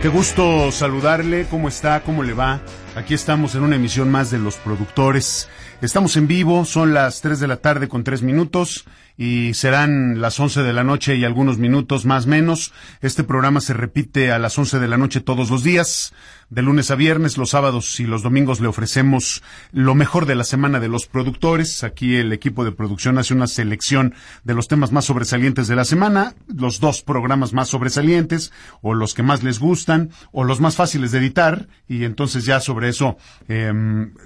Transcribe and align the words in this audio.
Qué 0.00 0.06
gusto 0.06 0.70
saludarle, 0.70 1.46
¿cómo 1.50 1.66
está? 1.66 2.04
¿Cómo 2.04 2.22
le 2.22 2.32
va? 2.32 2.60
Aquí 2.94 3.14
estamos 3.14 3.56
en 3.56 3.64
una 3.64 3.74
emisión 3.74 4.12
más 4.12 4.30
de 4.30 4.38
Los 4.38 4.54
Productores. 4.54 5.48
Estamos 5.82 6.16
en 6.16 6.28
vivo, 6.28 6.64
son 6.64 6.94
las 6.94 7.20
3 7.20 7.40
de 7.40 7.48
la 7.48 7.56
tarde 7.56 7.88
con 7.88 8.04
3 8.04 8.22
minutos 8.22 8.84
y 9.16 9.54
serán 9.54 10.20
las 10.20 10.38
11 10.38 10.62
de 10.62 10.72
la 10.72 10.84
noche 10.84 11.16
y 11.16 11.24
algunos 11.24 11.58
minutos 11.58 12.06
más 12.06 12.26
menos. 12.26 12.72
Este 13.00 13.24
programa 13.24 13.60
se 13.60 13.74
repite 13.74 14.30
a 14.30 14.38
las 14.38 14.56
11 14.56 14.78
de 14.78 14.86
la 14.86 14.98
noche 14.98 15.20
todos 15.20 15.50
los 15.50 15.64
días, 15.64 16.14
de 16.50 16.62
lunes 16.62 16.90
a 16.90 16.94
viernes, 16.94 17.36
los 17.36 17.50
sábados 17.50 18.00
y 18.00 18.04
los 18.04 18.22
domingos 18.22 18.60
le 18.60 18.68
ofrecemos 18.68 19.42
lo 19.72 19.94
mejor 19.94 20.24
de 20.24 20.34
la 20.34 20.44
semana 20.44 20.80
de 20.80 20.88
los 20.88 21.06
productores. 21.06 21.84
Aquí 21.84 22.16
el 22.16 22.32
equipo 22.32 22.64
de 22.64 22.72
producción 22.72 23.18
hace 23.18 23.34
una 23.34 23.46
selección 23.46 24.14
de 24.44 24.54
los 24.54 24.66
temas 24.66 24.90
más 24.90 25.04
sobresalientes 25.04 25.68
de 25.68 25.76
la 25.76 25.84
semana, 25.84 26.34
los 26.46 26.80
dos 26.80 27.02
programas 27.02 27.52
más 27.52 27.68
sobresalientes 27.68 28.50
o 28.80 28.94
los 28.94 29.12
que 29.14 29.22
más 29.22 29.42
les 29.42 29.58
gustan 29.58 30.10
o 30.32 30.44
los 30.44 30.60
más 30.60 30.76
fáciles 30.76 31.12
de 31.12 31.18
editar 31.18 31.68
y 31.86 32.04
entonces 32.04 32.46
ya 32.46 32.60
sobre 32.60 32.88
eso 32.88 33.18
eh, 33.48 33.72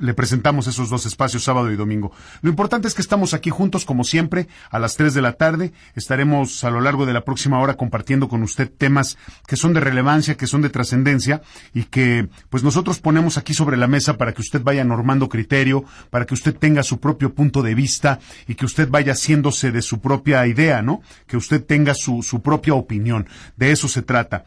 le 0.00 0.14
presentamos 0.14 0.68
esos 0.68 0.90
dos 0.90 1.06
espacios 1.06 1.42
sábado 1.42 1.72
y 1.72 1.76
domingo. 1.76 2.12
Lo 2.40 2.50
importante 2.50 2.86
es 2.86 2.94
que 2.94 3.02
estamos 3.02 3.34
aquí 3.34 3.50
juntos 3.50 3.84
como 3.84 4.04
siempre 4.04 4.46
a 4.70 4.78
las 4.78 4.96
3 4.96 5.14
de 5.14 5.22
la 5.22 5.32
tarde. 5.32 5.72
Estaremos 5.94 6.62
a 6.62 6.70
lo 6.70 6.80
largo 6.80 7.04
de 7.04 7.14
la 7.14 7.24
próxima 7.24 7.58
hora 7.58 7.74
compartiendo 7.74 8.28
con 8.28 8.42
usted 8.42 8.70
temas 8.70 9.18
que 9.46 9.56
son 9.56 9.72
de 9.72 9.80
relevancia, 9.80 10.36
que 10.36 10.46
son 10.46 10.62
de 10.62 10.70
trascendencia 10.70 11.42
y 11.74 11.84
que 11.84 12.11
pues 12.50 12.62
nosotros 12.62 12.98
ponemos 13.00 13.38
aquí 13.38 13.54
sobre 13.54 13.76
la 13.76 13.86
mesa 13.86 14.16
para 14.18 14.32
que 14.32 14.40
usted 14.40 14.62
vaya 14.62 14.84
normando 14.84 15.28
criterio, 15.28 15.84
para 16.10 16.26
que 16.26 16.34
usted 16.34 16.56
tenga 16.56 16.82
su 16.82 17.00
propio 17.00 17.34
punto 17.34 17.62
de 17.62 17.74
vista 17.74 18.18
y 18.46 18.54
que 18.54 18.64
usted 18.64 18.88
vaya 18.88 19.12
haciéndose 19.12 19.72
de 19.72 19.82
su 19.82 20.00
propia 20.00 20.46
idea, 20.46 20.82
¿no? 20.82 21.02
Que 21.26 21.36
usted 21.36 21.64
tenga 21.64 21.94
su, 21.94 22.22
su 22.22 22.42
propia 22.42 22.74
opinión. 22.74 23.26
De 23.56 23.72
eso 23.72 23.88
se 23.88 24.02
trata. 24.02 24.44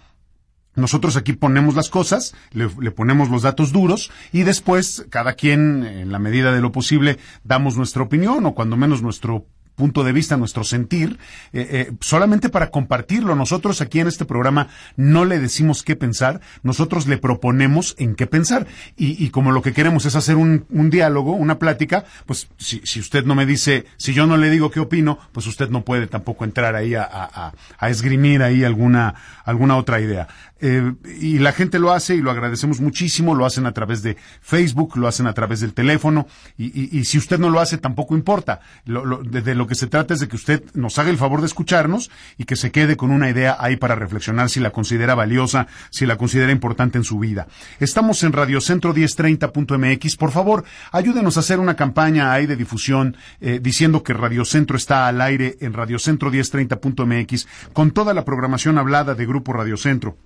Nosotros 0.76 1.16
aquí 1.16 1.34
ponemos 1.34 1.76
las 1.76 1.90
cosas, 1.90 2.36
le, 2.52 2.70
le, 2.82 2.92
ponemos 2.92 3.30
los 3.30 3.44
datos 3.44 3.72
duros 3.72 4.12
y 4.34 4.44
después 4.44 5.06
cada 5.10 5.34
quien, 5.34 5.86
en 5.86 6.12
la 6.12 6.20
medida 6.20 6.52
de 6.52 6.60
lo 6.60 6.74
posible, 6.74 7.18
damos 7.46 7.78
nuestra 7.78 8.04
opinión 8.04 8.46
o 8.46 8.54
cuando 8.54 8.76
menos 8.76 9.02
nuestro 9.02 9.46
punto 9.76 10.04
de 10.04 10.12
vista, 10.12 10.38
nuestro 10.38 10.64
sentir, 10.64 11.20
eh, 11.54 11.68
eh, 11.70 11.92
solamente 12.02 12.50
para 12.50 12.72
compartirlo. 12.72 13.36
Nosotros 13.36 13.82
aquí 13.82 14.00
en 14.00 14.08
este 14.08 14.26
programa 14.26 14.70
no 14.96 15.26
le 15.26 15.40
decimos 15.40 15.84
qué 15.84 15.96
pensar, 15.96 16.42
nosotros 16.64 17.08
le 17.08 17.18
proponemos 17.18 17.96
en 17.98 18.16
qué 18.16 18.28
pensar. 18.28 18.68
Y, 18.96 19.24
y 19.24 19.30
como 19.30 19.52
lo 19.52 19.62
que 19.62 19.74
queremos 19.74 20.06
es 20.06 20.16
hacer 20.16 20.36
un, 20.36 20.66
un 20.70 20.90
diálogo, 20.90 21.34
una 21.34 21.60
plática, 21.60 22.06
pues 22.26 22.48
si, 22.58 22.82
si, 22.84 23.00
usted 23.00 23.26
no 23.26 23.36
me 23.36 23.46
dice, 23.46 23.86
si 23.98 24.14
yo 24.14 24.26
no 24.26 24.38
le 24.38 24.50
digo 24.50 24.72
qué 24.72 24.80
opino, 24.80 25.20
pues 25.32 25.48
usted 25.48 25.70
no 25.70 25.84
puede 25.84 26.08
tampoco 26.08 26.46
entrar 26.46 26.76
ahí 26.76 26.96
a, 26.96 27.04
a, 27.04 27.54
a 27.78 27.90
esgrimir 27.90 28.42
ahí 28.42 28.64
alguna, 28.64 29.16
alguna 29.44 29.78
otra 29.78 30.00
idea. 30.00 30.28
Eh, 30.62 30.94
y 31.20 31.40
la 31.40 31.52
gente 31.52 31.80
lo 31.80 31.92
hace 31.92 32.16
y 32.16 32.22
lo 32.22 32.32
agradecemos 32.32 32.80
muchísimo, 32.80 33.36
lo 33.36 33.46
hacen 33.46 33.66
a 33.66 33.74
través 33.74 34.02
de 34.04 34.16
Facebook, 34.42 34.96
lo 34.96 35.08
hacen 35.08 35.28
a 35.28 35.34
través 35.34 35.60
del 35.60 35.74
teléfono 35.74 36.28
y, 36.58 37.04
si 37.04 37.18
usted 37.18 37.40
no 37.40 37.50
lo 37.50 37.60
hace 37.60 37.78
tampoco 37.78 38.16
importa. 38.16 38.62
Lo, 38.86 39.06
lo, 39.06 39.22
de, 39.22 39.42
de, 39.42 39.54
lo 39.54 39.68
que 39.68 39.76
se 39.76 39.88
trata 39.88 40.14
es 40.14 40.22
de 40.22 40.28
que 40.28 40.36
usted 40.36 40.64
nos 40.74 40.98
haga 40.98 41.10
el 41.10 41.18
favor 41.18 41.42
de 41.42 41.48
escucharnos 41.48 42.10
y 42.38 42.46
que 42.46 42.56
se 42.56 42.72
quede 42.72 42.96
con 42.96 43.12
una 43.12 43.30
idea 43.30 43.58
ahí 43.60 43.76
para 43.76 43.96
reflexionar 43.96 44.50
si 44.50 44.60
la 44.60 44.72
considera 44.72 45.14
valiosa, 45.14 45.68
si 45.90 46.06
la 46.06 46.18
considera 46.18 46.52
importante 46.52 46.98
en 46.98 47.04
su 47.04 47.20
vida. 47.20 47.48
Estamos 47.80 48.24
en 48.24 48.32
Radiocentro 48.32 48.94
1030.mx. 48.94 50.16
Por 50.16 50.32
favor, 50.32 50.64
ayúdenos 50.92 51.38
a 51.38 51.42
hacer 51.42 51.60
una 51.60 51.76
campaña 51.76 52.32
ahí 52.32 52.46
de 52.46 52.56
difusión 52.56 53.18
eh, 53.42 53.60
diciendo 53.62 54.04
que 54.04 54.14
Radiocentro 54.14 54.78
está 54.78 55.08
al 55.08 55.22
aire 55.22 55.58
en 55.60 55.74
Radiocentro 55.74 56.32
1030.mx 56.32 57.48
con 57.74 57.92
toda 57.92 58.14
la 58.14 58.24
programación 58.24 58.78
hablada 58.78 59.16
de 59.16 59.26
Grupo 59.26 59.54
Radiocentro. 59.54 60.18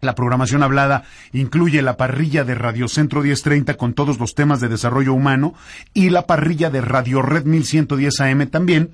La 0.00 0.14
programación 0.14 0.62
hablada 0.62 1.04
incluye 1.32 1.80
la 1.80 1.96
parrilla 1.96 2.44
de 2.44 2.54
Radio 2.54 2.86
Centro 2.86 3.22
1030 3.22 3.74
con 3.74 3.94
todos 3.94 4.18
los 4.18 4.34
temas 4.34 4.60
de 4.60 4.68
desarrollo 4.68 5.14
humano 5.14 5.54
y 5.94 6.10
la 6.10 6.26
parrilla 6.26 6.68
de 6.70 6.82
Radio 6.82 7.22
Red 7.22 7.44
1110 7.44 8.20
AM 8.20 8.46
también 8.48 8.90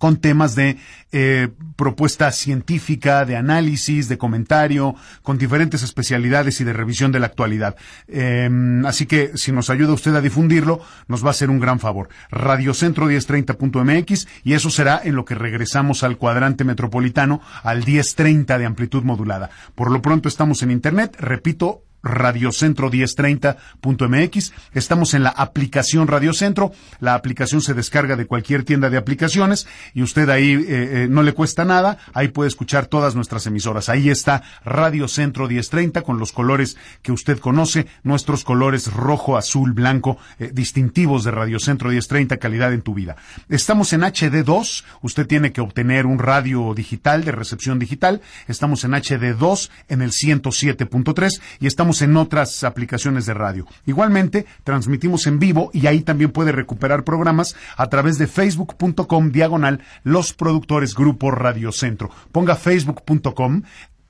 con 0.00 0.16
temas 0.16 0.54
de 0.54 0.78
eh, 1.12 1.48
propuesta 1.76 2.32
científica, 2.32 3.26
de 3.26 3.36
análisis, 3.36 4.08
de 4.08 4.16
comentario, 4.16 4.94
con 5.22 5.36
diferentes 5.36 5.82
especialidades 5.82 6.58
y 6.62 6.64
de 6.64 6.72
revisión 6.72 7.12
de 7.12 7.20
la 7.20 7.26
actualidad. 7.26 7.76
Eh, 8.08 8.48
así 8.86 9.04
que 9.04 9.32
si 9.34 9.52
nos 9.52 9.68
ayuda 9.68 9.92
usted 9.92 10.14
a 10.14 10.22
difundirlo, 10.22 10.80
nos 11.06 11.22
va 11.22 11.28
a 11.28 11.30
hacer 11.32 11.50
un 11.50 11.60
gran 11.60 11.80
favor. 11.80 12.08
Radiocentro 12.30 13.10
1030.mx 13.10 14.26
y 14.42 14.54
eso 14.54 14.70
será 14.70 15.02
en 15.04 15.16
lo 15.16 15.26
que 15.26 15.34
regresamos 15.34 16.02
al 16.02 16.16
cuadrante 16.16 16.64
metropolitano 16.64 17.42
al 17.62 17.84
1030 17.84 18.56
de 18.56 18.64
amplitud 18.64 19.02
modulada. 19.02 19.50
Por 19.74 19.90
lo 19.90 20.00
pronto 20.00 20.30
estamos 20.30 20.62
en 20.62 20.70
Internet, 20.70 21.14
repito, 21.20 21.82
radiocentro1030.mx. 22.02 24.52
Estamos 24.72 25.14
en 25.14 25.22
la 25.22 25.30
aplicación 25.30 26.08
Radiocentro. 26.08 26.72
La 27.00 27.14
aplicación 27.14 27.60
se 27.60 27.74
descarga 27.74 28.16
de 28.16 28.26
cualquier 28.26 28.64
tienda 28.64 28.88
de 28.90 28.96
aplicaciones 28.96 29.68
y 29.94 30.02
usted 30.02 30.28
ahí 30.30 30.54
eh, 30.54 30.64
eh, 30.68 31.06
no 31.10 31.22
le 31.22 31.32
cuesta 31.32 31.64
nada. 31.64 31.98
Ahí 32.14 32.28
puede 32.28 32.48
escuchar 32.48 32.86
todas 32.86 33.14
nuestras 33.14 33.46
emisoras. 33.46 33.88
Ahí 33.88 34.10
está 34.10 34.42
Radiocentro 34.64 35.46
1030 35.48 36.02
con 36.02 36.18
los 36.18 36.32
colores 36.32 36.76
que 37.02 37.12
usted 37.12 37.38
conoce, 37.38 37.86
nuestros 38.02 38.42
colores 38.44 38.92
rojo, 38.92 39.36
azul, 39.36 39.72
blanco, 39.72 40.18
eh, 40.38 40.50
distintivos 40.52 41.24
de 41.24 41.30
Radiocentro 41.30 41.90
1030, 41.90 42.38
calidad 42.38 42.72
en 42.72 42.82
tu 42.82 42.94
vida. 42.94 43.16
Estamos 43.48 43.92
en 43.92 44.02
HD2. 44.02 44.84
Usted 45.02 45.26
tiene 45.26 45.52
que 45.52 45.60
obtener 45.60 46.06
un 46.06 46.18
radio 46.18 46.72
digital 46.74 47.24
de 47.24 47.32
recepción 47.32 47.78
digital. 47.78 48.22
Estamos 48.48 48.84
en 48.84 48.92
HD2 48.92 49.70
en 49.88 50.02
el 50.02 50.12
107.3 50.12 51.40
y 51.60 51.66
estamos 51.66 51.89
en 52.02 52.16
otras 52.16 52.64
aplicaciones 52.64 53.26
de 53.26 53.34
radio. 53.34 53.66
Igualmente, 53.86 54.46
transmitimos 54.64 55.26
en 55.26 55.38
vivo 55.38 55.70
y 55.72 55.86
ahí 55.86 56.00
también 56.02 56.30
puede 56.30 56.52
recuperar 56.52 57.04
programas 57.04 57.56
a 57.76 57.88
través 57.88 58.16
de 58.18 58.26
facebook.com 58.26 59.30
diagonal 59.30 59.80
los 60.04 60.32
productores 60.32 60.94
Grupo 60.94 61.30
Radio 61.30 61.72
Centro. 61.72 62.10
Ponga 62.32 62.54
facebook.com 62.54 63.62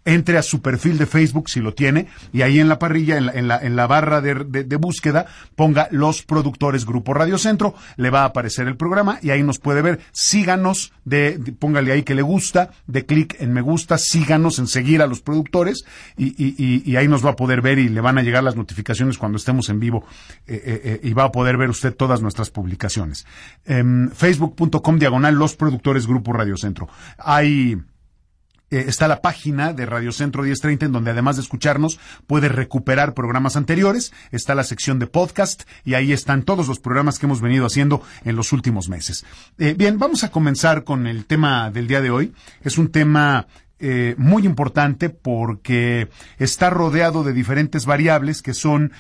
entre 0.05 0.39
a 0.39 0.43
su 0.43 0.63
perfil 0.63 0.99
de 0.99 1.07
Facebook 1.07 1.49
si 1.49 1.61
lo 1.61 1.75
tiene 1.75 2.09
y 2.33 2.43
ahí 2.43 2.59
en 2.59 2.69
la 2.69 2.79
parrilla, 2.79 3.17
en 3.17 3.27
la, 3.27 3.33
en 3.33 3.49
la, 3.49 3.59
en 3.59 3.77
la 3.77 3.87
barra 3.87 4.21
de, 4.21 4.35
de, 4.35 4.65
de, 4.65 4.77
búsqueda, 4.77 5.27
ponga 5.57 5.89
los 5.91 6.23
productores 6.23 6.87
Grupo 6.87 7.15
Radio 7.15 7.39
Centro, 7.39 7.75
le 7.97 8.11
va 8.11 8.23
a 8.23 8.27
aparecer 8.27 8.67
el 8.67 8.77
programa 8.77 9.19
y 9.23 9.31
ahí 9.31 9.43
nos 9.43 9.59
puede 9.59 9.83
ver. 9.83 10.01
Síganos, 10.13 10.93
de, 11.05 11.39
póngale 11.59 11.93
ahí 11.93 12.03
que 12.03 12.15
le 12.15 12.23
gusta, 12.23 12.71
de 12.87 13.05
clic 13.07 13.37
en 13.41 13.53
me 13.53 13.61
gusta, 13.61 13.99
síganos 13.99 14.59
en 14.59 14.67
seguir 14.67 15.03
a 15.03 15.07
los 15.07 15.21
productores 15.21 15.85
y, 16.17 16.29
y, 16.29 16.83
y, 16.85 16.97
ahí 16.97 17.09
nos 17.09 17.25
va 17.25 17.31
a 17.31 17.37
poder 17.37 17.61
ver 17.61 17.79
y 17.79 17.89
le 17.89 18.01
van 18.01 18.19
a 18.19 18.23
llegar 18.23 18.43
las 18.43 18.57
notificaciones 18.57 19.19
cuando 19.19 19.37
estemos 19.37 19.69
en 19.69 19.81
vivo 19.81 20.05
eh, 20.47 20.63
eh, 20.65 20.81
eh, 20.85 21.01
y 21.03 21.13
va 21.13 21.25
a 21.25 21.33
poder 21.33 21.57
ver 21.57 21.71
usted 21.71 21.95
todas 21.95 22.23
nuestras 22.23 22.51
publicaciones. 22.51 23.27
Eh, 23.67 23.83
Facebook.com 24.13 24.99
diagonal 24.99 25.35
los 25.35 25.57
productores 25.57 26.07
Grupo 26.07 26.33
Radio 26.33 26.57
Centro. 26.57 26.89
Hay 27.19 27.77
eh, 28.71 28.85
está 28.87 29.09
la 29.09 29.21
página 29.21 29.73
de 29.73 29.85
Radio 29.85 30.13
Centro 30.13 30.45
1030 30.45 30.87
en 30.87 30.93
donde 30.93 31.11
además 31.11 31.37
de 31.37 31.43
escucharnos 31.43 31.99
puede 32.27 32.49
recuperar 32.49 33.15
programas 33.15 33.57
anteriores, 33.57 34.13
está 34.31 34.55
la 34.55 34.63
sección 34.63 34.99
de 35.01 35.09
podcast 35.09 35.63
y 35.85 35.95
ahí 35.95 36.13
están 36.13 36.45
todos 36.45 36.69
los 36.69 36.79
programas 36.79 37.19
que 37.19 37.27
hemos 37.27 37.41
venido 37.41 37.67
haciendo 37.67 38.03
en 38.25 38.37
los 38.37 38.53
últimos 38.53 38.89
meses. 38.89 39.25
Eh, 39.59 39.75
bien, 39.77 39.99
vamos 39.99 40.23
a 40.23 40.31
comenzar 40.31 40.85
con 40.85 41.09
el 41.09 41.27
tema 41.27 41.71
del 41.71 41.89
día 41.89 42.01
de 42.01 42.11
hoy. 42.11 42.33
Es 42.63 42.79
un 42.79 42.93
tema 42.93 43.49
eh, 43.81 44.15
muy 44.19 44.47
importante 44.47 45.11
porque 45.11 46.09
está 46.39 46.71
rodeado 46.71 47.25
de 47.25 47.33
diferentes 47.33 47.87
variables 47.87 48.43
que 48.43 48.55
son 48.55 48.93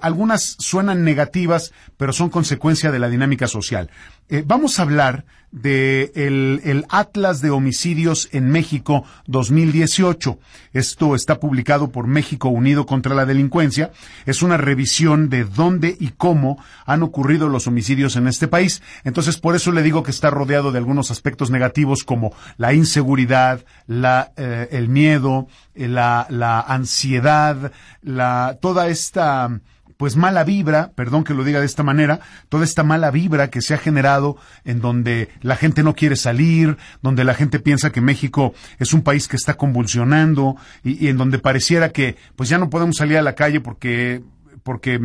algunas 0.00 0.56
suenan 0.58 1.04
negativas, 1.04 1.70
pero 1.98 2.14
son 2.14 2.30
consecuencia 2.30 2.90
de 2.90 2.98
la 2.98 3.10
dinámica 3.10 3.46
social. 3.46 3.90
Eh, 4.28 4.42
vamos 4.44 4.78
a 4.78 4.82
hablar 4.82 5.24
de 5.52 6.10
el, 6.16 6.84
Atlas 6.88 7.40
de 7.40 7.50
Homicidios 7.50 8.28
en 8.32 8.50
México 8.50 9.04
2018. 9.26 10.38
Esto 10.72 11.14
está 11.14 11.38
publicado 11.38 11.92
por 11.92 12.08
México 12.08 12.48
Unido 12.48 12.86
contra 12.86 13.14
la 13.14 13.24
Delincuencia. 13.24 13.92
Es 14.26 14.42
una 14.42 14.56
revisión 14.56 15.30
de 15.30 15.44
dónde 15.44 15.96
y 15.98 16.08
cómo 16.08 16.62
han 16.84 17.04
ocurrido 17.04 17.48
los 17.48 17.68
homicidios 17.68 18.16
en 18.16 18.26
este 18.26 18.48
país. 18.48 18.82
Entonces, 19.04 19.38
por 19.38 19.54
eso 19.54 19.70
le 19.70 19.82
digo 19.82 20.02
que 20.02 20.10
está 20.10 20.28
rodeado 20.28 20.72
de 20.72 20.78
algunos 20.78 21.12
aspectos 21.12 21.50
negativos 21.50 22.02
como 22.02 22.34
la 22.58 22.74
inseguridad, 22.74 23.64
la, 23.86 24.32
eh, 24.36 24.68
el 24.72 24.88
miedo, 24.88 25.46
la, 25.74 26.26
la 26.30 26.60
ansiedad, 26.60 27.70
la, 28.02 28.58
toda 28.60 28.88
esta 28.88 29.60
pues 29.96 30.16
mala 30.16 30.44
vibra, 30.44 30.92
perdón 30.94 31.24
que 31.24 31.34
lo 31.34 31.44
diga 31.44 31.60
de 31.60 31.66
esta 31.66 31.82
manera, 31.82 32.20
toda 32.48 32.64
esta 32.64 32.82
mala 32.82 33.10
vibra 33.10 33.50
que 33.50 33.62
se 33.62 33.74
ha 33.74 33.78
generado 33.78 34.36
en 34.64 34.80
donde 34.80 35.28
la 35.42 35.56
gente 35.56 35.82
no 35.82 35.94
quiere 35.94 36.16
salir, 36.16 36.76
donde 37.02 37.24
la 37.24 37.34
gente 37.34 37.58
piensa 37.58 37.90
que 37.90 38.00
México 38.00 38.54
es 38.78 38.92
un 38.92 39.02
país 39.02 39.28
que 39.28 39.36
está 39.36 39.54
convulsionando 39.54 40.56
y, 40.82 41.04
y 41.04 41.08
en 41.08 41.16
donde 41.16 41.38
pareciera 41.38 41.90
que 41.90 42.16
pues 42.36 42.48
ya 42.48 42.58
no 42.58 42.70
podemos 42.70 42.96
salir 42.96 43.16
a 43.18 43.22
la 43.22 43.34
calle 43.34 43.60
porque 43.60 44.22
porque 44.66 45.00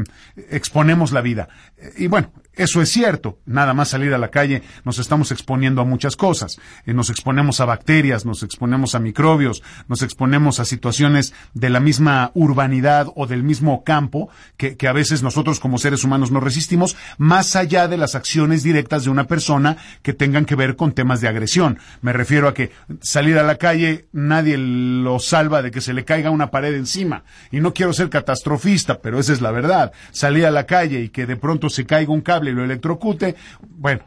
exponemos 0.49 1.11
la 1.11 1.21
vida. 1.21 1.47
Y 1.95 2.07
bueno, 2.07 2.31
eso 2.61 2.81
es 2.81 2.89
cierto. 2.89 3.39
Nada 3.45 3.73
más 3.73 3.89
salir 3.89 4.13
a 4.13 4.17
la 4.17 4.29
calle 4.29 4.63
nos 4.85 4.99
estamos 4.99 5.31
exponiendo 5.31 5.81
a 5.81 5.85
muchas 5.85 6.15
cosas. 6.15 6.59
Eh, 6.85 6.93
nos 6.93 7.09
exponemos 7.09 7.59
a 7.59 7.65
bacterias, 7.65 8.25
nos 8.25 8.43
exponemos 8.43 8.95
a 8.95 8.99
microbios, 8.99 9.63
nos 9.87 10.01
exponemos 10.01 10.59
a 10.59 10.65
situaciones 10.65 11.33
de 11.53 11.69
la 11.69 11.79
misma 11.79 12.31
urbanidad 12.33 13.07
o 13.15 13.27
del 13.27 13.43
mismo 13.43 13.83
campo 13.83 14.29
que, 14.57 14.77
que 14.77 14.87
a 14.87 14.93
veces 14.93 15.23
nosotros 15.23 15.59
como 15.59 15.77
seres 15.77 16.03
humanos 16.03 16.31
no 16.31 16.39
resistimos, 16.39 16.95
más 17.17 17.55
allá 17.55 17.87
de 17.87 17.97
las 17.97 18.15
acciones 18.15 18.63
directas 18.63 19.03
de 19.03 19.09
una 19.09 19.27
persona 19.27 19.77
que 20.01 20.13
tengan 20.13 20.45
que 20.45 20.55
ver 20.55 20.75
con 20.75 20.93
temas 20.93 21.21
de 21.21 21.27
agresión. 21.27 21.79
Me 22.01 22.13
refiero 22.13 22.47
a 22.47 22.53
que 22.53 22.71
salir 23.01 23.37
a 23.37 23.43
la 23.43 23.55
calle 23.55 24.07
nadie 24.11 24.57
lo 24.57 25.19
salva 25.19 25.61
de 25.61 25.71
que 25.71 25.81
se 25.81 25.93
le 25.93 26.05
caiga 26.05 26.29
una 26.29 26.51
pared 26.51 26.73
encima. 26.75 27.23
Y 27.51 27.59
no 27.59 27.73
quiero 27.73 27.93
ser 27.93 28.09
catastrofista, 28.09 28.99
pero 28.99 29.19
esa 29.19 29.33
es 29.33 29.41
la 29.41 29.51
verdad. 29.51 29.91
Salir 30.11 30.45
a 30.45 30.51
la 30.51 30.65
calle 30.65 31.01
y 31.01 31.09
que 31.09 31.25
de 31.25 31.37
pronto 31.37 31.69
se 31.69 31.85
caiga 31.85 32.13
un 32.13 32.21
cable 32.21 32.50
y 32.51 32.53
lo 32.53 32.63
electrocute, 32.63 33.35
bueno, 33.61 34.03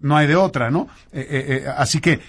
no 0.00 0.16
hay 0.16 0.26
de 0.26 0.36
otra, 0.36 0.70
¿no? 0.70 0.88
Eh, 1.12 1.26
eh, 1.30 1.44
eh, 1.48 1.68
así 1.76 2.00
que 2.00 2.20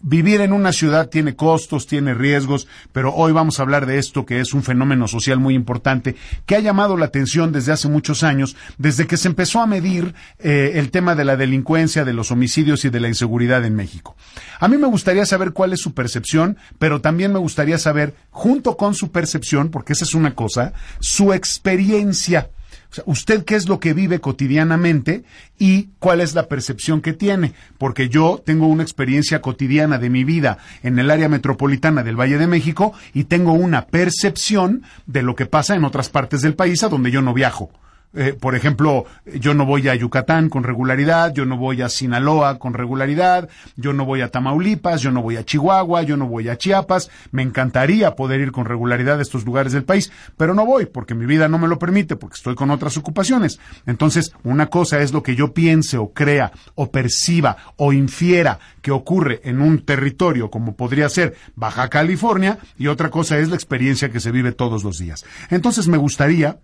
vivir 0.00 0.40
en 0.40 0.52
una 0.52 0.72
ciudad 0.72 1.08
tiene 1.08 1.36
costos, 1.36 1.86
tiene 1.86 2.12
riesgos, 2.12 2.66
pero 2.90 3.14
hoy 3.14 3.30
vamos 3.32 3.58
a 3.58 3.62
hablar 3.62 3.86
de 3.86 3.98
esto 3.98 4.26
que 4.26 4.40
es 4.40 4.52
un 4.52 4.64
fenómeno 4.64 5.06
social 5.06 5.38
muy 5.38 5.54
importante 5.54 6.16
que 6.46 6.56
ha 6.56 6.60
llamado 6.60 6.96
la 6.96 7.04
atención 7.04 7.52
desde 7.52 7.72
hace 7.72 7.88
muchos 7.88 8.24
años, 8.24 8.56
desde 8.78 9.06
que 9.06 9.16
se 9.16 9.28
empezó 9.28 9.60
a 9.60 9.68
medir 9.68 10.14
el 10.38 10.90
tema 10.90 11.14
de 11.14 11.24
la 11.24 11.36
delincuencia, 11.36 12.04
de 12.04 12.12
los 12.12 12.32
homicidios 12.32 12.84
y 12.86 12.90
de 12.90 12.98
la 12.98 13.08
inseguridad 13.08 13.64
en 13.64 13.76
México. 13.76 14.16
A 14.58 14.66
mí 14.66 14.78
me 14.78 14.88
gustaría 14.88 15.26
saber 15.26 15.52
cuál 15.52 15.72
es 15.72 15.80
su 15.80 15.94
percepción, 15.94 16.56
pero 16.80 17.00
también 17.00 17.32
me 17.32 17.38
gustaría 17.38 17.78
saber, 17.78 18.14
junto 18.30 18.76
con 18.76 18.94
su 18.94 19.12
percepción, 19.12 19.70
porque 19.70 19.92
esa 19.92 20.04
es 20.04 20.14
una 20.14 20.34
cosa, 20.34 20.72
su 20.98 21.32
experiencia 21.32 22.50
usted 23.04 23.44
qué 23.44 23.56
es 23.56 23.68
lo 23.68 23.80
que 23.80 23.94
vive 23.94 24.20
cotidianamente 24.20 25.24
y 25.58 25.88
cuál 25.98 26.20
es 26.20 26.34
la 26.34 26.48
percepción 26.48 27.00
que 27.00 27.12
tiene, 27.12 27.52
porque 27.78 28.08
yo 28.08 28.42
tengo 28.44 28.66
una 28.66 28.82
experiencia 28.82 29.40
cotidiana 29.40 29.98
de 29.98 30.10
mi 30.10 30.24
vida 30.24 30.58
en 30.82 30.98
el 30.98 31.10
área 31.10 31.28
metropolitana 31.28 32.02
del 32.02 32.18
Valle 32.18 32.38
de 32.38 32.46
México 32.46 32.92
y 33.14 33.24
tengo 33.24 33.52
una 33.52 33.86
percepción 33.86 34.82
de 35.06 35.22
lo 35.22 35.34
que 35.34 35.46
pasa 35.46 35.74
en 35.74 35.84
otras 35.84 36.08
partes 36.08 36.40
del 36.40 36.54
país 36.54 36.82
a 36.82 36.88
donde 36.88 37.10
yo 37.10 37.22
no 37.22 37.34
viajo. 37.34 37.70
Eh, 38.14 38.32
por 38.32 38.54
ejemplo, 38.54 39.04
yo 39.38 39.52
no 39.52 39.66
voy 39.66 39.86
a 39.88 39.94
Yucatán 39.94 40.48
con 40.48 40.64
regularidad, 40.64 41.34
yo 41.34 41.44
no 41.44 41.58
voy 41.58 41.82
a 41.82 41.90
Sinaloa 41.90 42.58
con 42.58 42.72
regularidad, 42.72 43.48
yo 43.76 43.92
no 43.92 44.06
voy 44.06 44.22
a 44.22 44.30
Tamaulipas, 44.30 45.02
yo 45.02 45.10
no 45.10 45.20
voy 45.20 45.36
a 45.36 45.44
Chihuahua, 45.44 46.02
yo 46.02 46.16
no 46.16 46.26
voy 46.26 46.48
a 46.48 46.56
Chiapas. 46.56 47.10
Me 47.32 47.42
encantaría 47.42 48.16
poder 48.16 48.40
ir 48.40 48.50
con 48.50 48.64
regularidad 48.64 49.18
a 49.18 49.22
estos 49.22 49.44
lugares 49.44 49.72
del 49.72 49.84
país, 49.84 50.10
pero 50.36 50.54
no 50.54 50.64
voy 50.64 50.86
porque 50.86 51.14
mi 51.14 51.26
vida 51.26 51.48
no 51.48 51.58
me 51.58 51.68
lo 51.68 51.78
permite, 51.78 52.16
porque 52.16 52.36
estoy 52.36 52.54
con 52.54 52.70
otras 52.70 52.96
ocupaciones. 52.96 53.60
Entonces, 53.86 54.32
una 54.42 54.66
cosa 54.68 55.00
es 55.00 55.12
lo 55.12 55.22
que 55.22 55.36
yo 55.36 55.52
piense 55.52 55.98
o 55.98 56.12
crea 56.12 56.52
o 56.74 56.90
perciba 56.90 57.56
o 57.76 57.92
infiera 57.92 58.58
que 58.80 58.90
ocurre 58.90 59.40
en 59.44 59.60
un 59.60 59.84
territorio 59.84 60.50
como 60.50 60.76
podría 60.76 61.08
ser 61.08 61.36
Baja 61.56 61.88
California 61.88 62.58
y 62.78 62.86
otra 62.86 63.10
cosa 63.10 63.38
es 63.38 63.50
la 63.50 63.54
experiencia 63.54 64.10
que 64.10 64.20
se 64.20 64.30
vive 64.30 64.52
todos 64.52 64.82
los 64.82 64.98
días. 64.98 65.24
Entonces, 65.50 65.88
me 65.88 65.98
gustaría 65.98 66.58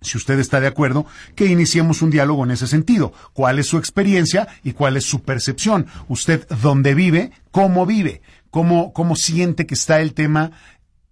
si 0.00 0.18
usted 0.18 0.38
está 0.38 0.60
de 0.60 0.66
acuerdo, 0.66 1.06
que 1.34 1.46
iniciemos 1.46 2.02
un 2.02 2.10
diálogo 2.10 2.44
en 2.44 2.52
ese 2.52 2.66
sentido. 2.66 3.12
¿Cuál 3.32 3.58
es 3.58 3.66
su 3.66 3.78
experiencia 3.78 4.48
y 4.62 4.72
cuál 4.72 4.96
es 4.96 5.04
su 5.04 5.22
percepción? 5.22 5.86
Usted, 6.08 6.46
¿dónde 6.62 6.94
vive? 6.94 7.32
¿Cómo 7.50 7.86
vive? 7.86 8.22
¿Cómo, 8.50 8.92
cómo 8.92 9.16
siente 9.16 9.66
que 9.66 9.74
está 9.74 10.00
el 10.00 10.12
tema 10.14 10.52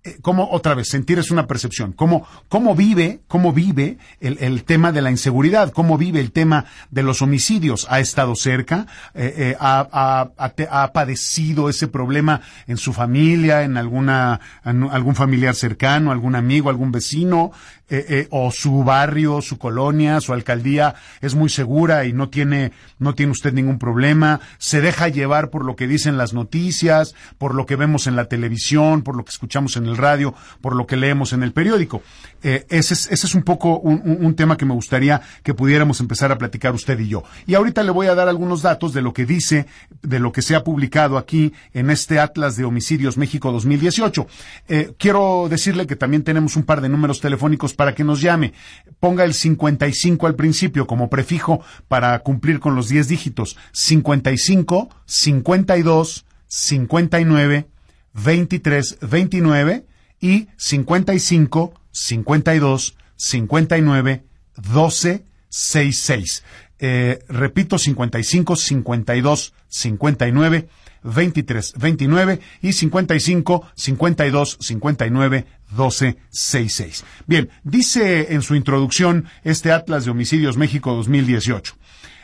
eh, 0.04 0.18
cómo, 0.22 0.48
otra 0.52 0.74
vez, 0.74 0.88
sentir 0.88 1.18
es 1.18 1.32
una 1.32 1.48
percepción, 1.48 1.92
cómo, 1.92 2.24
cómo 2.48 2.76
vive, 2.76 3.20
cómo 3.26 3.52
vive 3.52 3.98
el, 4.20 4.38
el, 4.40 4.62
tema 4.62 4.92
de 4.92 5.02
la 5.02 5.10
inseguridad, 5.10 5.72
cómo 5.72 5.98
vive 5.98 6.20
el 6.20 6.30
tema 6.30 6.66
de 6.90 7.02
los 7.02 7.20
homicidios. 7.20 7.84
¿Ha 7.90 7.98
estado 7.98 8.36
cerca? 8.36 8.86
Eh, 9.14 9.34
eh, 9.36 9.56
ha, 9.58 9.88
ha, 9.90 10.52
ha, 10.70 10.92
padecido 10.92 11.68
ese 11.68 11.88
problema 11.88 12.42
en 12.68 12.76
su 12.76 12.92
familia, 12.92 13.64
en 13.64 13.76
alguna, 13.76 14.40
en 14.64 14.84
algún 14.84 15.16
familiar 15.16 15.56
cercano, 15.56 16.12
algún 16.12 16.36
amigo, 16.36 16.70
algún 16.70 16.92
vecino? 16.92 17.50
Eh, 17.90 18.04
eh, 18.08 18.28
o 18.30 18.50
su 18.50 18.84
barrio, 18.84 19.40
su 19.40 19.56
colonia, 19.56 20.20
su 20.20 20.34
alcaldía 20.34 20.94
es 21.22 21.34
muy 21.34 21.48
segura 21.48 22.04
y 22.04 22.12
no 22.12 22.28
tiene, 22.28 22.72
no 22.98 23.14
tiene 23.14 23.32
usted 23.32 23.54
ningún 23.54 23.78
problema, 23.78 24.40
se 24.58 24.82
deja 24.82 25.08
llevar 25.08 25.48
por 25.48 25.64
lo 25.64 25.74
que 25.74 25.86
dicen 25.86 26.18
las 26.18 26.34
noticias, 26.34 27.14
por 27.38 27.54
lo 27.54 27.64
que 27.64 27.76
vemos 27.76 28.06
en 28.06 28.14
la 28.14 28.26
televisión, 28.26 29.00
por 29.00 29.16
lo 29.16 29.24
que 29.24 29.30
escuchamos 29.30 29.78
en 29.78 29.86
el 29.86 29.96
radio, 29.96 30.34
por 30.60 30.76
lo 30.76 30.86
que 30.86 30.98
leemos 30.98 31.32
en 31.32 31.42
el 31.42 31.52
periódico. 31.52 32.02
Eh, 32.42 32.66
ese, 32.68 32.94
es, 32.94 33.34
un 33.34 33.42
poco 33.42 33.78
un, 33.78 34.18
un, 34.20 34.34
tema 34.36 34.56
que 34.56 34.64
me 34.64 34.74
gustaría 34.74 35.20
que 35.42 35.54
pudiéramos 35.54 35.98
empezar 35.98 36.30
a 36.30 36.38
platicar 36.38 36.74
usted 36.74 36.98
y 37.00 37.08
yo. 37.08 37.24
Y 37.46 37.54
ahorita 37.54 37.82
le 37.82 37.90
voy 37.90 38.06
a 38.06 38.14
dar 38.14 38.28
algunos 38.28 38.62
datos 38.62 38.92
de 38.92 39.02
lo 39.02 39.12
que 39.12 39.26
dice, 39.26 39.66
de 40.02 40.20
lo 40.20 40.30
que 40.30 40.42
se 40.42 40.54
ha 40.54 40.62
publicado 40.62 41.18
aquí 41.18 41.52
en 41.72 41.90
este 41.90 42.20
Atlas 42.20 42.56
de 42.56 42.64
Homicidios 42.64 43.16
México 43.16 43.50
2018. 43.50 44.26
Eh, 44.68 44.92
quiero 44.98 45.48
decirle 45.50 45.86
que 45.88 45.96
también 45.96 46.22
tenemos 46.22 46.54
un 46.54 46.62
par 46.62 46.80
de 46.80 46.88
números 46.88 47.20
telefónicos 47.20 47.74
para 47.78 47.94
que 47.94 48.02
nos 48.02 48.20
llame. 48.20 48.54
Ponga 48.98 49.22
el 49.22 49.34
55 49.34 50.26
al 50.26 50.34
principio 50.34 50.88
como 50.88 51.08
prefijo 51.08 51.62
para 51.86 52.18
cumplir 52.18 52.58
con 52.58 52.74
los 52.74 52.88
10 52.88 53.06
dígitos. 53.06 53.56
55, 53.70 54.88
52, 55.06 56.26
59, 56.48 57.68
23, 58.14 58.98
29 59.08 59.86
y 60.18 60.48
55, 60.56 61.74
52, 61.92 62.96
59, 63.14 64.24
12, 64.56 65.24
66. 65.48 66.42
Eh, 66.80 67.20
repito, 67.28 67.78
55, 67.78 68.56
52, 68.56 69.54
59, 69.68 70.68
23, 71.04 71.74
29 71.78 72.40
y 72.60 72.72
55, 72.72 73.66
52, 73.76 74.56
59, 74.60 75.46
12, 75.70 76.18
66. 76.30 77.04
Bien, 77.26 77.50
dice 77.64 78.32
en 78.32 78.42
su 78.42 78.54
introducción 78.54 79.26
este 79.44 79.72
Atlas 79.72 80.04
de 80.04 80.10
Homicidios 80.10 80.56
México 80.56 80.94
2018. 80.94 81.74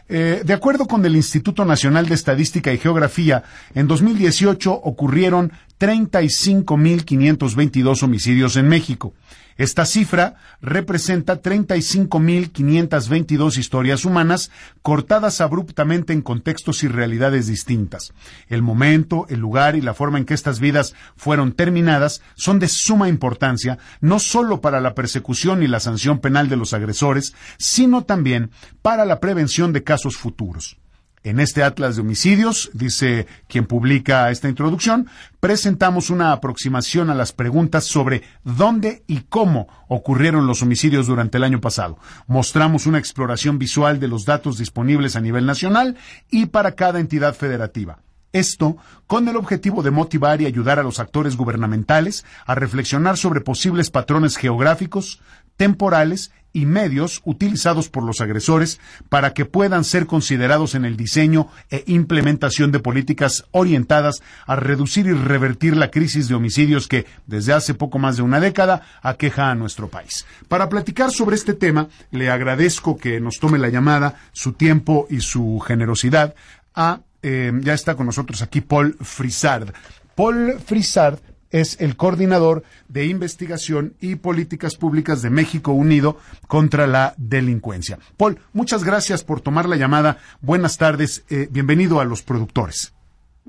Eh, 0.06 0.42
de 0.44 0.52
acuerdo 0.52 0.86
con 0.86 1.04
el 1.06 1.16
Instituto 1.16 1.64
Nacional 1.64 2.06
de 2.06 2.14
Estadística 2.14 2.72
y 2.72 2.78
Geografía, 2.78 3.42
en 3.74 3.86
2018 3.86 4.72
ocurrieron 4.72 5.52
35.522 5.78 8.02
homicidios 8.02 8.57
en 8.57 8.69
México. 8.69 9.14
Esta 9.57 9.87
cifra 9.87 10.35
representa 10.61 11.40
35.522 11.40 13.57
historias 13.57 14.04
humanas 14.04 14.50
cortadas 14.83 15.40
abruptamente 15.40 16.12
en 16.12 16.23
contextos 16.23 16.83
y 16.83 16.88
realidades 16.88 17.47
distintas. 17.47 18.12
El 18.49 18.62
momento, 18.62 19.26
el 19.28 19.38
lugar 19.38 19.76
y 19.76 19.81
la 19.81 19.95
forma 19.95 20.19
en 20.19 20.25
que 20.25 20.35
estas 20.35 20.59
vidas 20.59 20.97
fueron 21.16 21.52
terminadas 21.52 22.21
son 22.35 22.59
de 22.59 22.66
suma 22.66 23.09
importancia 23.09 23.78
no 24.00 24.19
solo 24.19 24.61
para 24.61 24.81
la 24.81 24.95
persecución 24.95 25.62
y 25.62 25.69
la 25.69 25.78
sanción 25.78 26.19
penal 26.19 26.49
de 26.49 26.57
los 26.57 26.75
agresores, 26.75 27.33
sino 27.57 28.02
también 28.02 28.50
para 28.83 29.04
la 29.04 29.21
prevención 29.21 29.73
de 29.73 29.85
casos 29.85 30.16
futuros. 30.16 30.78
En 31.25 31.40
este 31.40 31.62
Atlas 31.62 31.97
de 31.97 32.02
Homicidios, 32.02 32.71
dice 32.75 33.26
quien 33.49 33.64
publica 33.64 34.31
esta 34.31 34.47
introducción, 34.50 35.09
presentamos 35.40 36.11
una 36.11 36.33
aproximación 36.33 37.09
a 37.09 37.14
las 37.14 37.33
preguntas 37.33 37.85
sobre 37.85 38.23
dónde 38.45 39.04
y 39.07 39.21
cómo 39.21 39.66
ocurrieron 39.88 40.47
los 40.47 40.61
homicidios 40.61 41.07
durante 41.07 41.38
el 41.38 41.45
año 41.45 41.62
pasado. 41.62 41.99
Mostramos 42.26 42.85
una 42.85 42.99
exploración 42.99 43.59
visual 43.59 44.00
de 44.00 44.09
los 44.09 44.26
datos 44.26 44.59
disponibles 44.59 45.16
a 45.16 45.23
nivel 45.23 45.47
nacional 45.47 45.97
y 46.31 46.45
para 46.45 46.73
cada 46.73 47.00
entidad 47.00 47.35
federativa. 47.35 48.00
Esto 48.35 48.76
con 49.07 49.26
el 49.28 49.37
objetivo 49.37 49.83
de 49.83 49.93
motivar 49.93 50.43
y 50.43 50.47
ayudar 50.47 50.81
a 50.81 50.83
los 50.83 50.99
actores 50.99 51.37
gubernamentales 51.37 52.26
a 52.45 52.57
reflexionar 52.57 53.16
sobre 53.16 53.40
posibles 53.40 53.90
patrones 53.90 54.37
geográficos, 54.37 55.23
temporales 55.56 56.32
y 56.54 56.66
medios 56.66 57.20
utilizados 57.25 57.90
por 57.90 58.04
los 58.04 58.20
agresores 58.20 58.80
para 59.11 59.34
que 59.34 59.44
puedan 59.44 59.84
ser 59.84 60.06
considerados 60.06 60.75
en 60.75 60.84
el 60.84 60.96
diseño 60.96 61.49
e 61.68 61.82
implementación 61.88 62.70
de 62.70 62.78
políticas 62.78 63.44
orientadas 63.50 64.23
a 64.46 64.56
reducir 64.56 65.06
y 65.06 65.12
revertir 65.12 65.76
la 65.76 65.90
crisis 65.90 66.28
de 66.28 66.37
homicidios 66.37 66.87
que 66.87 67.06
desde 67.26 67.52
hace 67.52 67.75
poco 67.75 67.99
más 67.99 68.16
de 68.16 68.23
una 68.23 68.40
década 68.40 68.82
aqueja 69.02 69.50
a 69.50 69.54
nuestro 69.56 69.88
país. 69.88 70.25
Para 70.49 70.68
platicar 70.68 71.11
sobre 71.11 71.34
este 71.34 71.54
tema, 71.54 71.88
le 72.12 72.30
agradezco 72.30 72.96
que 72.96 73.20
nos 73.20 73.40
tome 73.40 73.58
la 73.58 73.68
llamada, 73.68 74.14
su 74.32 74.52
tiempo 74.52 75.08
y 75.11 75.20
su 75.20 75.58
generosidad 75.58 76.34
a 76.75 77.00
eh, 77.26 77.52
ya 77.62 77.73
está 77.73 77.96
con 77.96 78.06
nosotros 78.06 78.42
aquí 78.42 78.61
Paul 78.61 78.96
Frisard. 79.00 79.73
Paul 80.14 80.61
Frisard 80.64 81.18
es 81.54 81.76
el 81.80 81.96
coordinador 81.96 82.64
de 82.88 83.06
investigación 83.06 83.94
y 84.00 84.16
políticas 84.16 84.75
públicas 84.75 85.23
de 85.23 85.30
México 85.30 85.70
Unido 85.70 86.18
contra 86.49 86.88
la 86.88 87.14
delincuencia. 87.16 88.00
Paul, 88.16 88.40
muchas 88.52 88.82
gracias 88.82 89.23
por 89.23 89.40
tomar 89.40 89.68
la 89.68 89.76
llamada. 89.76 90.18
Buenas 90.40 90.78
tardes. 90.78 91.23
Eh, 91.30 91.46
bienvenido 91.52 92.00
a 92.00 92.04
los 92.04 92.23
productores. 92.23 92.93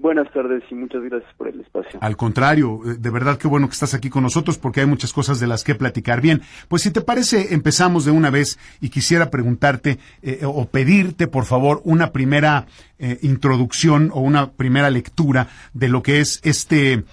Buenas 0.05 0.31
tardes 0.31 0.62
y 0.69 0.75
muchas 0.75 1.01
gracias 1.01 1.33
por 1.35 1.47
el 1.47 1.62
espacio. 1.62 1.97
Al 2.00 2.15
contrario, 2.15 2.79
eh, 2.85 2.97
de 3.00 3.09
verdad 3.09 3.39
qué 3.39 3.47
bueno 3.47 3.67
que 3.67 3.74
estás 3.74 3.95
aquí 3.95 4.12
con 4.12 4.21
nosotros 4.21 4.59
porque 4.59 4.81
hay 4.81 4.85
muchas 4.85 5.12
cosas 5.12 5.39
de 5.39 5.47
las 5.47 5.63
que 5.63 5.74
platicar. 5.74 6.21
Bien, 6.21 6.43
pues 6.67 6.83
si 6.83 6.91
te 6.91 7.01
parece, 7.01 7.55
empezamos 7.55 8.05
de 8.05 8.12
una 8.12 8.29
vez 8.29 8.59
y 8.81 8.89
quisiera 8.89 9.31
preguntarte 9.31 9.97
eh, 10.21 10.41
o 10.43 10.67
pedirte, 10.67 11.25
por 11.25 11.45
favor, 11.45 11.81
una 11.85 12.12
primera 12.12 12.67
eh, 13.00 13.17
introducción 13.24 14.12
o 14.13 14.19
una 14.19 14.51
primera 14.51 14.91
lectura 14.91 15.47
de 15.74 15.89
lo 15.89 16.03
que 16.03 16.19
es 16.19 16.39
este 16.43 17.03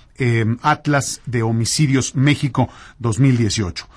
Atlas 0.61 1.21
de 1.27 1.43
Homicidios 1.43 2.15
México 2.15 2.69
2018. 3.01 3.89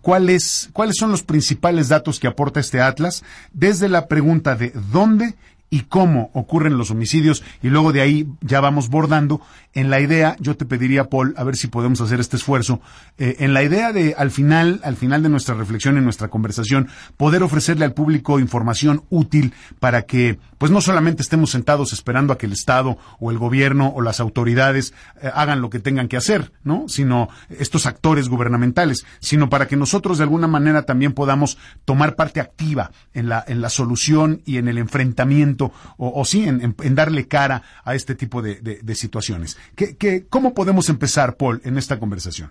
¿cuáles, 0.00 0.70
¿Cuáles 0.72 0.96
son 0.96 1.10
los 1.10 1.24
principales 1.24 1.88
datos 1.90 2.18
que 2.18 2.26
aporta 2.26 2.60
este 2.60 2.80
Atlas? 2.80 3.22
Desde 3.52 3.90
la 3.90 4.06
pregunta 4.06 4.54
de 4.54 4.72
dónde 4.90 5.34
y 5.72 5.84
cómo 5.84 6.30
ocurren 6.34 6.76
los 6.76 6.90
homicidios 6.90 7.42
y 7.62 7.70
luego 7.70 7.94
de 7.94 8.02
ahí 8.02 8.28
ya 8.42 8.60
vamos 8.60 8.90
bordando 8.90 9.40
en 9.72 9.88
la 9.88 10.00
idea, 10.00 10.36
yo 10.38 10.54
te 10.54 10.66
pediría, 10.66 11.08
Paul, 11.08 11.32
a 11.38 11.44
ver 11.44 11.56
si 11.56 11.66
podemos 11.66 12.00
hacer 12.02 12.20
este 12.20 12.36
esfuerzo, 12.36 12.82
eh, 13.16 13.36
en 13.38 13.54
la 13.54 13.62
idea 13.62 13.92
de 13.92 14.14
al 14.18 14.30
final, 14.30 14.80
al 14.84 14.96
final 14.96 15.22
de 15.22 15.30
nuestra 15.30 15.54
reflexión, 15.54 15.96
en 15.96 16.04
nuestra 16.04 16.28
conversación, 16.28 16.88
poder 17.16 17.42
ofrecerle 17.42 17.86
al 17.86 17.94
público 17.94 18.38
información 18.38 19.04
útil 19.08 19.54
para 19.80 20.02
que, 20.02 20.38
pues 20.58 20.70
no 20.70 20.82
solamente 20.82 21.22
estemos 21.22 21.50
sentados 21.50 21.94
esperando 21.94 22.34
a 22.34 22.38
que 22.38 22.44
el 22.44 22.52
Estado 22.52 22.98
o 23.18 23.30
el 23.30 23.38
gobierno 23.38 23.92
o 23.96 24.02
las 24.02 24.20
autoridades 24.20 24.92
eh, 25.22 25.30
hagan 25.32 25.62
lo 25.62 25.70
que 25.70 25.78
tengan 25.78 26.08
que 26.08 26.18
hacer, 26.18 26.52
¿no? 26.64 26.84
Sino 26.88 27.30
estos 27.48 27.86
actores 27.86 28.28
gubernamentales, 28.28 29.06
sino 29.20 29.48
para 29.48 29.68
que 29.68 29.76
nosotros 29.76 30.18
de 30.18 30.24
alguna 30.24 30.48
manera 30.48 30.82
también 30.82 31.14
podamos 31.14 31.56
tomar 31.86 32.14
parte 32.14 32.40
activa 32.40 32.90
en 33.14 33.30
la, 33.30 33.42
en 33.46 33.62
la 33.62 33.70
solución 33.70 34.42
y 34.44 34.58
en 34.58 34.68
el 34.68 34.76
enfrentamiento, 34.76 35.61
o, 35.98 36.24
sí, 36.24 36.48
en, 36.48 36.94
darle 36.94 37.28
cara 37.28 37.62
a 37.84 37.94
este 37.94 38.14
tipo 38.14 38.42
de 38.42 38.94
situaciones. 38.94 39.58
¿Qué, 39.76 40.26
cómo 40.28 40.54
podemos 40.54 40.88
empezar, 40.88 41.36
Paul, 41.36 41.60
en 41.64 41.78
esta 41.78 41.98
conversación? 41.98 42.50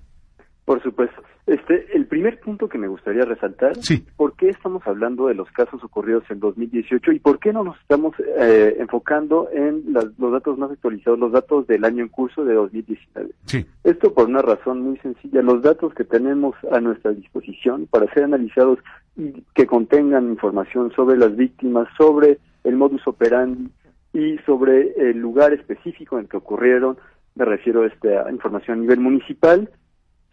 Por 0.65 0.81
supuesto. 0.83 1.21
Este, 1.47 1.87
el 1.93 2.05
primer 2.05 2.39
punto 2.39 2.69
que 2.69 2.77
me 2.77 2.87
gustaría 2.87 3.25
resaltar, 3.25 3.75
sí. 3.77 4.05
¿por 4.15 4.35
qué 4.35 4.49
estamos 4.49 4.85
hablando 4.85 5.27
de 5.27 5.33
los 5.33 5.51
casos 5.51 5.83
ocurridos 5.83 6.23
en 6.29 6.39
2018 6.39 7.11
y 7.11 7.19
por 7.19 7.39
qué 7.39 7.51
no 7.51 7.63
nos 7.63 7.77
estamos 7.81 8.13
eh, 8.37 8.77
enfocando 8.79 9.49
en 9.51 9.83
los 9.91 10.31
datos 10.31 10.57
más 10.57 10.71
actualizados, 10.71 11.19
los 11.19 11.31
datos 11.31 11.65
del 11.67 11.83
año 11.83 12.03
en 12.03 12.09
curso 12.09 12.45
de 12.45 12.53
2019? 12.53 13.31
Sí. 13.45 13.65
Esto 13.83 14.13
por 14.13 14.29
una 14.29 14.41
razón 14.43 14.81
muy 14.81 14.97
sencilla. 14.99 15.41
Los 15.41 15.63
datos 15.63 15.93
que 15.95 16.03
tenemos 16.03 16.55
a 16.71 16.79
nuestra 16.79 17.11
disposición 17.11 17.87
para 17.87 18.11
ser 18.13 18.25
analizados 18.25 18.77
y 19.17 19.43
que 19.55 19.65
contengan 19.65 20.29
información 20.29 20.91
sobre 20.95 21.17
las 21.17 21.35
víctimas, 21.35 21.87
sobre 21.97 22.39
el 22.63 22.75
modus 22.75 23.05
operandi, 23.07 23.69
y 24.13 24.37
sobre 24.39 25.09
el 25.09 25.17
lugar 25.17 25.53
específico 25.53 26.17
en 26.17 26.23
el 26.23 26.29
que 26.29 26.37
ocurrieron, 26.37 26.97
me 27.35 27.45
refiero 27.45 27.83
a 27.83 27.87
esta 27.87 28.29
información 28.29 28.79
a 28.79 28.81
nivel 28.81 28.99
municipal, 28.99 29.69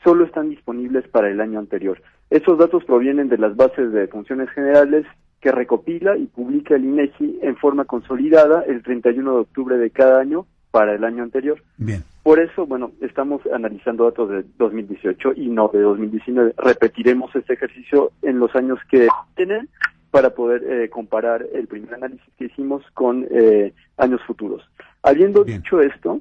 solo 0.03 0.25
están 0.25 0.51
disponibles 0.51 1.07
para 1.09 1.31
el 1.31 1.41
año 1.41 1.59
anterior. 1.59 2.03
Esos 2.31 2.59
datos 2.59 2.85
provienen 2.85 3.29
de 3.29 3.39
las 3.39 3.57
bases 3.57 3.93
de 3.93 4.09
funciones 4.09 4.51
generales 4.51 5.07
que 5.41 5.53
recopila 5.53 6.17
y 6.17 6.27
publica 6.27 6.75
el 6.75 6.85
INEGI 6.85 7.39
en 7.43 7.57
forma 7.57 7.85
consolidada 7.85 8.63
el 8.63 8.83
31 8.83 9.33
de 9.33 9.41
octubre 9.41 9.79
de 9.79 9.91
cada 9.91 10.21
año 10.21 10.47
para 10.71 10.95
el 10.95 11.05
año 11.05 11.23
anterior. 11.23 11.63
Bien. 11.77 12.03
Por 12.23 12.41
eso, 12.41 12.67
bueno, 12.67 12.91
estamos 13.01 13.41
analizando 13.53 14.05
datos 14.05 14.29
de 14.29 14.45
2018 14.59 15.33
y 15.37 15.49
no 15.49 15.69
de 15.69 15.81
2019. 15.81 16.55
Repetiremos 16.59 17.35
este 17.35 17.55
ejercicio 17.55 18.11
en 18.23 18.39
los 18.39 18.55
años 18.55 18.79
que 18.91 19.09
tienen 19.37 19.69
para 20.11 20.31
poder 20.31 20.65
eh, 20.65 20.89
comparar 20.89 21.47
el 21.53 21.67
primer 21.67 21.95
análisis 21.95 22.27
que 22.39 22.47
hicimos 22.47 22.83
con 22.95 23.27
eh, 23.31 23.73
años 23.97 24.21
futuros. 24.27 24.63
Habiendo 25.03 25.45
dicho 25.45 25.81
esto, 25.81 26.21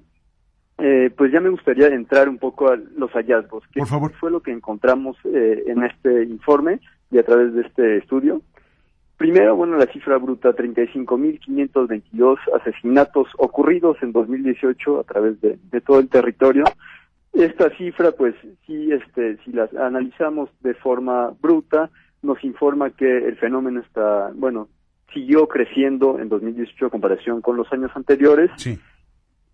eh, 0.78 1.10
pues 1.16 1.32
ya 1.32 1.40
me 1.40 1.50
gustaría 1.50 1.88
entrar 1.88 2.30
un 2.30 2.38
poco 2.38 2.72
a 2.72 2.78
los 2.98 3.12
hallazgos. 3.12 3.64
¿Qué 3.72 3.84
fue 3.86 4.32
lo 4.32 4.42
que 4.42 4.52
encontramos 4.52 5.18
en 5.24 5.84
este 5.84 6.24
informe 6.24 6.80
y 7.10 7.18
a 7.18 7.24
través 7.24 7.54
de 7.54 7.62
este 7.62 7.98
estudio? 7.98 8.42
Primero, 9.18 9.56
bueno, 9.56 9.78
la 9.78 9.88
cifra 9.88 10.18
bruta, 10.18 10.52
35.522 10.52 12.38
asesinatos 12.60 13.28
ocurridos 13.38 13.98
en 14.04 14.12
2018 14.12 15.00
a 15.00 15.04
través 15.04 15.42
de, 15.42 15.58
de 15.72 15.82
todo 15.82 16.00
el 16.00 16.08
territorio. 16.08 16.66
Esta 17.34 17.70
cifra, 17.78 18.12
pues 18.12 18.36
sí, 18.66 18.92
este, 18.92 19.38
si 19.44 19.52
las 19.54 19.74
analizamos 19.76 20.50
de 20.62 20.76
forma 20.76 21.34
bruta, 21.42 21.90
nos 22.28 22.44
informa 22.44 22.92
que 22.92 23.06
el 23.06 23.38
fenómeno 23.38 23.80
está, 23.80 24.32
bueno, 24.36 24.68
siguió 25.14 25.48
creciendo 25.48 26.20
en 26.20 26.30
2018 26.30 26.86
en 26.86 26.90
comparación 26.92 27.42
con 27.42 27.58
los 27.58 27.72
años 27.72 27.90
anteriores. 27.96 28.52
Sí. 28.58 28.78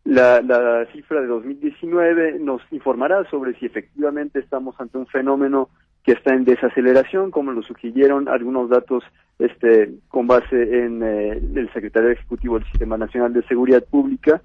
La, 0.04 0.42
la 0.42 0.86
cifra 0.92 1.22
de 1.22 1.28
2019 1.28 2.40
nos 2.40 2.62
informará 2.72 3.24
sobre 3.30 3.58
si 3.60 3.68
efectivamente 3.68 4.40
estamos 4.40 4.76
ante 4.80 4.98
un 4.98 5.08
fenómeno 5.08 5.70
que 6.04 6.12
está 6.12 6.34
en 6.34 6.44
desaceleración, 6.44 7.32
como 7.32 7.54
lo 7.54 7.62
sugirieron 7.62 8.28
algunos 8.28 8.70
datos 8.70 9.06
este, 9.40 9.94
con 10.10 10.28
base 10.28 10.84
en 10.84 11.02
eh, 11.02 11.42
el 11.56 11.72
secretario 11.72 12.10
ejecutivo 12.10 12.60
del 12.60 12.68
Sistema 12.68 12.98
Nacional 12.98 13.32
de 13.32 13.44
Seguridad 13.44 13.84
Pública, 13.90 14.42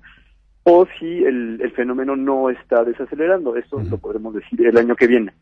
o 0.62 0.86
si 1.00 1.24
el, 1.24 1.60
el 1.60 1.72
fenómeno 1.72 2.14
no 2.14 2.50
está 2.50 2.84
desacelerando. 2.84 3.56
Esto 3.56 3.80
lo 3.80 3.98
podremos 3.98 4.34
decir 4.34 4.64
el 4.64 4.76
año 4.76 4.94
que 4.94 5.08
viene. 5.08 5.32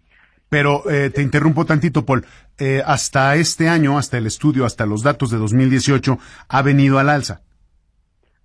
Pero 0.49 0.89
eh, 0.89 1.11
te 1.11 1.23
interrumpo 1.23 1.65
tantito, 1.65 2.05
Paul. 2.05 2.25
Eh, 2.59 2.83
hasta 2.85 3.35
este 3.37 3.69
año, 3.69 3.99
hasta 3.99 4.19
el 4.19 4.27
estudio, 4.27 4.65
hasta 4.65 4.87
los 4.87 5.03
datos 5.03 5.31
de 5.31 5.39
2018, 5.39 6.19
ha 6.49 6.63
venido 6.63 6.99
al 6.99 7.09
alza. 7.09 7.43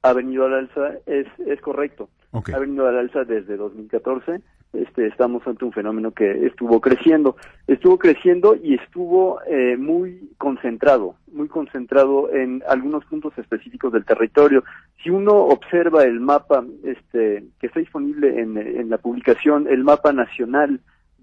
Ha 0.03 0.13
venido 0.13 0.45
al 0.45 0.53
alza, 0.55 0.93
es, 1.05 1.27
es 1.45 1.61
correcto. 1.61 2.09
Ha 2.33 2.59
venido 2.59 2.87
al 2.87 2.97
alza 2.97 3.23
desde 3.23 3.55
2014. 3.57 4.41
Este, 4.73 5.07
estamos 5.07 5.45
ante 5.45 5.65
un 5.65 5.73
fenómeno 5.73 6.11
que 6.11 6.45
estuvo 6.45 6.79
creciendo. 6.79 7.35
Estuvo 7.67 7.99
creciendo 7.99 8.55
y 8.55 8.75
estuvo 8.75 9.41
eh, 9.45 9.75
muy 9.77 10.31
concentrado, 10.37 11.15
muy 11.31 11.49
concentrado 11.49 12.31
en 12.33 12.63
algunos 12.67 13.03
puntos 13.05 13.37
específicos 13.37 13.91
del 13.91 14.05
territorio. 14.05 14.63
Si 15.03 15.09
uno 15.09 15.33
observa 15.33 16.03
el 16.03 16.21
mapa 16.21 16.63
este, 16.83 17.43
que 17.59 17.67
está 17.67 17.81
disponible 17.81 18.39
en, 18.39 18.57
en 18.57 18.89
la 18.89 18.97
publicación, 18.97 19.67
el 19.67 19.83
mapa 19.83 20.13
nacional 20.13 20.79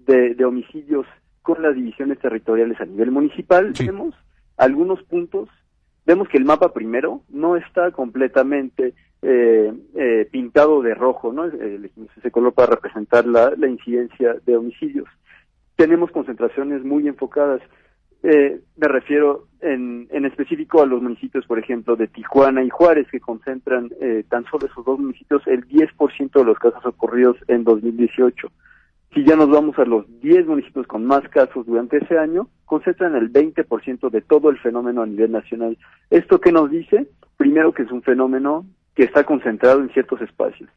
de, 0.09 0.45
homicidios 0.45 1.05
con 1.41 1.61
las 1.61 1.75
divisiones 1.75 2.19
territoriales 2.19 2.79
a 2.81 2.85
nivel 2.85 3.11
municipal, 3.11 3.73
vemos 3.79 4.15
algunos 4.57 5.01
puntos, 5.03 5.49
vemos 6.05 6.27
que 6.27 6.37
el 6.37 6.45
mapa 6.45 6.73
primero 6.73 7.21
no 7.29 7.55
está 7.55 7.91
completamente 7.91 8.93
eh, 9.21 9.73
eh, 9.95 10.27
pintado 10.31 10.81
de 10.81 10.95
rojo, 10.95 11.31
¿no? 11.31 11.45
Elegimos 11.45 12.09
ese 12.17 12.31
color 12.31 12.53
para 12.53 12.75
representar 12.75 13.25
la, 13.25 13.53
incidencia 13.67 14.35
de 14.45 14.57
homicidios. 14.57 15.07
Tenemos 15.75 16.11
concentraciones 16.11 16.83
muy 16.83 17.07
enfocadas. 17.07 17.61
Eh, 18.23 18.59
me 18.75 18.87
refiero 18.87 19.47
en, 19.61 20.07
en, 20.11 20.25
específico 20.25 20.81
a 20.81 20.85
los 20.85 21.01
municipios, 21.01 21.45
por 21.45 21.59
ejemplo, 21.59 21.95
de 21.95 22.07
Tijuana 22.07 22.63
y 22.63 22.69
Juárez, 22.69 23.07
que 23.09 23.19
concentran 23.19 23.89
tan 24.27 24.43
solo 24.45 24.67
esos 24.67 24.83
dos 24.83 24.99
municipios 24.99 25.41
el 25.47 25.65
10% 25.67 26.31
de 26.31 26.43
los 26.43 26.59
casos 26.59 26.85
ocurridos 26.85 27.37
en 27.47 27.63
2018. 27.63 28.51
Si 29.13 29.23
ya 29.25 29.35
nos 29.35 29.49
vamos 29.49 29.77
a 29.79 29.85
los 29.85 30.05
10 30.21 30.45
municipios 30.45 30.85
con 30.85 31.05
más 31.05 31.27
casos 31.29 31.65
durante 31.65 31.97
ese 31.97 32.17
año, 32.17 32.47
concentran 32.65 33.15
el 33.15 33.33
20% 33.33 34.09
de 34.11 34.21
todo 34.21 34.49
el 34.49 34.59
fenómeno 34.59 35.01
a 35.01 35.07
nivel 35.07 35.31
nacional. 35.31 35.77
¿Esto 36.11 36.39
qué 36.39 36.51
nos 36.51 36.69
dice? 36.69 37.07
Primero 37.37 37.73
que 37.73 37.83
es 37.83 37.91
un 37.91 38.03
fenómeno 38.03 38.65
que 38.95 39.03
está 39.03 39.23
concentrado 39.23 39.79
en 39.81 39.89
ciertos 39.89 40.21
espacios. 40.21 40.69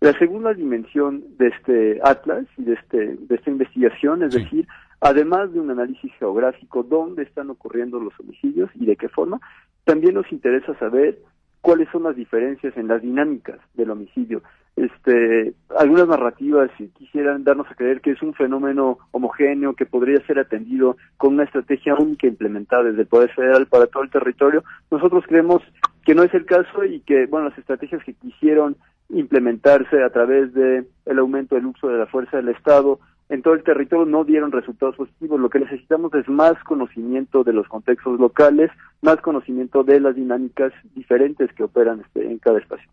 La 0.00 0.12
segunda 0.18 0.52
dimensión 0.52 1.24
de 1.38 1.48
este 1.48 2.00
atlas 2.04 2.46
y 2.56 2.64
de, 2.64 2.74
este, 2.74 3.16
de 3.16 3.34
esta 3.34 3.50
investigación, 3.50 4.22
es 4.22 4.34
decir, 4.34 4.66
además 5.00 5.52
de 5.52 5.60
un 5.60 5.70
análisis 5.70 6.12
geográfico, 6.18 6.82
dónde 6.82 7.22
están 7.22 7.50
ocurriendo 7.50 7.98
los 7.98 8.12
homicidios 8.20 8.70
y 8.74 8.86
de 8.86 8.96
qué 8.96 9.08
forma, 9.08 9.40
también 9.84 10.14
nos 10.14 10.30
interesa 10.30 10.78
saber 10.78 11.18
cuáles 11.62 11.88
son 11.90 12.04
las 12.04 12.14
diferencias 12.14 12.76
en 12.76 12.88
las 12.88 13.02
dinámicas 13.02 13.58
del 13.74 13.90
homicidio. 13.90 14.42
Este, 14.78 15.54
algunas 15.76 16.06
narrativas 16.06 16.70
quisieran 16.96 17.42
darnos 17.42 17.66
a 17.68 17.74
creer 17.74 18.00
que 18.00 18.12
es 18.12 18.22
un 18.22 18.32
fenómeno 18.32 18.98
homogéneo 19.10 19.74
que 19.74 19.86
podría 19.86 20.24
ser 20.24 20.38
atendido 20.38 20.96
con 21.16 21.34
una 21.34 21.44
estrategia 21.44 21.96
única 21.96 22.28
implementada 22.28 22.84
desde 22.84 23.00
el 23.00 23.08
Poder 23.08 23.30
Federal 23.34 23.66
para 23.66 23.88
todo 23.88 24.04
el 24.04 24.10
territorio. 24.10 24.62
Nosotros 24.90 25.24
creemos 25.26 25.62
que 26.04 26.14
no 26.14 26.22
es 26.22 26.32
el 26.32 26.46
caso 26.46 26.84
y 26.84 27.00
que, 27.00 27.26
bueno, 27.26 27.48
las 27.48 27.58
estrategias 27.58 28.04
que 28.04 28.14
quisieron 28.14 28.76
implementarse 29.08 30.02
a 30.02 30.10
través 30.10 30.54
de 30.54 30.86
aumento 31.06 31.56
del 31.56 31.66
uso 31.66 31.88
de 31.88 31.98
la 31.98 32.06
fuerza 32.06 32.36
del 32.36 32.50
Estado 32.50 33.00
en 33.30 33.42
todo 33.42 33.54
el 33.54 33.64
territorio 33.64 34.06
no 34.06 34.24
dieron 34.24 34.52
resultados 34.52 34.96
positivos. 34.96 35.40
Lo 35.40 35.50
que 35.50 35.58
necesitamos 35.58 36.14
es 36.14 36.28
más 36.28 36.54
conocimiento 36.64 37.42
de 37.42 37.52
los 37.52 37.66
contextos 37.66 38.18
locales, 38.18 38.70
más 39.02 39.16
conocimiento 39.16 39.82
de 39.82 40.00
las 40.00 40.14
dinámicas 40.14 40.72
diferentes 40.94 41.52
que 41.52 41.64
operan 41.64 42.00
este, 42.00 42.30
en 42.30 42.38
cada 42.38 42.58
espacio. 42.58 42.88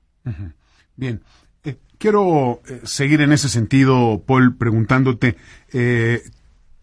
Bien. 0.95 1.21
Eh, 1.65 1.77
quiero 1.97 2.61
eh, 2.67 2.81
seguir 2.83 3.21
en 3.21 3.31
ese 3.31 3.49
sentido, 3.49 4.23
Paul, 4.25 4.55
preguntándote 4.55 5.35
eh, 5.73 6.21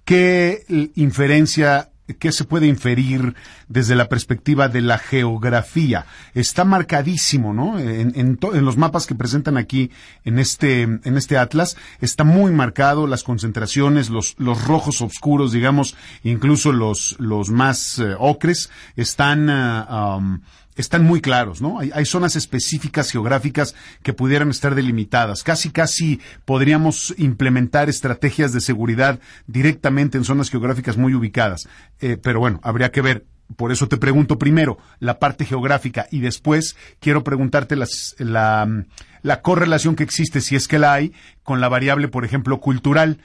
qué 0.05 0.65
inferencia 0.97 1.93
¿Qué 2.19 2.33
se 2.33 2.45
puede 2.45 2.67
inferir 2.67 3.35
desde 3.69 3.95
la 3.95 4.09
perspectiva 4.09 4.69
de 4.69 4.81
la 4.81 4.99
geografía? 4.99 6.07
Está 6.35 6.65
marcadísimo, 6.65 7.55
¿no? 7.55 7.79
En, 7.79 8.13
en, 8.17 8.65
los 8.65 8.77
mapas 8.77 9.07
que 9.07 9.15
presentan 9.15 9.57
aquí 9.57 9.91
en 10.25 10.41
este, 10.41 10.83
en 10.83 11.17
este 11.17 11.39
atlas, 11.39 11.77
está 12.01 12.25
muy 12.25 12.51
marcado 12.51 13.07
las 13.07 13.23
concentraciones, 13.23 14.11
los, 14.11 14.35
los 14.39 14.65
rojos 14.65 15.01
oscuros, 15.01 15.53
digamos, 15.53 15.97
incluso 16.25 16.73
los, 16.73 17.17
los 17.21 17.51
más 17.51 18.01
eh, 18.01 18.15
ocres, 18.19 18.71
están 18.97 19.49
uh, 19.49 20.41
están 20.77 21.05
muy 21.05 21.21
claros, 21.21 21.61
¿no? 21.61 21.79
Hay, 21.79 21.91
hay, 21.95 22.07
zonas 22.07 22.37
específicas 22.37 23.11
geográficas 23.11 23.75
que 24.03 24.13
pudieran 24.13 24.51
estar 24.51 24.75
delimitadas. 24.75 25.43
Casi, 25.43 25.71
casi 25.71 26.21
podríamos 26.45 27.15
implementar 27.19 27.89
estrategias 27.89 28.53
de 28.53 28.61
seguridad 28.61 29.21
directamente 29.47 30.19
en 30.19 30.25
zonas 30.25 30.51
geográficas 30.51 30.97
muy 30.97 31.15
ubicadas. 31.15 31.69
Eh, 32.01 32.17
pero 32.17 32.41
bueno, 32.41 32.61
habría 32.63 32.91
que 32.91 33.03
ver. 33.03 33.27
Por 33.57 33.71
eso 33.71 33.87
te 33.87 33.99
pregunto 33.99 34.39
primero 34.39 34.79
la 34.99 35.19
parte 35.19 35.45
geográfica 35.45 36.07
y 36.11 36.21
después 36.21 36.75
quiero 37.01 37.23
preguntarte 37.23 37.77
las, 37.77 38.15
la, 38.19 38.87
la 39.21 39.43
correlación 39.43 39.95
que 39.95 40.05
existe, 40.05 40.41
si 40.41 40.57
es 40.57 40.69
que 40.69 40.79
la 40.79 40.95
hay, 40.95 41.13
con 41.43 41.61
la 41.61 41.69
variable, 41.69 42.09
por 42.09 42.25
ejemplo, 42.25 42.61
cultural. 42.61 43.19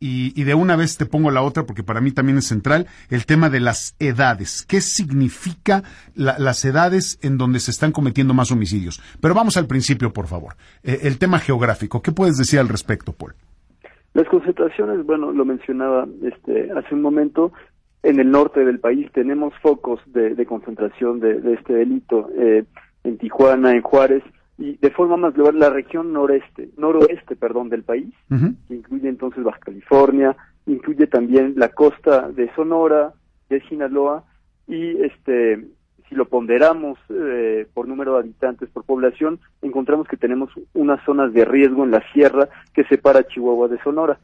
Y, 0.00 0.44
de 0.44 0.54
una 0.54 0.76
vez 0.76 0.98
te 0.98 1.06
pongo 1.06 1.30
la 1.30 1.40
otra 1.40 1.64
porque 1.64 1.82
para 1.82 2.02
mí 2.02 2.12
también 2.12 2.36
es 2.36 2.46
central, 2.46 2.86
el 3.08 3.24
tema 3.24 3.48
de 3.48 3.60
las 3.60 3.96
edades. 3.98 4.66
¿Qué 4.68 4.82
significa 4.82 5.82
las 6.14 6.64
edades 6.66 7.18
en 7.22 7.38
donde 7.38 7.58
se 7.58 7.70
están 7.70 7.90
cometiendo 7.90 8.34
más 8.34 8.52
homicidios? 8.52 9.00
Pero 9.22 9.34
vamos 9.34 9.56
al 9.56 9.66
principio, 9.66 10.12
por 10.12 10.26
favor. 10.26 10.56
Eh, 10.82 11.00
el 11.04 11.18
tema 11.18 11.38
geográfico. 11.38 12.02
¿Qué 12.02 12.12
puedes 12.12 12.36
decir 12.36 12.60
al 12.60 12.68
respecto, 12.68 13.12
Paul? 13.12 13.34
Las 14.12 14.28
concentraciones, 14.28 15.06
bueno, 15.06 15.32
lo 15.32 15.44
mencionaba 15.44 16.06
este, 16.22 16.70
hace 16.72 16.94
un 16.94 17.00
momento, 17.00 17.52
en 18.04 18.20
el 18.20 18.30
norte 18.30 18.64
del 18.64 18.78
país 18.78 19.10
tenemos 19.12 19.54
focos 19.62 20.00
de, 20.06 20.44
concentración 20.46 21.20
de, 21.20 21.54
este 21.54 21.72
delito. 21.72 22.28
Eh, 22.36 22.64
en 23.02 23.18
Tijuana, 23.18 23.72
en 23.72 23.82
Juárez, 23.82 24.22
y 24.58 24.76
de 24.76 24.90
forma 24.90 25.16
más 25.16 25.34
global 25.34 25.58
la 25.58 25.70
región 25.70 26.12
noreste, 26.12 26.70
noroeste, 26.76 27.34
perdón, 27.36 27.68
del 27.68 27.82
país, 27.82 28.12
que 28.28 28.74
incluye 28.74 29.08
entonces 29.08 29.42
Baja 29.42 29.58
California, 29.58 30.36
incluye 30.66 31.06
también 31.06 31.54
la 31.56 31.70
costa 31.70 32.28
de 32.30 32.52
Sonora, 32.54 33.12
de 33.48 33.60
Sinaloa 33.68 34.24
y 34.66 35.02
este 35.02 35.66
si 36.08 36.14
lo 36.14 36.26
ponderamos 36.26 36.98
eh, 37.08 37.66
por 37.72 37.88
número 37.88 38.12
de 38.14 38.20
habitantes 38.20 38.68
por 38.68 38.84
población, 38.84 39.40
encontramos 39.62 40.06
que 40.06 40.18
tenemos 40.18 40.50
unas 40.74 41.02
zonas 41.04 41.32
de 41.32 41.44
riesgo 41.44 41.84
en 41.84 41.92
la 41.92 42.02
sierra 42.12 42.48
que 42.74 42.84
separa 42.84 43.26
Chihuahua 43.26 43.68
de 43.68 43.82
Sonora. 43.82 44.18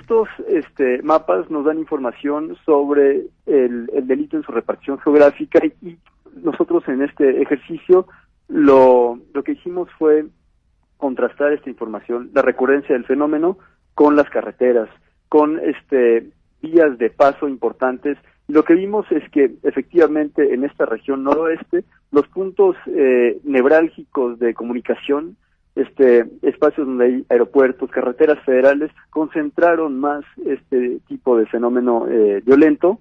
Estos 0.00 0.28
este, 0.48 1.00
mapas 1.02 1.48
nos 1.48 1.64
dan 1.64 1.78
información 1.78 2.56
sobre 2.64 3.26
el, 3.46 3.88
el, 3.94 4.06
delito 4.06 4.36
en 4.36 4.42
su 4.42 4.50
repartición 4.50 4.98
geográfica 4.98 5.60
y 5.64 5.96
nosotros 6.42 6.82
en 6.88 7.02
este 7.02 7.40
ejercicio 7.40 8.06
lo, 8.50 9.18
lo 9.32 9.42
que 9.42 9.52
hicimos 9.52 9.88
fue 9.98 10.26
contrastar 10.96 11.52
esta 11.52 11.70
información, 11.70 12.30
la 12.34 12.42
recurrencia 12.42 12.94
del 12.94 13.06
fenómeno, 13.06 13.58
con 13.94 14.16
las 14.16 14.28
carreteras, 14.28 14.88
con 15.28 15.58
este 15.60 16.30
vías 16.60 16.98
de 16.98 17.10
paso 17.10 17.48
importantes. 17.48 18.18
Lo 18.48 18.64
que 18.64 18.74
vimos 18.74 19.06
es 19.10 19.28
que 19.30 19.54
efectivamente 19.62 20.52
en 20.52 20.64
esta 20.64 20.84
región 20.84 21.24
noroeste 21.24 21.84
los 22.10 22.26
puntos 22.28 22.76
eh, 22.86 23.40
nevrálgicos 23.44 24.38
de 24.38 24.54
comunicación, 24.54 25.36
este 25.74 26.26
espacios 26.42 26.86
donde 26.86 27.04
hay 27.04 27.26
aeropuertos, 27.30 27.90
carreteras 27.90 28.44
federales, 28.44 28.90
concentraron 29.10 29.98
más 29.98 30.24
este 30.44 30.98
tipo 31.08 31.38
de 31.38 31.46
fenómeno 31.46 32.06
eh, 32.08 32.42
violento. 32.44 32.98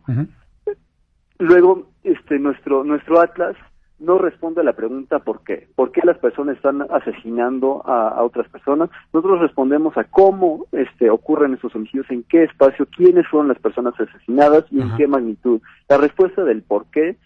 Luego, 1.40 1.90
este 2.04 2.38
nuestro 2.38 2.84
nuestro 2.84 3.20
atlas 3.20 3.56
no 4.00 4.18
responde 4.18 4.62
a 4.62 4.64
la 4.64 4.74
pregunta 4.74 5.20
por 5.20 5.44
qué. 5.44 5.68
¿Por 5.76 5.92
qué 5.92 6.02
las 6.04 6.18
personas 6.18 6.56
están 6.56 6.82
asesinando 6.90 7.82
a, 7.86 8.24
otras 8.24 8.48
personas? 8.50 8.90
Nosotros 9.14 9.42
respondemos 9.42 9.98
a 9.98 10.06
cómo 10.06 10.66
este, 10.72 11.10
ocurren 11.10 11.54
esos 11.54 11.76
homicidios, 11.76 12.10
en 12.10 12.24
qué 12.24 12.44
espacio, 12.44 12.88
quiénes 12.96 13.28
fueron 13.28 13.50
las 13.50 13.60
personas 13.60 13.94
asesinadas 14.00 14.66
y 14.72 14.82
en 14.82 14.96
qué 14.96 15.08
magnitud. 15.08 15.62
La 15.90 15.98
respuesta 15.98 16.44
del 16.44 16.64
por 16.64 16.86
qué, 16.92 17.18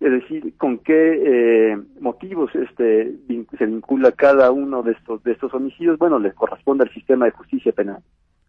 es 0.00 0.12
decir, 0.12 0.54
con 0.56 0.78
qué 0.78 1.72
eh, 1.72 1.78
motivos 2.00 2.50
este, 2.54 3.14
se 3.58 3.66
vincula 3.66 4.12
cada 4.12 4.50
uno 4.50 4.82
de 4.82 4.92
estos, 4.92 5.22
de 5.24 5.32
estos 5.32 5.52
homicidios, 5.54 5.98
bueno, 5.98 6.18
les 6.18 6.34
corresponde 6.34 6.84
al 6.84 6.92
sistema 6.92 7.26
de 7.26 7.32
justicia 7.32 7.72
penal. 7.72 8.02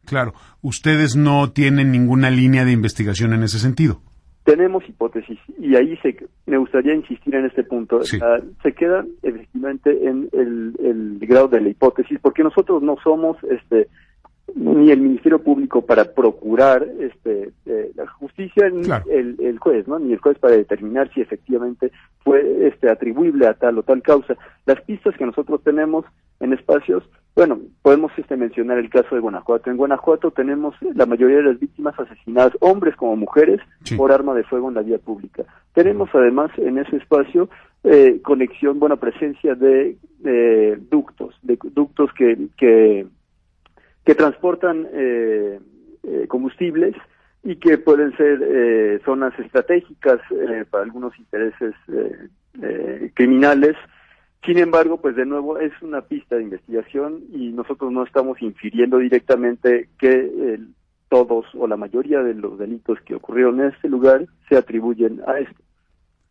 Claro, 0.05 0.33
ustedes 0.61 1.15
no 1.15 1.51
tienen 1.51 1.91
ninguna 1.91 2.29
línea 2.29 2.65
de 2.65 2.71
investigación 2.71 3.33
en 3.33 3.43
ese 3.43 3.59
sentido 3.59 4.01
tenemos 4.43 4.87
hipótesis 4.87 5.39
y 5.59 5.75
ahí 5.75 5.95
se, 5.97 6.15
me 6.45 6.57
gustaría 6.57 6.95
insistir 6.95 7.35
en 7.35 7.45
este 7.45 7.63
punto. 7.63 8.01
se 8.03 8.73
queda 8.73 9.05
efectivamente 9.21 10.07
en 10.07 10.29
el, 10.33 10.73
el, 10.83 11.19
grado 11.19 11.47
de 11.47 11.61
la 11.61 11.69
hipótesis 11.69 12.19
porque 12.21 12.43
nosotros 12.43 12.81
no 12.81 12.97
somos 13.03 13.37
este 13.43 13.87
ni 14.55 14.91
el 14.91 15.01
Ministerio 15.01 15.39
Público 15.39 15.81
para 15.81 16.05
procurar 16.05 16.85
este 16.99 17.51
eh, 17.65 17.91
la 17.95 18.07
justicia 18.07 18.69
ni 18.69 18.87
el, 19.09 19.35
el, 19.39 19.59
juez, 19.59 19.87
¿no? 19.87 19.99
Ni 19.99 20.13
el 20.13 20.19
juez 20.19 20.37
para 20.39 20.55
determinar 20.55 21.11
si 21.13 21.21
efectivamente 21.21 21.91
fue 22.23 22.67
este 22.67 22.89
atribuible 22.89 23.47
a 23.47 23.53
tal 23.53 23.77
o 23.77 23.83
tal 23.83 24.01
causa. 24.01 24.35
Las 24.65 24.81
pistas 24.81 25.15
que 25.17 25.25
nosotros 25.25 25.61
tenemos 25.63 26.05
en 26.39 26.53
espacios 26.53 27.03
bueno, 27.35 27.59
podemos 27.81 28.11
este, 28.17 28.35
mencionar 28.35 28.77
el 28.77 28.89
caso 28.89 29.15
de 29.15 29.21
Guanajuato. 29.21 29.71
En 29.71 29.77
Guanajuato 29.77 30.31
tenemos 30.31 30.75
la 30.93 31.05
mayoría 31.05 31.37
de 31.37 31.43
las 31.43 31.59
víctimas 31.59 31.97
asesinadas, 31.97 32.53
hombres 32.59 32.95
como 32.97 33.15
mujeres, 33.15 33.61
por 33.95 34.11
arma 34.11 34.33
de 34.33 34.43
fuego 34.43 34.67
en 34.67 34.75
la 34.75 34.81
vía 34.81 34.97
pública. 34.97 35.43
Tenemos 35.73 36.09
además 36.13 36.51
en 36.57 36.77
ese 36.77 36.97
espacio 36.97 37.49
eh, 37.83 38.19
conexión, 38.21 38.79
buena 38.79 38.97
presencia 38.97 39.55
de 39.55 39.97
ductos, 40.91 41.35
de 41.41 41.57
ductos 41.73 42.11
que, 42.13 42.37
que, 42.57 43.07
que 44.05 44.15
transportan 44.15 44.87
eh, 44.93 45.59
eh, 46.03 46.25
combustibles 46.27 46.95
y 47.43 47.55
que 47.55 47.77
pueden 47.77 48.15
ser 48.17 49.01
zonas 49.03 49.33
estratégicas 49.39 50.19
para 50.69 50.83
algunos 50.83 51.17
intereses 51.17 51.73
criminales 53.15 53.75
sin 54.45 54.57
embargo, 54.57 55.01
pues 55.01 55.15
de 55.15 55.25
nuevo 55.25 55.59
es 55.59 55.71
una 55.81 56.01
pista 56.01 56.35
de 56.35 56.43
investigación 56.43 57.21
y 57.31 57.51
nosotros 57.51 57.91
no 57.91 58.03
estamos 58.03 58.41
infiriendo 58.41 58.97
directamente 58.97 59.89
que 59.99 60.59
todos 61.11 61.45
o 61.55 61.67
la 61.67 61.75
mayoría 61.75 62.23
de 62.23 62.33
los 62.33 62.57
delitos 62.57 62.97
que 63.05 63.15
ocurrieron 63.15 63.59
en 63.59 63.67
este 63.67 63.89
lugar 63.89 64.25
se 64.47 64.55
atribuyen 64.55 65.21
a 65.27 65.39
esto. 65.39 65.61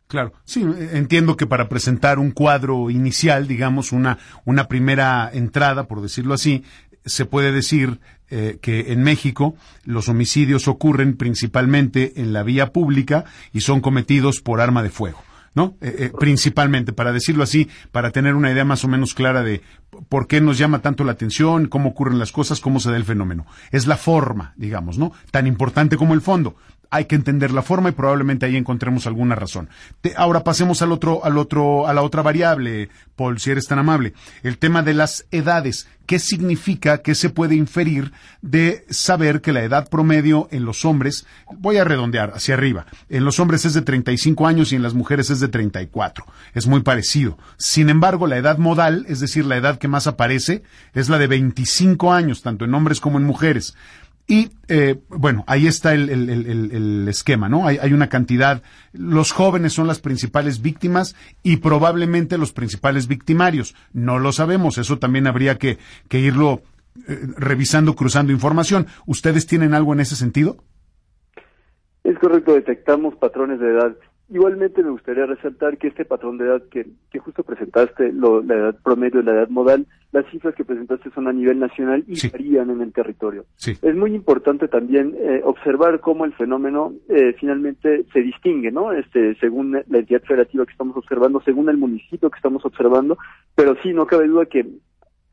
Claro, 0.07 0.33
sí, 0.43 0.65
entiendo 0.91 1.37
que 1.37 1.45
para 1.45 1.69
presentar 1.69 2.19
un 2.19 2.31
cuadro 2.31 2.89
inicial, 2.89 3.47
digamos, 3.47 3.93
una, 3.93 4.17
una 4.43 4.67
primera 4.67 5.29
entrada, 5.31 5.87
por 5.87 6.01
decirlo 6.01 6.33
así, 6.33 6.65
se 7.05 7.25
puede 7.25 7.51
decir 7.51 7.99
eh, 8.29 8.59
que 8.61 8.93
en 8.93 9.03
México 9.03 9.55
los 9.83 10.07
homicidios 10.09 10.67
ocurren 10.67 11.17
principalmente 11.17 12.13
en 12.21 12.33
la 12.33 12.43
vía 12.43 12.71
pública 12.71 13.25
y 13.51 13.61
son 13.61 13.81
cometidos 13.81 14.41
por 14.41 14.61
arma 14.61 14.83
de 14.83 14.89
fuego. 14.89 15.21
¿no? 15.53 15.75
Eh, 15.81 15.95
eh, 15.97 16.11
principalmente, 16.17 16.93
para 16.93 17.11
decirlo 17.11 17.43
así, 17.43 17.69
para 17.91 18.11
tener 18.11 18.35
una 18.35 18.51
idea 18.51 18.63
más 18.63 18.83
o 18.85 18.87
menos 18.87 19.13
clara 19.13 19.43
de 19.43 19.61
por 20.07 20.27
qué 20.27 20.39
nos 20.39 20.57
llama 20.57 20.79
tanto 20.79 21.03
la 21.03 21.11
atención, 21.11 21.67
cómo 21.67 21.89
ocurren 21.89 22.19
las 22.19 22.31
cosas, 22.31 22.61
cómo 22.61 22.79
se 22.79 22.89
da 22.89 22.97
el 22.97 23.03
fenómeno. 23.03 23.45
Es 23.71 23.87
la 23.87 23.97
forma, 23.97 24.53
digamos, 24.55 24.97
¿no? 24.97 25.11
Tan 25.31 25.47
importante 25.47 25.97
como 25.97 26.13
el 26.13 26.21
fondo. 26.21 26.55
Hay 26.91 27.05
que 27.05 27.15
entender 27.15 27.51
la 27.51 27.61
forma 27.61 27.89
y 27.89 27.93
probablemente 27.93 28.45
ahí 28.45 28.57
encontremos 28.57 29.07
alguna 29.07 29.33
razón. 29.33 29.69
ahora 30.17 30.43
pasemos 30.43 30.81
al 30.81 30.91
otro, 30.91 31.23
al 31.23 31.37
otro, 31.37 31.87
a 31.87 31.93
la 31.93 32.01
otra 32.03 32.21
variable, 32.21 32.89
Paul, 33.15 33.39
si 33.39 33.49
eres 33.49 33.65
tan 33.65 33.79
amable. 33.79 34.13
El 34.43 34.57
tema 34.57 34.83
de 34.83 34.93
las 34.93 35.25
edades. 35.31 35.87
¿Qué 36.05 36.19
significa, 36.19 36.97
qué 36.97 37.15
se 37.15 37.29
puede 37.29 37.55
inferir 37.55 38.11
de 38.41 38.83
saber 38.89 39.39
que 39.39 39.53
la 39.53 39.63
edad 39.63 39.87
promedio 39.87 40.49
en 40.51 40.65
los 40.65 40.83
hombres, 40.83 41.25
voy 41.57 41.77
a 41.77 41.85
redondear 41.85 42.31
hacia 42.31 42.55
arriba, 42.55 42.85
en 43.07 43.23
los 43.23 43.39
hombres 43.39 43.63
es 43.63 43.73
de 43.73 43.81
35 43.81 44.45
años 44.45 44.73
y 44.73 44.75
en 44.75 44.83
las 44.83 44.93
mujeres 44.93 45.29
es 45.29 45.39
de 45.39 45.47
34? 45.47 46.25
Es 46.53 46.67
muy 46.67 46.81
parecido. 46.81 47.37
Sin 47.55 47.89
embargo, 47.89 48.27
la 48.27 48.35
edad 48.35 48.57
modal, 48.57 49.05
es 49.07 49.21
decir, 49.21 49.45
la 49.45 49.55
edad 49.55 49.77
que 49.77 49.87
más 49.87 50.05
aparece, 50.05 50.63
es 50.93 51.07
la 51.07 51.17
de 51.17 51.27
25 51.27 52.11
años, 52.11 52.41
tanto 52.41 52.65
en 52.65 52.73
hombres 52.73 52.99
como 52.99 53.17
en 53.17 53.23
mujeres. 53.23 53.75
Y 54.31 54.49
eh, 54.69 54.97
bueno, 55.09 55.43
ahí 55.45 55.67
está 55.67 55.93
el, 55.93 57.05
esquema, 57.09 57.49
¿no? 57.49 57.67
Hay, 57.67 57.79
hay, 57.81 57.91
una 57.91 58.07
cantidad, 58.07 58.63
los 58.93 59.33
jóvenes 59.33 59.73
son 59.73 59.87
las 59.87 59.99
principales 59.99 60.61
víctimas 60.61 61.17
y 61.43 61.57
probablemente 61.57 62.37
los 62.37 62.53
principales 62.53 63.07
victimarios. 63.07 63.75
No 63.91 64.19
lo 64.19 64.31
sabemos, 64.31 64.77
eso 64.77 64.99
también 64.99 65.27
habría 65.27 65.57
que, 65.57 65.79
que 66.07 66.19
irlo 66.19 66.63
eh, 67.09 67.19
revisando, 67.35 67.93
cruzando 67.93 68.31
información. 68.31 68.87
¿Ustedes 69.05 69.47
tienen 69.47 69.73
algo 69.73 69.91
en 69.91 69.99
ese 69.99 70.15
sentido? 70.15 70.63
Correcto, 72.21 72.53
detectamos 72.53 73.15
patrones 73.15 73.59
de 73.59 73.71
edad 73.71 73.97
Igualmente 74.31 74.81
me 74.81 74.91
gustaría 74.91 75.25
resaltar 75.25 75.77
que 75.77 75.89
este 75.89 76.05
patrón 76.05 76.37
de 76.37 76.45
edad 76.45 76.63
que, 76.71 76.87
que 77.11 77.19
justo 77.19 77.43
presentaste, 77.43 78.13
lo, 78.13 78.41
la 78.41 78.55
edad 78.55 78.75
promedio 78.81 79.19
y 79.19 79.23
la 79.23 79.33
edad 79.33 79.49
modal, 79.49 79.85
las 80.13 80.25
cifras 80.31 80.55
que 80.55 80.63
presentaste 80.63 81.11
son 81.11 81.27
a 81.27 81.33
nivel 81.33 81.59
nacional 81.59 82.05
y 82.07 82.29
varían 82.29 82.69
en 82.69 82.79
el 82.79 82.93
territorio. 82.93 83.43
Es 83.57 83.93
muy 83.93 84.15
importante 84.15 84.69
también 84.69 85.17
eh, 85.19 85.41
observar 85.43 85.99
cómo 85.99 86.23
el 86.23 86.31
fenómeno 86.33 86.93
eh, 87.09 87.35
finalmente 87.41 88.05
se 88.13 88.21
distingue, 88.21 88.71
¿no? 88.71 88.93
Este, 88.93 89.35
según 89.35 89.73
la 89.73 89.97
entidad 89.97 90.21
federativa 90.21 90.65
que 90.65 90.71
estamos 90.71 90.95
observando, 90.95 91.41
según 91.41 91.67
el 91.67 91.75
municipio 91.75 92.29
que 92.29 92.37
estamos 92.37 92.63
observando, 92.63 93.17
pero 93.53 93.75
sí, 93.83 93.91
no 93.91 94.05
cabe 94.05 94.29
duda 94.29 94.45
que 94.45 94.65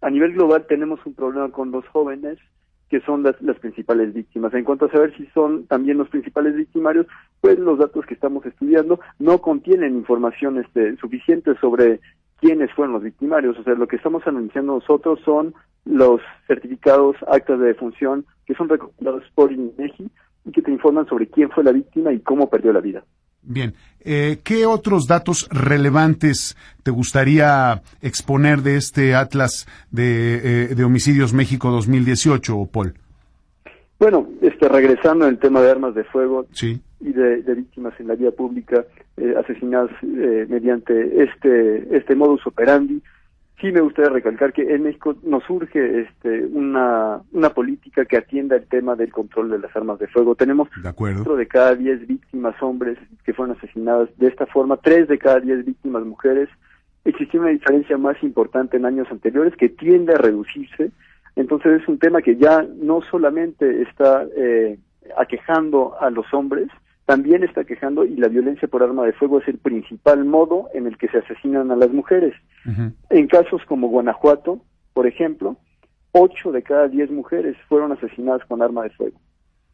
a 0.00 0.10
nivel 0.10 0.32
global 0.32 0.66
tenemos 0.68 0.98
un 1.06 1.14
problema 1.14 1.52
con 1.52 1.70
los 1.70 1.86
jóvenes 1.86 2.38
que 2.88 3.00
son 3.00 3.22
las, 3.22 3.36
principales 3.58 4.14
víctimas. 4.14 4.54
En 4.54 4.64
cuanto 4.64 4.86
a 4.86 4.90
saber 4.90 5.14
si 5.16 5.26
son 5.26 5.66
también 5.66 5.98
los 5.98 6.08
principales 6.08 6.54
victimarios, 6.56 7.06
pues 7.40 7.58
los 7.58 7.78
datos 7.78 8.06
que 8.06 8.14
estamos 8.14 8.44
estudiando 8.46 8.98
no 9.18 9.38
contienen 9.38 9.96
información 9.96 10.58
este, 10.58 10.96
suficiente 10.96 11.54
sobre 11.60 12.00
quiénes 12.40 12.72
fueron 12.72 12.94
los 12.94 13.02
victimarios. 13.02 13.58
O 13.58 13.62
sea, 13.62 13.74
lo 13.74 13.88
que 13.88 13.96
estamos 13.96 14.26
anunciando 14.26 14.74
nosotros 14.74 15.20
son 15.24 15.54
los 15.84 16.20
certificados, 16.46 17.16
actas 17.26 17.58
de 17.60 17.66
defunción 17.66 18.24
que 18.46 18.54
son 18.54 18.68
recomendados 18.68 19.24
por 19.34 19.52
INEGI 19.52 20.10
y 20.46 20.52
que 20.52 20.62
te 20.62 20.70
informan 20.70 21.06
sobre 21.06 21.28
quién 21.28 21.50
fue 21.50 21.64
la 21.64 21.72
víctima 21.72 22.12
y 22.12 22.20
cómo 22.20 22.48
perdió 22.48 22.72
la 22.72 22.80
vida. 22.80 23.04
Bien, 23.42 23.74
eh, 24.00 24.38
¿qué 24.44 24.66
otros 24.66 25.06
datos 25.06 25.48
relevantes 25.50 26.56
te 26.82 26.90
gustaría 26.90 27.82
exponer 28.02 28.60
de 28.60 28.76
este 28.76 29.14
Atlas 29.14 29.66
de, 29.90 30.70
eh, 30.70 30.74
de 30.74 30.84
Homicidios 30.84 31.32
México 31.32 31.70
2018, 31.70 32.68
Paul? 32.72 32.94
Bueno, 33.98 34.28
este, 34.42 34.68
regresando 34.68 35.24
al 35.24 35.38
tema 35.38 35.60
de 35.60 35.70
armas 35.70 35.94
de 35.94 36.04
fuego 36.04 36.46
y 37.00 37.12
de, 37.12 37.54
víctimas 37.54 37.94
en 37.98 38.08
la 38.08 38.14
vía 38.14 38.30
pública 38.30 38.84
eh, 39.16 39.34
asesinadas 39.38 39.90
mediante 40.02 41.24
este, 41.24 41.96
este 41.96 42.14
modus 42.14 42.46
operandi, 42.46 43.02
sí 43.60 43.72
me 43.72 43.80
gustaría 43.80 44.10
recalcar 44.10 44.52
que 44.52 44.62
en 44.62 44.84
México 44.84 45.16
nos 45.22 45.42
surge 45.44 46.02
este, 46.02 46.46
una, 46.46 47.20
una 47.32 47.50
política 47.50 48.04
que 48.04 48.16
atienda 48.16 48.56
el 48.56 48.66
tema 48.66 48.94
del 48.94 49.10
control 49.12 49.50
de 49.50 49.58
las 49.58 49.74
armas 49.74 49.98
de 49.98 50.06
fuego. 50.06 50.34
Tenemos 50.34 50.68
cuatro 50.94 51.36
de 51.36 51.46
cada 51.46 51.74
diez 51.74 52.06
víctimas 52.06 52.60
hombres 52.62 52.98
que 53.24 53.34
fueron 53.34 53.56
asesinadas 53.56 54.08
de 54.16 54.28
esta 54.28 54.46
forma, 54.46 54.76
tres 54.76 55.08
de 55.08 55.18
cada 55.18 55.40
diez 55.40 55.64
víctimas 55.64 56.04
mujeres. 56.04 56.48
Existe 57.04 57.38
una 57.38 57.48
diferencia 57.48 57.98
más 57.98 58.22
importante 58.22 58.76
en 58.76 58.86
años 58.86 59.08
anteriores 59.10 59.56
que 59.56 59.68
tiende 59.68 60.14
a 60.14 60.18
reducirse. 60.18 60.90
Entonces 61.36 61.82
es 61.82 61.88
un 61.88 61.98
tema 61.98 62.22
que 62.22 62.36
ya 62.36 62.66
no 62.80 63.00
solamente 63.02 63.82
está 63.82 64.26
eh, 64.36 64.78
aquejando 65.16 65.96
a 66.00 66.10
los 66.10 66.32
hombres, 66.32 66.68
también 67.08 67.42
está 67.42 67.64
quejando 67.64 68.04
y 68.04 68.16
la 68.16 68.28
violencia 68.28 68.68
por 68.68 68.82
arma 68.82 69.06
de 69.06 69.14
fuego 69.14 69.38
es 69.40 69.48
el 69.48 69.56
principal 69.56 70.26
modo 70.26 70.68
en 70.74 70.86
el 70.86 70.98
que 70.98 71.08
se 71.08 71.16
asesinan 71.16 71.70
a 71.70 71.76
las 71.76 71.90
mujeres. 71.90 72.34
En 73.08 73.26
casos 73.28 73.62
como 73.64 73.88
Guanajuato, 73.88 74.60
por 74.92 75.06
ejemplo, 75.06 75.56
ocho 76.12 76.52
de 76.52 76.62
cada 76.62 76.86
diez 76.86 77.10
mujeres 77.10 77.56
fueron 77.66 77.92
asesinadas 77.92 78.44
con 78.44 78.60
arma 78.60 78.82
de 78.82 78.90
fuego. 78.90 79.18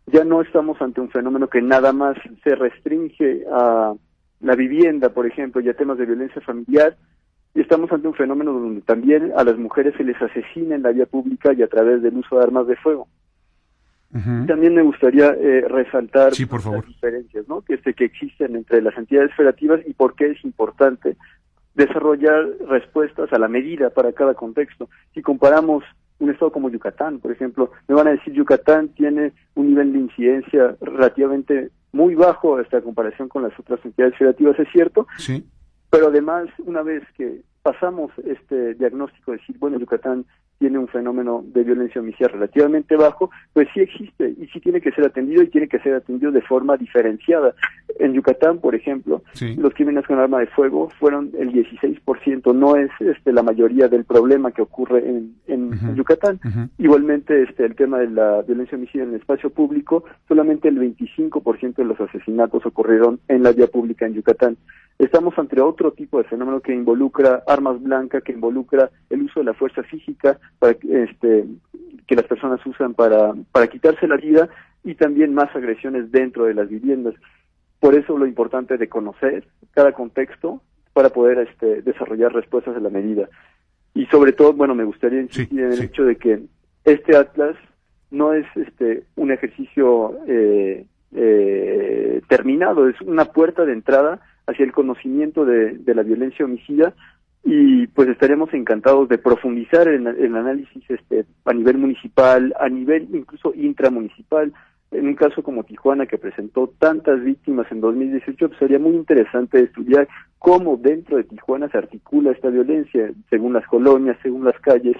Ya 0.07 0.23
no 0.23 0.43
estamos 0.43 0.81
ante 0.81 1.01
un 1.01 1.11
fenómeno 1.11 1.49
que 1.49 1.61
nada 1.61 1.93
más 1.93 2.17
se 2.45 2.55
restringe 2.55 3.45
a 3.51 3.95
la 4.41 4.55
vivienda, 4.55 5.09
por 5.09 5.27
ejemplo, 5.27 5.61
y 5.61 5.69
a 5.69 5.75
temas 5.75 5.99
de 5.99 6.07
violencia 6.07 6.41
familiar, 6.41 6.97
y 7.53 7.63
estamos 7.63 7.91
ante 7.91 8.07
un 8.07 8.15
fenómeno 8.15 8.53
donde 8.53 8.83
también 8.83 9.33
a 9.37 9.43
las 9.43 9.59
mujeres 9.59 9.95
se 9.97 10.05
les 10.05 10.23
asesina 10.23 10.77
en 10.77 10.85
la 10.85 10.93
vía 10.93 11.07
pública 11.07 11.53
y 11.53 11.63
a 11.63 11.69
través 11.69 12.01
del 12.01 12.17
uso 12.17 12.37
de 12.37 12.45
armas 12.45 12.69
de 12.69 12.77
fuego. 12.77 13.09
También 14.47 14.77
me 14.77 14.83
gustaría 14.83 15.31
eh, 15.31 15.65
resaltar 15.69 16.33
las 16.39 16.87
diferencias 16.87 17.49
¿no? 17.49 17.63
que, 17.63 17.75
este, 17.75 17.95
que 17.95 18.05
existen 18.05 18.55
entre 18.55 18.81
las 18.81 18.97
entidades 18.97 19.35
federativas 19.35 19.81
y 19.87 19.93
por 19.93 20.15
qué 20.15 20.31
es 20.31 20.45
importante 20.45 21.17
desarrollar 21.75 22.47
respuestas 22.69 23.33
a 23.33 23.39
la 23.39 23.49
medida 23.49 23.91
para 23.91 24.13
cada 24.13 24.35
contexto. 24.35 24.89
Si 25.15 25.23
comparamos 25.23 25.83
un 26.21 26.31
estado 26.31 26.53
como 26.53 26.71
Yucatán, 26.71 27.19
por 27.19 27.33
ejemplo, 27.33 27.73
me 27.89 27.97
van 27.97 28.07
a 28.07 28.13
decir 28.13 28.33
Yucatán 28.35 28.91
tiene 28.91 29.33
un 29.57 29.71
nivel 29.71 29.93
de 29.93 29.99
incidencia 29.99 30.77
relativamente 30.81 31.71
muy 31.93 32.15
bajo 32.15 32.61
esta 32.61 32.81
comparación 32.83 33.29
con 33.29 33.43
las 33.43 33.59
otras 33.59 33.85
entidades 33.85 34.17
federativas, 34.17 34.59
es 34.61 34.69
cierto, 34.73 35.09
sí. 35.19 35.45
pero 35.91 36.09
además, 36.09 36.47
una 36.59 36.83
vez 36.83 37.03
que 37.17 37.43
pasamos 37.63 38.13
este 38.25 38.75
diagnóstico 38.75 39.33
de 39.33 39.39
decir, 39.39 39.57
bueno, 39.59 39.79
Yucatán 39.79 40.25
tiene 40.59 40.79
un 40.79 40.89
fenómeno 40.89 41.45
de 41.47 41.63
violencia 41.63 42.01
homicida 42.01 42.29
relativamente 42.29 42.97
bajo, 42.97 43.31
pues 43.53 43.69
sí 43.75 43.81
existe 43.81 44.35
y 44.41 44.47
sí 44.49 44.61
tiene 44.61 44.81
que 44.81 44.93
ser 44.93 45.05
atendido 45.05 45.43
y 45.43 45.49
tiene 45.49 45.69
que 45.69 45.79
ser 45.81 45.95
atendido 45.95 46.33
de 46.33 46.43
forma 46.43 46.77
diferenciada. 46.77 47.55
En 47.99 48.13
Yucatán, 48.15 48.59
por 48.59 48.75
ejemplo, 48.75 49.23
los 49.57 49.75
crímenes 49.75 50.07
con 50.07 50.19
arma 50.19 50.41
de 50.41 50.47
fuego 50.47 50.89
fueron 50.99 51.31
el 51.39 51.53
16%, 51.53 52.55
no 52.55 52.77
es 52.77 52.91
este 53.01 53.33
la 53.33 53.43
mayoría 53.43 53.89
del 53.89 54.05
problema 54.05 54.53
que 54.53 54.63
ocurre 54.63 55.09
en, 55.09 55.35
en, 55.47 55.95
Yucatán. 55.95 56.41
Igualmente, 56.79 57.43
este 57.43 57.65
el 57.65 57.75
tema 57.75 57.99
de 57.99 58.11
la 58.11 58.43
violencia 58.43 58.77
homicida 58.77 59.03
en 59.05 59.11
el 59.11 59.17
espacio 59.17 59.51
público, 59.51 60.05
solamente 60.29 60.69
el 60.69 60.79
25% 60.79 61.75
de 61.77 61.85
los 61.85 62.01
asesinatos 62.01 62.65
ocurrieron 62.67 63.21
en 63.29 63.43
la 63.43 63.53
vía 63.53 63.67
pública 63.67 64.07
en 64.07 64.15
Yucatán. 64.15 64.57
Estamos 64.99 65.37
ante 65.39 65.61
otro 65.61 65.93
tipo 65.93 66.19
de 66.19 66.25
fenómeno 66.25 66.61
que 66.61 66.73
involucra 66.73 67.43
armas 67.47 67.83
blancas, 67.83 68.23
que 68.23 68.33
involucra 68.33 68.91
el 69.11 69.23
uso 69.23 69.41
de 69.41 69.47
la 69.47 69.55
fuerza 69.55 69.83
física 69.83 70.39
para, 70.59 70.73
este, 70.73 71.45
que 72.07 72.17
las 72.17 72.25
personas 72.27 72.65
usan 72.67 72.95
para, 72.95 73.35
para 73.53 73.67
quitarse 73.67 74.07
la 74.07 74.17
vida 74.17 74.49
y 74.83 74.95
también 74.95 75.35
más 75.35 75.55
agresiones 75.55 76.11
dentro 76.13 76.45
de 76.45 76.55
las 76.55 76.69
viviendas. 76.69 77.15
Por 77.81 77.95
eso 77.95 78.17
lo 78.17 78.27
importante 78.27 78.79
de 78.79 78.89
conocer 78.89 79.45
cada 79.73 79.93
contexto 79.93 80.63
para 80.93 81.11
poder 81.11 81.39
este, 81.39 81.83
desarrollar 81.83 82.33
respuestas 82.33 82.77
a 82.77 82.81
la 82.81 82.91
medida. 82.91 83.29
Y 83.95 84.07
sobre 84.07 84.33
todo, 84.33 84.53
bueno, 84.53 84.75
me 84.75 84.85
gustaría 84.85 85.21
insistir 85.21 85.61
en 85.61 85.73
el 85.73 85.83
hecho 85.83 86.05
de 86.05 86.17
que 86.17 86.43
este 86.85 87.17
atlas 87.17 87.57
no 88.11 88.33
es 88.33 88.47
este 88.57 89.05
un 89.17 89.33
ejercicio 89.33 90.17
eh, 90.27 90.87
eh, 91.15 92.21
terminado, 92.29 92.89
es 92.89 93.01
una 93.01 93.27
puerta 93.27 93.65
de 93.65 93.73
entrada 93.73 94.21
hacia 94.47 94.65
el 94.65 94.73
conocimiento 94.73 95.45
de, 95.45 95.79
la 95.87 96.03
violencia 96.03 96.45
homicida 96.45 96.95
y 97.45 97.87
pues 97.89 98.09
estaremos 98.09 98.53
encantados 98.55 99.09
de 99.11 99.19
profundizar 99.19 99.87
en 99.89 100.07
el 100.07 100.35
análisis 100.35 100.83
este 100.89 101.27
a 101.45 101.53
nivel 101.53 101.77
municipal, 101.77 102.55
a 102.59 102.69
nivel 102.71 103.09
incluso 103.13 103.53
intramunicipal. 103.55 104.53
En 104.91 105.09
un 105.09 105.15
caso 105.15 105.43
como 105.43 105.65
Tijuana 105.65 106.07
que 106.07 106.19
presentó 106.19 106.73
tantas 106.79 107.23
víctimas 107.23 107.67
en 107.71 107.81
2018, 107.81 108.49
pues 108.49 108.59
sería 108.59 108.79
muy 108.79 108.95
interesante 108.95 109.61
estudiar 109.61 110.09
cómo 110.39 110.79
dentro 110.79 111.19
de 111.19 111.25
Tijuana 111.25 111.69
se 111.69 111.79
articula 111.79 112.31
esta 112.31 112.49
violencia, 112.49 113.11
según 113.29 113.53
las 113.53 113.67
colonias, 113.67 114.17
según 114.23 114.45
las 114.45 114.59
calles. 114.61 114.97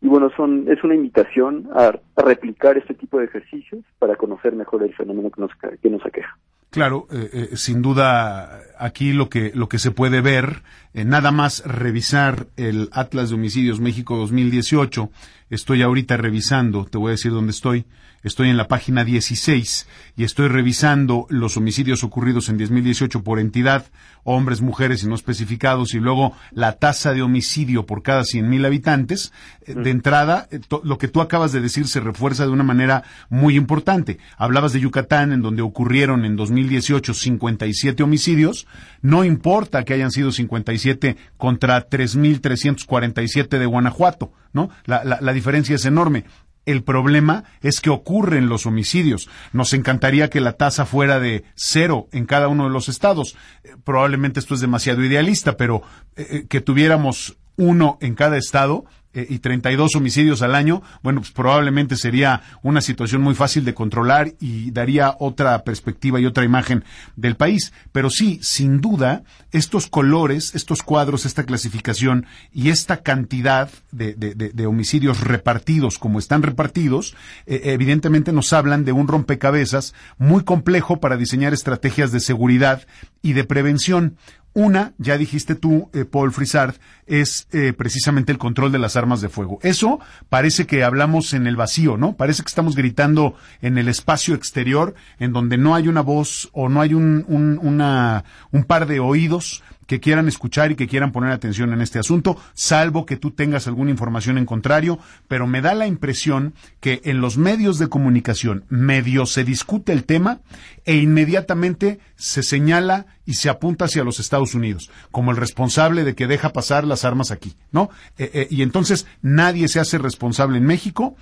Y 0.00 0.08
bueno, 0.08 0.30
son 0.36 0.66
es 0.68 0.82
una 0.82 0.94
invitación 0.94 1.68
a, 1.74 1.92
replicar 2.16 2.76
este 2.76 2.94
tipo 2.94 3.18
de 3.18 3.26
ejercicios 3.26 3.84
para 3.98 4.16
conocer 4.16 4.54
mejor 4.56 4.82
el 4.82 4.94
fenómeno 4.94 5.30
que 5.30 5.40
nos, 5.40 5.50
que 5.80 5.90
nos 5.90 6.04
aqueja. 6.04 6.36
Claro, 6.70 7.06
eh, 7.10 7.30
eh, 7.32 7.56
sin 7.56 7.80
duda 7.80 8.60
aquí 8.78 9.12
lo 9.12 9.30
que 9.30 9.52
lo 9.54 9.68
que 9.68 9.78
se 9.78 9.90
puede 9.90 10.20
ver 10.20 10.62
eh, 10.94 11.04
nada 11.04 11.30
más 11.30 11.62
revisar 11.64 12.48
el 12.56 12.88
Atlas 12.92 13.28
de 13.28 13.36
Homicidios 13.36 13.80
México 13.80 14.16
2018, 14.16 15.10
estoy 15.50 15.82
ahorita 15.82 16.16
revisando, 16.16 16.84
te 16.84 16.98
voy 16.98 17.08
a 17.08 17.12
decir 17.12 17.32
dónde 17.32 17.52
estoy, 17.52 17.86
estoy 18.22 18.48
en 18.48 18.56
la 18.56 18.68
página 18.68 19.04
16 19.04 19.86
y 20.16 20.24
estoy 20.24 20.48
revisando 20.48 21.26
los 21.30 21.56
homicidios 21.56 22.02
ocurridos 22.04 22.48
en 22.48 22.58
2018 22.58 23.22
por 23.22 23.38
entidad, 23.38 23.86
hombres, 24.24 24.60
mujeres 24.60 25.02
y 25.02 25.08
no 25.08 25.14
especificados, 25.14 25.94
y 25.94 26.00
luego 26.00 26.32
la 26.50 26.72
tasa 26.72 27.12
de 27.12 27.22
homicidio 27.22 27.86
por 27.86 28.02
cada 28.02 28.22
100.000 28.22 28.66
habitantes. 28.66 29.32
Eh, 29.62 29.74
de 29.74 29.90
entrada, 29.90 30.48
eh, 30.50 30.60
lo 30.82 30.98
que 30.98 31.08
tú 31.08 31.20
acabas 31.20 31.52
de 31.52 31.60
decir 31.60 31.86
se 31.86 32.00
refuerza 32.00 32.44
de 32.44 32.52
una 32.52 32.64
manera 32.64 33.04
muy 33.30 33.56
importante. 33.56 34.18
Hablabas 34.36 34.72
de 34.72 34.80
Yucatán, 34.80 35.32
en 35.32 35.42
donde 35.42 35.62
ocurrieron 35.62 36.24
en 36.24 36.36
2018 36.36 37.14
57 37.14 38.02
homicidios. 38.02 38.66
No 39.00 39.24
importa 39.24 39.84
que 39.84 39.94
hayan 39.94 40.10
sido 40.10 40.32
57 40.32 40.87
contra 41.36 41.88
3.347 41.88 43.58
de 43.58 43.66
Guanajuato, 43.66 44.32
¿no? 44.52 44.70
La, 44.84 45.04
la, 45.04 45.32
diferencia 45.32 45.74
es 45.74 45.84
enorme. 45.84 46.24
El 46.66 46.82
problema 46.82 47.44
es 47.62 47.80
que 47.80 47.88
ocurren 47.88 48.48
los 48.48 48.66
homicidios. 48.66 49.30
Nos 49.52 49.72
encantaría 49.72 50.28
que 50.28 50.40
la 50.40 50.52
tasa 50.52 50.84
fuera 50.84 51.18
de 51.18 51.44
cero 51.54 52.08
en 52.12 52.26
cada 52.26 52.48
uno 52.48 52.64
de 52.64 52.70
los 52.70 52.90
estados. 52.90 53.36
Eh, 53.64 53.70
probablemente 53.84 54.40
esto 54.40 54.54
es 54.54 54.60
demasiado 54.60 55.02
idealista, 55.02 55.56
pero 55.56 55.82
eh, 56.16 56.26
eh, 56.30 56.46
que 56.46 56.60
tuviéramos 56.60 57.38
uno 57.56 57.98
en 58.00 58.14
cada 58.14 58.36
estado 58.36 58.84
y 59.14 59.38
32 59.38 59.96
homicidios 59.96 60.42
al 60.42 60.54
año, 60.54 60.82
bueno, 61.02 61.20
pues 61.20 61.32
probablemente 61.32 61.96
sería 61.96 62.42
una 62.62 62.80
situación 62.80 63.22
muy 63.22 63.34
fácil 63.34 63.64
de 63.64 63.74
controlar 63.74 64.34
y 64.38 64.70
daría 64.70 65.16
otra 65.18 65.64
perspectiva 65.64 66.20
y 66.20 66.26
otra 66.26 66.44
imagen 66.44 66.84
del 67.16 67.36
país. 67.36 67.72
Pero 67.92 68.10
sí, 68.10 68.38
sin 68.42 68.80
duda, 68.80 69.22
estos 69.50 69.86
colores, 69.86 70.54
estos 70.54 70.82
cuadros, 70.82 71.26
esta 71.26 71.44
clasificación 71.44 72.26
y 72.52 72.70
esta 72.70 72.98
cantidad 72.98 73.70
de, 73.92 74.14
de, 74.14 74.66
homicidios 74.66 75.20
repartidos 75.20 75.98
como 75.98 76.18
están 76.18 76.42
repartidos, 76.42 77.16
eh, 77.46 77.60
evidentemente 77.64 78.32
nos 78.32 78.52
hablan 78.52 78.84
de 78.84 78.92
un 78.92 79.08
rompecabezas 79.08 79.94
muy 80.18 80.44
complejo 80.44 81.00
para 81.00 81.16
diseñar 81.16 81.54
estrategias 81.54 82.12
de 82.12 82.20
seguridad 82.20 82.86
y 83.22 83.32
de 83.32 83.44
prevención. 83.44 84.16
Una, 84.54 84.92
ya 84.98 85.18
dijiste 85.18 85.54
tú, 85.54 85.88
eh, 85.92 86.04
Paul 86.04 86.32
Frisard, 86.32 86.74
es 87.06 87.46
eh, 87.52 87.72
precisamente 87.72 88.32
el 88.32 88.38
control 88.38 88.72
de 88.72 88.78
las 88.78 88.96
armas 88.96 89.20
de 89.20 89.28
fuego. 89.28 89.58
Eso 89.62 90.00
parece 90.28 90.66
que 90.66 90.82
hablamos 90.82 91.32
en 91.32 91.46
el 91.46 91.56
vacío, 91.56 91.96
¿no? 91.96 92.16
Parece 92.16 92.42
que 92.42 92.48
estamos 92.48 92.74
gritando 92.74 93.34
en 93.62 93.78
el 93.78 93.88
espacio 93.88 94.34
exterior, 94.34 94.94
en 95.18 95.32
donde 95.32 95.58
no 95.58 95.74
hay 95.74 95.86
una 95.86 96.00
voz 96.00 96.48
o 96.52 96.68
no 96.68 96.80
hay 96.80 96.94
un, 96.94 97.24
un, 97.28 97.58
una, 97.62 98.24
un 98.50 98.64
par 98.64 98.86
de 98.86 99.00
oídos 99.00 99.62
que 99.88 100.00
quieran 100.00 100.28
escuchar 100.28 100.70
y 100.70 100.76
que 100.76 100.86
quieran 100.86 101.12
poner 101.12 101.32
atención 101.32 101.72
en 101.72 101.80
este 101.80 101.98
asunto, 101.98 102.36
salvo 102.52 103.06
que 103.06 103.16
tú 103.16 103.30
tengas 103.30 103.66
alguna 103.66 103.90
información 103.90 104.36
en 104.36 104.44
contrario, 104.44 104.98
pero 105.28 105.46
me 105.46 105.62
da 105.62 105.74
la 105.74 105.86
impresión 105.86 106.54
que 106.78 107.00
en 107.04 107.22
los 107.22 107.38
medios 107.38 107.78
de 107.78 107.88
comunicación 107.88 108.64
medio 108.68 109.24
se 109.24 109.44
discute 109.44 109.92
el 109.92 110.04
tema 110.04 110.40
e 110.84 110.96
inmediatamente 110.96 112.00
se 112.16 112.42
señala 112.42 113.06
y 113.24 113.34
se 113.34 113.48
apunta 113.48 113.86
hacia 113.86 114.04
los 114.04 114.20
Estados 114.20 114.54
Unidos 114.54 114.90
como 115.10 115.30
el 115.30 115.38
responsable 115.38 116.04
de 116.04 116.14
que 116.14 116.26
deja 116.26 116.52
pasar 116.52 116.84
las 116.84 117.06
armas 117.06 117.30
aquí, 117.30 117.56
¿no? 117.72 117.88
Eh, 118.18 118.30
eh, 118.34 118.48
y 118.50 118.60
entonces 118.60 119.06
nadie 119.22 119.68
se 119.68 119.80
hace 119.80 119.96
responsable 119.96 120.58
en 120.58 120.66
México 120.66 121.16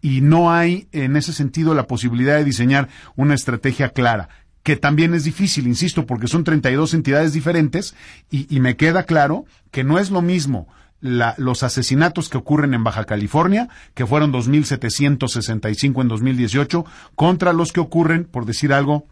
y 0.00 0.20
no 0.20 0.52
hay 0.52 0.86
en 0.92 1.16
ese 1.16 1.32
sentido 1.32 1.74
la 1.74 1.88
posibilidad 1.88 2.36
de 2.36 2.44
diseñar 2.44 2.88
una 3.16 3.34
estrategia 3.34 3.88
clara 3.88 4.28
que 4.62 4.76
también 4.76 5.14
es 5.14 5.24
difícil, 5.24 5.66
insisto, 5.66 6.06
porque 6.06 6.28
son 6.28 6.44
32 6.44 6.94
entidades 6.94 7.32
diferentes 7.32 7.94
y, 8.30 8.60
me 8.60 8.76
queda 8.76 9.04
claro 9.04 9.44
que 9.70 9.84
no 9.84 9.98
es 9.98 10.10
lo 10.10 10.22
mismo 10.22 10.68
la, 11.00 11.34
los 11.36 11.64
asesinatos 11.64 12.28
que 12.28 12.38
ocurren 12.38 12.74
en 12.74 12.84
Baja 12.84 13.04
California, 13.04 13.68
que 13.94 14.06
fueron 14.06 14.32
2.765 14.32 16.00
en 16.00 16.08
2018, 16.08 16.84
contra 17.16 17.52
los 17.52 17.72
que 17.72 17.80
ocurren, 17.80 18.24
por 18.24 18.46
decir 18.46 18.72
algo, 18.72 19.06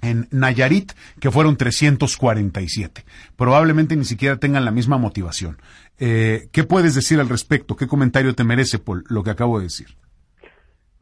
en 0.00 0.28
Nayarit, 0.30 0.92
que 1.20 1.30
fueron 1.30 1.56
347. 1.56 3.04
Probablemente 3.36 3.96
ni 3.96 4.04
siquiera 4.04 4.38
tengan 4.38 4.64
la 4.64 4.70
misma 4.70 4.96
motivación. 4.96 5.58
Eh, 5.98 6.48
¿Qué 6.52 6.64
puedes 6.64 6.94
decir 6.94 7.20
al 7.20 7.28
respecto? 7.28 7.76
¿Qué 7.76 7.86
comentario 7.86 8.34
te 8.34 8.44
merece 8.44 8.78
por 8.78 9.10
lo 9.10 9.22
que 9.22 9.30
acabo 9.30 9.58
de 9.58 9.64
decir? 9.64 9.96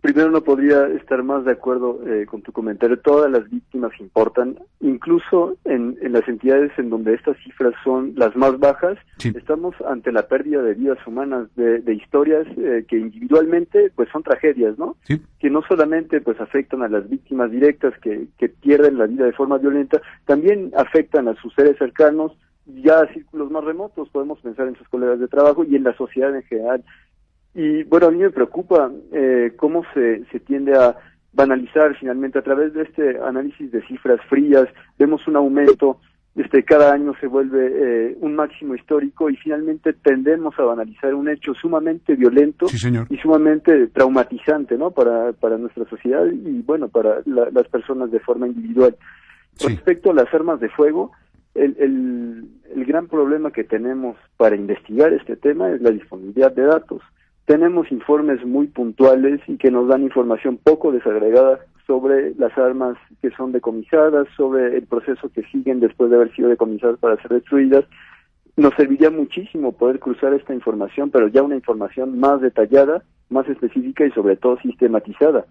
Primero 0.06 0.30
no 0.30 0.40
podría 0.40 0.86
estar 0.86 1.24
más 1.24 1.44
de 1.44 1.50
acuerdo 1.50 1.98
eh, 2.06 2.26
con 2.26 2.40
tu 2.40 2.52
comentario. 2.52 2.96
Todas 2.96 3.28
las 3.28 3.50
víctimas 3.50 3.90
importan, 3.98 4.56
incluso 4.78 5.56
en, 5.64 5.98
las 6.00 6.28
entidades 6.28 6.70
en 6.78 6.90
donde 6.90 7.14
estas 7.14 7.36
cifras 7.38 7.74
son 7.82 8.12
las 8.14 8.36
más 8.36 8.56
bajas. 8.60 8.98
Estamos 9.24 9.74
ante 9.84 10.12
la 10.12 10.28
pérdida 10.28 10.62
de 10.62 10.74
vidas 10.74 11.04
humanas, 11.08 11.48
de, 11.56 11.92
historias 11.92 12.46
eh, 12.56 12.84
que 12.86 12.98
individualmente 12.98 13.90
pues 13.96 14.08
son 14.10 14.22
tragedias, 14.22 14.78
¿no? 14.78 14.96
Que 15.40 15.50
no 15.50 15.62
solamente 15.62 16.20
pues 16.20 16.40
afectan 16.40 16.82
a 16.82 16.88
las 16.88 17.10
víctimas 17.10 17.50
directas 17.50 17.92
que, 18.00 18.28
que 18.38 18.48
pierden 18.48 18.98
la 18.98 19.06
vida 19.06 19.24
de 19.24 19.32
forma 19.32 19.58
violenta, 19.58 20.00
también 20.24 20.70
afectan 20.76 21.26
a 21.26 21.34
sus 21.34 21.52
seres 21.54 21.78
cercanos, 21.78 22.30
ya 22.66 23.00
a 23.00 23.12
círculos 23.12 23.50
más 23.50 23.64
remotos, 23.64 24.08
podemos 24.10 24.38
pensar 24.40 24.68
en 24.68 24.76
sus 24.76 24.88
colegas 24.88 25.18
de 25.18 25.28
trabajo 25.28 25.64
y 25.64 25.74
en 25.74 25.84
la 25.84 25.96
sociedad 25.96 26.34
en 26.34 26.42
general. 26.44 26.84
Y 27.56 27.84
bueno, 27.84 28.08
a 28.08 28.10
mí 28.10 28.18
me 28.18 28.30
preocupa 28.30 28.92
eh, 29.12 29.54
cómo 29.56 29.82
se, 29.94 30.26
se 30.30 30.40
tiende 30.40 30.76
a 30.76 30.94
banalizar 31.32 31.96
finalmente 31.96 32.38
a 32.38 32.42
través 32.42 32.74
de 32.74 32.82
este 32.82 33.18
análisis 33.18 33.72
de 33.72 33.80
cifras 33.86 34.20
frías, 34.28 34.68
vemos 34.98 35.26
un 35.26 35.36
aumento, 35.36 35.98
este 36.34 36.62
cada 36.64 36.92
año 36.92 37.14
se 37.18 37.26
vuelve 37.26 38.10
eh, 38.10 38.16
un 38.20 38.34
máximo 38.34 38.74
histórico 38.74 39.30
y 39.30 39.36
finalmente 39.36 39.94
tendemos 39.94 40.58
a 40.58 40.64
banalizar 40.64 41.14
un 41.14 41.30
hecho 41.30 41.54
sumamente 41.54 42.14
violento 42.14 42.66
y 43.08 43.16
sumamente 43.16 43.86
traumatizante, 43.86 44.76
¿no? 44.76 44.90
Para, 44.90 45.32
para 45.32 45.56
nuestra 45.56 45.86
sociedad 45.88 46.26
y 46.26 46.60
bueno, 46.60 46.88
para 46.88 47.22
las 47.24 47.68
personas 47.68 48.10
de 48.10 48.20
forma 48.20 48.48
individual. 48.48 48.96
Respecto 49.66 50.10
a 50.10 50.14
las 50.14 50.32
armas 50.34 50.60
de 50.60 50.68
fuego, 50.68 51.12
el, 51.54 51.74
el, 51.78 52.48
el 52.74 52.84
gran 52.84 53.08
problema 53.08 53.50
que 53.50 53.64
tenemos 53.64 54.18
para 54.36 54.56
investigar 54.56 55.14
este 55.14 55.36
tema 55.36 55.70
es 55.70 55.80
la 55.80 55.90
disponibilidad 55.90 56.52
de 56.52 56.64
datos 56.64 57.00
tenemos 57.46 57.90
informes 57.90 58.44
muy 58.44 58.66
puntuales 58.66 59.40
y 59.46 59.56
que 59.56 59.70
nos 59.70 59.88
dan 59.88 60.02
información 60.02 60.58
poco 60.62 60.92
desagregada 60.92 61.60
sobre 61.86 62.34
las 62.34 62.56
armas 62.58 62.96
que 63.22 63.30
son 63.30 63.52
decomisadas, 63.52 64.26
sobre 64.36 64.76
el 64.76 64.86
proceso 64.86 65.30
que 65.30 65.44
siguen 65.44 65.78
después 65.80 66.10
de 66.10 66.16
haber 66.16 66.34
sido 66.34 66.48
decomisadas 66.48 66.98
para 66.98 67.20
ser 67.22 67.30
destruidas. 67.30 67.84
Nos 68.56 68.74
serviría 68.74 69.10
muchísimo 69.10 69.72
poder 69.72 70.00
cruzar 70.00 70.34
esta 70.34 70.52
información, 70.54 71.10
pero 71.10 71.28
ya 71.28 71.42
una 71.42 71.54
información 71.54 72.18
más 72.18 72.40
detallada, 72.40 73.04
más 73.30 73.48
específica 73.48 74.04
y 74.04 74.10
sobre 74.10 74.36
todo 74.36 74.58
sistematizada. 74.60 75.46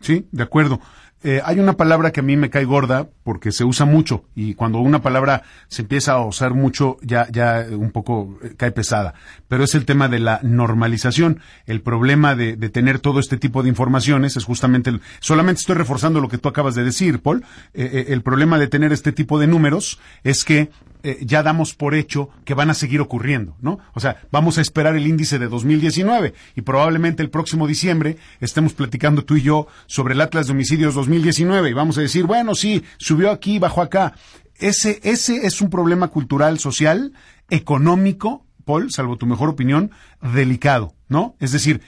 Sí, 0.00 0.26
de 0.30 0.42
acuerdo. 0.42 0.80
Eh, 1.24 1.40
hay 1.44 1.58
una 1.58 1.76
palabra 1.76 2.12
que 2.12 2.20
a 2.20 2.22
mí 2.22 2.36
me 2.36 2.48
cae 2.48 2.64
gorda 2.64 3.08
porque 3.24 3.50
se 3.50 3.64
usa 3.64 3.84
mucho 3.84 4.24
y 4.36 4.54
cuando 4.54 4.78
una 4.78 5.02
palabra 5.02 5.42
se 5.66 5.82
empieza 5.82 6.12
a 6.12 6.24
usar 6.24 6.54
mucho 6.54 6.96
ya, 7.02 7.26
ya 7.30 7.66
un 7.70 7.90
poco 7.90 8.38
eh, 8.42 8.54
cae 8.56 8.70
pesada. 8.70 9.14
Pero 9.48 9.64
es 9.64 9.74
el 9.74 9.84
tema 9.84 10.08
de 10.08 10.20
la 10.20 10.38
normalización. 10.44 11.40
El 11.66 11.80
problema 11.80 12.36
de, 12.36 12.56
tener 12.68 13.00
todo 13.00 13.18
este 13.18 13.36
tipo 13.36 13.64
de 13.64 13.68
informaciones 13.68 14.36
es 14.36 14.44
justamente 14.44 14.90
el, 14.90 15.00
solamente 15.18 15.60
estoy 15.60 15.74
reforzando 15.74 16.20
lo 16.20 16.28
que 16.28 16.38
tú 16.38 16.48
acabas 16.48 16.76
de 16.76 16.84
decir, 16.84 17.20
Paul. 17.20 17.44
Eh, 17.74 18.06
el 18.08 18.22
problema 18.22 18.58
de 18.58 18.68
tener 18.68 18.92
este 18.92 19.10
tipo 19.10 19.40
de 19.40 19.48
números 19.48 19.98
es 20.22 20.44
que 20.44 20.70
eh, 21.04 21.18
ya 21.22 21.44
damos 21.44 21.74
por 21.74 21.94
hecho 21.94 22.28
que 22.44 22.54
van 22.54 22.70
a 22.70 22.74
seguir 22.74 23.00
ocurriendo, 23.00 23.56
¿no? 23.60 23.78
O 23.94 24.00
sea, 24.00 24.20
vamos 24.32 24.58
a 24.58 24.60
esperar 24.60 24.96
el 24.96 25.06
índice 25.06 25.38
de 25.38 25.46
2019 25.46 26.34
y 26.56 26.62
probablemente 26.62 27.22
el 27.22 27.30
próximo 27.30 27.68
diciembre 27.68 28.16
estemos 28.40 28.72
platicando 28.72 29.24
tú 29.24 29.36
y 29.36 29.42
yo 29.42 29.68
sobre 29.86 30.14
el 30.14 30.20
Atlas 30.20 30.46
de 30.46 30.54
Homicidios 30.54 30.94
2019 30.94 31.07
y 31.14 31.72
vamos 31.72 31.98
a 31.98 32.02
decir, 32.02 32.24
bueno, 32.26 32.54
sí, 32.54 32.84
subió 32.98 33.30
aquí, 33.30 33.58
bajó 33.58 33.82
acá. 33.82 34.14
Ese, 34.56 35.00
ese 35.02 35.46
es 35.46 35.60
un 35.60 35.70
problema 35.70 36.08
cultural, 36.08 36.58
social, 36.58 37.12
económico, 37.50 38.44
Paul, 38.64 38.90
salvo 38.90 39.16
tu 39.16 39.26
mejor 39.26 39.48
opinión, 39.48 39.90
delicado, 40.20 40.94
¿no? 41.08 41.36
Es 41.40 41.52
decir, 41.52 41.80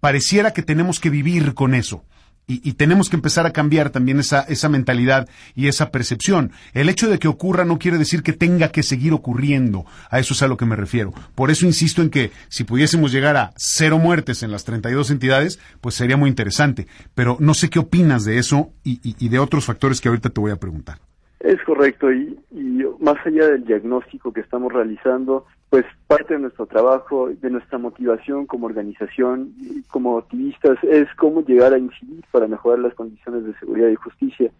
pareciera 0.00 0.52
que 0.52 0.62
tenemos 0.62 1.00
que 1.00 1.10
vivir 1.10 1.54
con 1.54 1.74
eso. 1.74 2.04
Y, 2.48 2.74
tenemos 2.74 3.10
que 3.10 3.16
empezar 3.16 3.44
a 3.44 3.52
cambiar 3.52 3.90
también 3.90 4.20
esa, 4.20 4.42
esa 4.42 4.68
mentalidad 4.68 5.28
y 5.56 5.66
esa 5.66 5.90
percepción. 5.90 6.52
El 6.74 6.88
hecho 6.88 7.10
de 7.10 7.18
que 7.18 7.26
ocurra 7.26 7.64
no 7.64 7.78
quiere 7.78 7.98
decir 7.98 8.22
que 8.22 8.32
tenga 8.32 8.68
que 8.70 8.84
seguir 8.84 9.12
ocurriendo. 9.12 9.84
A 10.10 10.20
eso 10.20 10.32
es 10.32 10.42
a 10.42 10.46
lo 10.46 10.56
que 10.56 10.64
me 10.64 10.76
refiero. 10.76 11.12
Por 11.34 11.50
eso 11.50 11.66
insisto 11.66 12.02
en 12.02 12.10
que 12.10 12.30
si 12.48 12.62
pudiésemos 12.62 13.10
llegar 13.10 13.36
a 13.36 13.52
cero 13.56 13.98
muertes 13.98 14.44
en 14.44 14.52
las 14.52 14.64
32 14.64 15.10
entidades, 15.10 15.58
pues 15.80 15.96
sería 15.96 16.16
muy 16.16 16.30
interesante. 16.30 16.86
Pero 17.16 17.36
no 17.40 17.52
sé 17.52 17.68
qué 17.68 17.80
opinas 17.80 18.24
de 18.24 18.38
eso 18.38 18.70
y, 18.84 19.00
y 19.02 19.28
de 19.28 19.38
otros 19.40 19.64
factores 19.64 20.00
que 20.00 20.08
ahorita 20.08 20.30
te 20.30 20.40
voy 20.40 20.52
a 20.52 20.56
preguntar. 20.56 20.98
Es 21.40 21.62
correcto, 21.64 22.12
y, 22.12 22.38
y, 22.50 22.82
más 22.98 23.16
allá 23.24 23.46
del 23.48 23.64
diagnóstico 23.64 24.32
que 24.32 24.40
estamos 24.40 24.72
realizando, 24.72 25.46
pues 25.70 25.84
parte 26.06 26.34
de 26.34 26.40
nuestro 26.40 26.66
trabajo, 26.66 27.28
de 27.28 27.50
nuestra 27.50 27.78
motivación 27.78 28.46
como 28.46 28.66
organización, 28.66 29.52
como 29.88 30.18
activistas, 30.18 30.78
es 30.84 31.08
cómo 31.16 31.44
llegar 31.44 31.72
a 31.72 31.78
incidir 31.78 32.24
para 32.30 32.46
mejorar 32.46 32.78
las 32.78 32.94
condiciones 32.94 33.44
de 33.44 33.58
seguridad 33.58 33.88
y 33.88 33.96
justicia, 33.96 34.50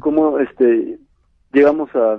cómo 0.00 0.38
este, 0.38 0.98
llegamos 1.52 1.88
a 1.94 2.18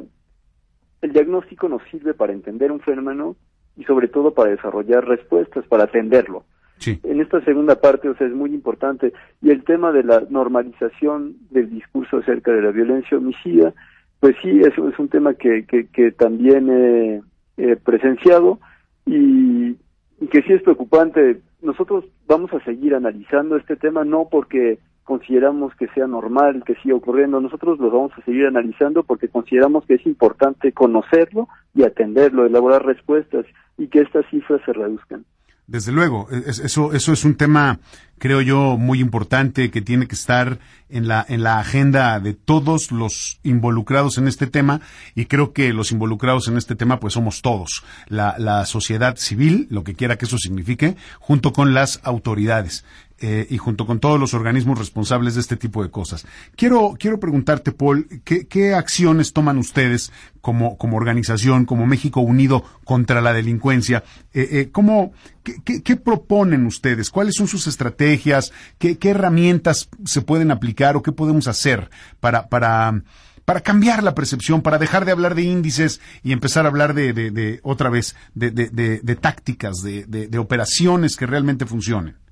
el 1.01 1.13
diagnóstico 1.13 1.69
nos 1.69 1.81
sirve 1.91 2.13
para 2.13 2.33
entender 2.33 2.71
un 2.71 2.79
fenómeno 2.79 3.35
y 3.75 3.83
sobre 3.83 4.07
todo 4.07 4.33
para 4.33 4.51
desarrollar 4.51 5.07
respuestas, 5.07 5.65
para 5.67 5.83
atenderlo. 5.83 6.43
En 6.85 7.21
esta 7.21 7.43
segunda 7.43 7.79
parte, 7.79 8.07
o 8.07 8.15
sea, 8.15 8.27
es 8.27 8.33
muy 8.33 8.53
importante. 8.53 9.11
Y 9.41 9.49
el 9.49 9.63
tema 9.63 9.91
de 9.91 10.03
la 10.03 10.23
normalización 10.29 11.35
del 11.49 11.69
discurso 11.69 12.17
acerca 12.17 12.51
de 12.51 12.61
la 12.61 12.71
violencia 12.71 13.17
homicida, 13.17 13.73
pues 14.19 14.35
sí, 14.41 14.61
eso 14.61 14.87
es 14.87 14.97
un 14.99 15.09
tema 15.09 15.33
que, 15.33 15.65
que, 15.65 16.11
también 16.11 17.23
he, 17.57 17.75
presenciado 17.75 18.59
y, 19.05 19.75
y, 20.19 20.27
que 20.31 20.41
sí 20.43 20.53
es 20.53 20.61
preocupante. 20.61 21.41
Nosotros 21.61 22.05
vamos 22.27 22.53
a 22.53 22.63
seguir 22.63 22.95
analizando 22.95 23.57
este 23.57 23.75
tema, 23.75 24.03
no 24.03 24.27
porque 24.29 24.79
consideramos 25.03 25.73
que 25.75 25.87
sea 25.95 26.05
normal, 26.05 26.63
que 26.65 26.75
siga 26.75 26.95
ocurriendo. 26.95 27.39
Nosotros 27.39 27.79
lo 27.79 27.89
vamos 27.89 28.11
a 28.17 28.21
seguir 28.25 28.45
analizando 28.45 29.03
porque 29.03 29.29
consideramos 29.29 29.85
que 29.85 29.95
es 29.95 30.05
importante 30.05 30.73
conocerlo 30.73 31.47
y 31.73 31.83
atenderlo, 31.83 32.45
elaborar 32.45 32.85
respuestas 32.85 33.45
y 33.77 33.87
que 33.87 34.01
estas 34.01 34.25
cifras 34.29 34.61
se 34.65 34.73
reduzcan. 34.73 35.23
Desde 35.67 35.91
luego, 35.91 36.29
e, 36.31 36.49
eso, 36.49 36.93
eso 36.93 37.11
es 37.11 37.25
un 37.25 37.35
tema, 37.35 37.79
creo 38.19 38.39
yo, 38.39 38.77
muy 38.77 39.01
importante 39.01 39.69
que 39.69 39.81
tiene 39.81 40.07
que 40.07 40.15
estar 40.15 40.59
en 40.87 41.09
la, 41.09 41.25
en 41.27 41.43
la 41.43 41.59
agenda 41.59 42.21
de 42.21 42.33
todos 42.33 42.93
los 42.93 43.41
involucrados 43.43 44.17
en 44.17 44.29
este 44.29 44.47
tema 44.47 44.79
y 45.13 45.25
creo 45.25 45.51
que 45.51 45.73
los 45.73 45.91
involucrados 45.91 46.47
en 46.47 46.55
este 46.55 46.75
tema 46.75 47.01
pues 47.01 47.15
somos 47.15 47.41
todos, 47.41 47.83
la, 48.07 48.35
la 48.37 48.65
sociedad 48.65 49.17
civil, 49.17 49.67
lo 49.69 49.83
que 49.83 49.93
quiera 49.93 50.17
que 50.17 50.23
eso 50.23 50.37
signifique, 50.37 50.95
junto 51.19 51.51
con 51.51 51.73
las 51.73 51.99
autoridades. 52.03 52.85
Eh, 53.19 53.47
y 53.49 53.57
junto 53.57 53.87
con 53.87 53.99
todos 53.99 54.19
los 54.19 54.35
organismos 54.35 54.77
responsables 54.77 55.33
de 55.33 55.41
este 55.41 55.57
tipo 55.57 55.81
de 55.81 55.89
cosas. 55.89 56.27
Quiero, 56.55 56.95
quiero 56.99 57.19
preguntarte, 57.19 57.71
Paul, 57.71 58.07
¿qué, 58.23 58.75
acciones 58.75 59.33
toman 59.33 59.57
ustedes 59.57 60.11
como, 60.39 60.77
como, 60.77 60.97
organización, 60.97 61.65
como 61.65 61.87
México 61.87 62.21
Unido 62.21 62.63
contra 62.83 63.19
la 63.19 63.33
delincuencia? 63.33 64.03
Eh, 64.35 64.47
eh, 64.51 64.69
¿cómo, 64.71 65.13
qué, 65.43 65.95
proponen 65.95 66.67
ustedes? 66.67 67.09
¿Cuáles 67.09 67.33
son 67.35 67.47
sus 67.47 67.65
estrategias? 67.65 68.53
¿Qué, 68.77 68.99
herramientas 69.01 69.89
se 70.05 70.21
pueden 70.21 70.51
aplicar 70.51 70.95
o 70.95 71.01
qué 71.01 71.11
podemos 71.11 71.47
hacer 71.47 71.89
para, 72.19 72.49
para, 72.49 73.01
para 73.45 73.61
cambiar 73.61 74.03
la 74.03 74.13
percepción, 74.13 74.61
para 74.61 74.77
dejar 74.77 75.05
de 75.05 75.11
hablar 75.11 75.33
de 75.33 75.41
índices 75.41 76.01
y 76.21 76.33
empezar 76.33 76.65
a 76.65 76.69
hablar 76.69 76.93
de, 76.93 77.13
de, 77.13 77.59
otra 77.63 77.89
vez, 77.89 78.15
de, 78.35 78.51
de 78.51 79.15
tácticas, 79.15 79.77
de, 79.81 80.37
operaciones 80.37 81.17
que 81.17 81.25
realmente 81.25 81.65
funcionen. 81.65 82.26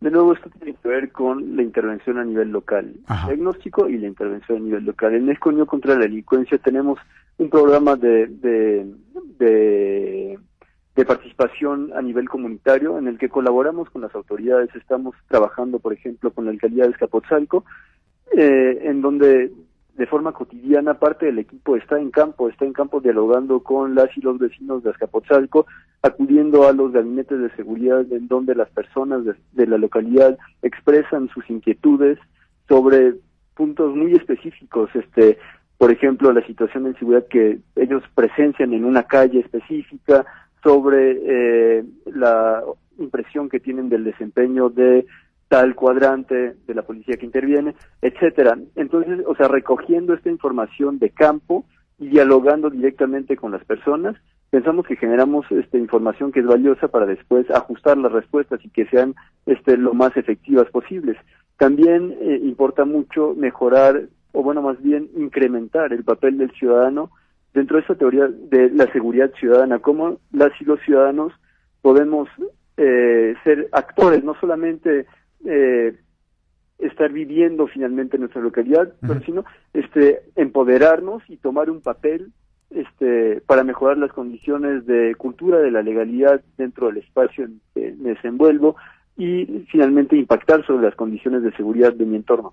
De 0.00 0.10
nuevo, 0.10 0.34
esto 0.34 0.50
tiene 0.50 0.74
que 0.74 0.88
ver 0.88 1.10
con 1.10 1.56
la 1.56 1.62
intervención 1.62 2.18
a 2.18 2.24
nivel 2.24 2.50
local, 2.50 2.94
el 3.08 3.26
diagnóstico 3.26 3.88
y 3.88 3.96
la 3.96 4.06
intervención 4.06 4.58
a 4.58 4.60
nivel 4.60 4.84
local. 4.84 5.14
En 5.14 5.24
México 5.24 5.48
Unión 5.48 5.66
contra 5.66 5.94
la 5.94 6.02
Delincuencia 6.02 6.58
tenemos 6.58 6.98
un 7.38 7.48
programa 7.48 7.96
de, 7.96 8.26
de, 8.26 8.86
de, 9.38 11.04
participación 11.04 11.92
a 11.94 12.02
nivel 12.02 12.28
comunitario 12.28 12.98
en 12.98 13.08
el 13.08 13.18
que 13.18 13.28
colaboramos 13.28 13.88
con 13.90 14.02
las 14.02 14.14
autoridades. 14.14 14.74
Estamos 14.74 15.14
trabajando, 15.28 15.78
por 15.78 15.92
ejemplo, 15.92 16.30
con 16.30 16.44
la 16.44 16.50
alcaldía 16.50 16.84
de 16.84 16.90
Escapotzalco, 16.90 17.64
eh, 18.36 18.80
en 18.82 19.00
donde 19.00 19.50
de 19.96 20.06
forma 20.06 20.32
cotidiana 20.32 20.94
parte 20.94 21.26
del 21.26 21.38
equipo 21.38 21.76
está 21.76 21.98
en 21.98 22.10
campo, 22.10 22.48
está 22.48 22.64
en 22.64 22.72
campo 22.72 23.00
dialogando 23.00 23.60
con 23.60 23.94
las 23.94 24.14
y 24.16 24.20
los 24.20 24.38
vecinos 24.38 24.82
de 24.82 24.90
Azcapotzalco, 24.90 25.66
acudiendo 26.02 26.68
a 26.68 26.72
los 26.72 26.92
gabinetes 26.92 27.40
de 27.40 27.50
seguridad 27.56 28.04
en 28.12 28.28
donde 28.28 28.54
las 28.54 28.68
personas 28.70 29.22
de, 29.24 29.66
la 29.66 29.78
localidad 29.78 30.38
expresan 30.62 31.28
sus 31.28 31.48
inquietudes 31.48 32.18
sobre 32.68 33.14
puntos 33.54 33.94
muy 33.96 34.12
específicos, 34.12 34.90
este, 34.94 35.38
por 35.78 35.90
ejemplo, 35.90 36.32
la 36.32 36.46
situación 36.46 36.84
de 36.84 36.98
seguridad 36.98 37.26
que 37.28 37.58
ellos 37.74 38.02
presencian 38.14 38.74
en 38.74 38.84
una 38.84 39.04
calle 39.04 39.40
específica, 39.40 40.26
sobre 40.62 41.18
eh, 41.24 41.84
la 42.06 42.60
impresión 42.98 43.48
que 43.48 43.60
tienen 43.60 43.88
del 43.88 44.02
desempeño 44.02 44.68
de 44.68 45.06
tal 45.48 45.74
cuadrante 45.74 46.56
de 46.66 46.74
la 46.74 46.82
policía 46.82 47.16
que 47.16 47.26
interviene, 47.26 47.74
etcétera. 48.02 48.58
Entonces, 48.74 49.20
o 49.26 49.34
sea, 49.36 49.48
recogiendo 49.48 50.14
esta 50.14 50.30
información 50.30 50.98
de 50.98 51.10
campo 51.10 51.64
y 51.98 52.08
dialogando 52.08 52.68
directamente 52.68 53.36
con 53.36 53.52
las 53.52 53.64
personas, 53.64 54.16
pensamos 54.50 54.86
que 54.86 54.96
generamos 54.96 55.50
esta 55.50 55.78
información 55.78 56.32
que 56.32 56.40
es 56.40 56.46
valiosa 56.46 56.88
para 56.88 57.06
después 57.06 57.50
ajustar 57.50 57.96
las 57.98 58.12
respuestas 58.12 58.60
y 58.64 58.70
que 58.70 58.86
sean 58.86 59.14
este 59.46 59.76
lo 59.76 59.94
más 59.94 60.16
efectivas 60.16 60.68
posibles. 60.70 61.16
También 61.56 62.14
eh, 62.20 62.40
importa 62.42 62.84
mucho 62.84 63.34
mejorar 63.34 64.08
o 64.32 64.42
bueno, 64.42 64.60
más 64.60 64.80
bien 64.82 65.08
incrementar 65.16 65.94
el 65.94 66.04
papel 66.04 66.36
del 66.36 66.50
ciudadano 66.52 67.10
dentro 67.54 67.76
de 67.76 67.80
esta 67.80 67.94
teoría 67.94 68.28
de 68.28 68.68
la 68.68 68.86
seguridad 68.92 69.32
ciudadana, 69.40 69.78
cómo 69.78 70.18
las 70.30 70.52
y 70.60 70.64
los 70.64 70.78
ciudadanos 70.80 71.32
podemos 71.80 72.28
eh, 72.76 73.34
ser 73.44 73.68
actores, 73.72 74.22
no 74.22 74.34
solamente 74.38 75.06
eh, 75.46 75.94
estar 76.78 77.10
viviendo 77.12 77.66
finalmente 77.66 78.16
en 78.16 78.22
nuestra 78.22 78.42
localidad, 78.42 78.92
pero 79.00 79.20
sino 79.22 79.44
este 79.72 80.22
empoderarnos 80.36 81.22
y 81.28 81.36
tomar 81.38 81.70
un 81.70 81.80
papel 81.80 82.32
este 82.70 83.40
para 83.46 83.64
mejorar 83.64 83.96
las 83.96 84.12
condiciones 84.12 84.84
de 84.86 85.14
cultura 85.16 85.58
de 85.58 85.70
la 85.70 85.82
legalidad 85.82 86.42
dentro 86.58 86.88
del 86.88 86.98
espacio 86.98 87.44
en 87.44 87.60
que 87.74 87.94
me 87.98 88.10
desenvuelvo 88.10 88.76
y 89.16 89.64
finalmente 89.70 90.16
impactar 90.16 90.66
sobre 90.66 90.84
las 90.84 90.94
condiciones 90.94 91.42
de 91.42 91.52
seguridad 91.56 91.94
de 91.94 92.04
mi 92.04 92.16
entorno. 92.16 92.52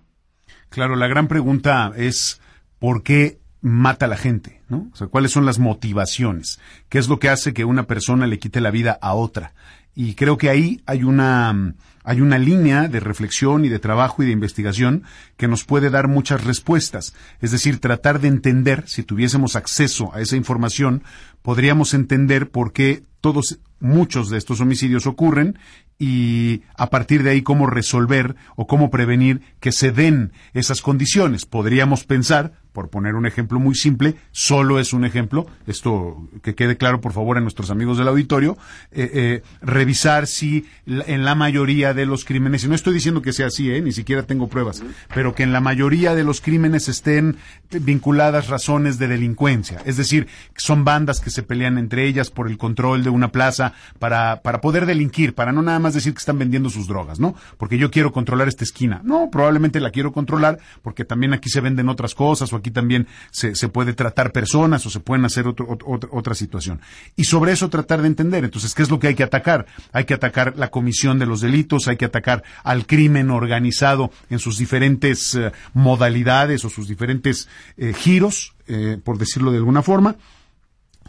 Claro, 0.69 0.95
la 0.95 1.07
gran 1.07 1.27
pregunta 1.27 1.91
es 1.97 2.41
¿por 2.79 3.03
qué 3.03 3.37
mata 3.61 4.05
a 4.05 4.09
la 4.09 4.17
gente? 4.17 4.61
¿no? 4.69 4.87
O 4.93 4.95
sea, 4.95 5.07
¿cuáles 5.07 5.31
son 5.31 5.45
las 5.45 5.59
motivaciones? 5.59 6.61
¿Qué 6.89 6.99
es 6.99 7.09
lo 7.09 7.19
que 7.19 7.29
hace 7.29 7.53
que 7.53 7.65
una 7.65 7.83
persona 7.83 8.27
le 8.27 8.39
quite 8.39 8.61
la 8.61 8.71
vida 8.71 8.97
a 9.01 9.13
otra? 9.13 9.53
Y 9.95 10.15
creo 10.15 10.37
que 10.37 10.49
ahí 10.49 10.81
hay 10.85 11.03
una 11.03 11.75
hay 12.03 12.19
una 12.19 12.37
línea 12.37 12.89
de 12.89 12.99
reflexión 12.99 13.63
y 13.63 13.69
de 13.69 13.79
trabajo 13.79 14.21
y 14.21 14.25
de 14.25 14.33
investigación 14.33 15.03
que 15.37 15.47
nos 15.47 15.63
puede 15.63 15.89
dar 15.89 16.07
muchas 16.07 16.43
respuestas. 16.43 17.13
Es 17.39 17.51
decir, 17.51 17.79
tratar 17.79 18.19
de 18.19 18.27
entender, 18.27 18.83
si 18.87 19.03
tuviésemos 19.03 19.55
acceso 19.55 20.13
a 20.13 20.19
esa 20.19 20.35
información, 20.35 21.03
podríamos 21.41 21.93
entender 21.93 22.49
por 22.49 22.73
qué 22.73 23.03
todos, 23.21 23.59
muchos 23.79 24.29
de 24.29 24.37
estos 24.37 24.61
homicidios 24.61 25.07
ocurren 25.07 25.59
y 25.99 26.61
a 26.75 26.89
partir 26.89 27.21
de 27.21 27.31
ahí 27.31 27.41
cómo 27.41 27.67
resolver 27.67 28.35
o 28.55 28.65
cómo 28.65 28.89
prevenir 28.89 29.41
que 29.59 29.71
se 29.71 29.91
den 29.91 30.31
esas 30.53 30.81
condiciones. 30.81 31.45
Podríamos 31.45 32.05
pensar, 32.05 32.53
por 32.73 32.89
poner 32.89 33.15
un 33.15 33.25
ejemplo 33.25 33.59
muy 33.59 33.75
simple, 33.75 34.15
solo 34.31 34.79
es 34.79 34.93
un 34.93 35.05
ejemplo, 35.05 35.45
esto 35.67 36.27
que 36.41 36.55
quede 36.55 36.75
claro 36.75 36.99
por 36.99 37.13
favor 37.13 37.37
a 37.37 37.41
nuestros 37.41 37.69
amigos 37.69 37.97
del 37.97 38.07
auditorio, 38.07 38.57
eh, 38.91 39.09
eh, 39.13 39.43
revisar 39.61 40.27
si 40.27 40.65
en 40.85 41.23
la 41.23 41.35
mayoría 41.35 41.93
de 41.93 42.05
los 42.05 42.25
crímenes, 42.25 42.63
y 42.63 42.67
no 42.67 42.75
estoy 42.75 42.95
diciendo 42.95 43.21
que 43.21 43.31
sea 43.31 43.47
así, 43.47 43.71
eh, 43.71 43.81
ni 43.81 43.91
siquiera 43.91 44.23
tengo 44.23 44.47
pruebas, 44.47 44.83
pero 45.13 45.35
que 45.35 45.43
en 45.43 45.53
la 45.53 45.61
mayoría 45.61 46.15
de 46.15 46.23
los 46.23 46.41
crímenes 46.41 46.89
estén 46.89 47.37
vinculadas 47.69 48.47
razones 48.47 48.97
de 48.97 49.07
delincuencia, 49.07 49.79
es 49.85 49.97
decir, 49.97 50.27
son 50.57 50.83
bandas 50.83 51.19
que 51.19 51.29
se 51.29 51.43
pelean 51.43 51.77
entre 51.77 52.05
ellas 52.07 52.31
por 52.31 52.47
el 52.47 52.57
control 52.57 53.03
de 53.03 53.11
una 53.11 53.31
plaza 53.31 53.73
para, 53.99 54.41
para 54.41 54.61
poder 54.61 54.87
delinquir, 54.87 55.35
para 55.35 55.51
no 55.51 55.61
nada 55.61 55.79
más 55.79 55.93
decir 55.93 56.13
que 56.13 56.19
están 56.19 56.39
vendiendo 56.39 56.69
sus 56.69 56.87
drogas, 56.87 57.19
¿no? 57.19 57.35
Porque 57.57 57.77
yo 57.77 57.91
quiero 57.91 58.11
controlar 58.11 58.47
esta 58.47 58.63
esquina. 58.63 59.01
No, 59.03 59.29
probablemente 59.31 59.79
la 59.79 59.91
quiero 59.91 60.11
controlar 60.11 60.59
porque 60.81 61.05
también 61.05 61.33
aquí 61.33 61.49
se 61.49 61.61
venden 61.61 61.89
otras 61.89 62.15
cosas 62.15 62.49
aquí 62.63 62.71
también 62.71 63.07
se, 63.29 63.55
se 63.55 63.67
puede 63.67 63.93
tratar 63.93 64.31
personas 64.31 64.85
o 64.85 64.89
se 64.89 65.01
pueden 65.01 65.25
hacer 65.25 65.45
otra 65.47 66.33
situación. 66.33 66.79
Y 67.15 67.25
sobre 67.25 67.51
eso 67.51 67.69
tratar 67.69 68.01
de 68.01 68.07
entender. 68.07 68.45
Entonces, 68.45 68.73
¿qué 68.73 68.83
es 68.83 68.89
lo 68.89 68.99
que 68.99 69.07
hay 69.07 69.15
que 69.15 69.23
atacar? 69.23 69.65
Hay 69.91 70.05
que 70.05 70.13
atacar 70.13 70.53
la 70.55 70.71
comisión 70.71 71.19
de 71.19 71.25
los 71.25 71.41
delitos, 71.41 71.87
hay 71.87 71.97
que 71.97 72.05
atacar 72.05 72.43
al 72.63 72.85
crimen 72.87 73.29
organizado 73.29 74.11
en 74.29 74.39
sus 74.39 74.57
diferentes 74.57 75.35
eh, 75.35 75.51
modalidades 75.73 76.63
o 76.63 76.69
sus 76.69 76.87
diferentes 76.87 77.49
eh, 77.77 77.93
giros, 77.93 78.55
eh, 78.67 78.97
por 79.03 79.17
decirlo 79.17 79.51
de 79.51 79.57
alguna 79.57 79.81
forma 79.83 80.15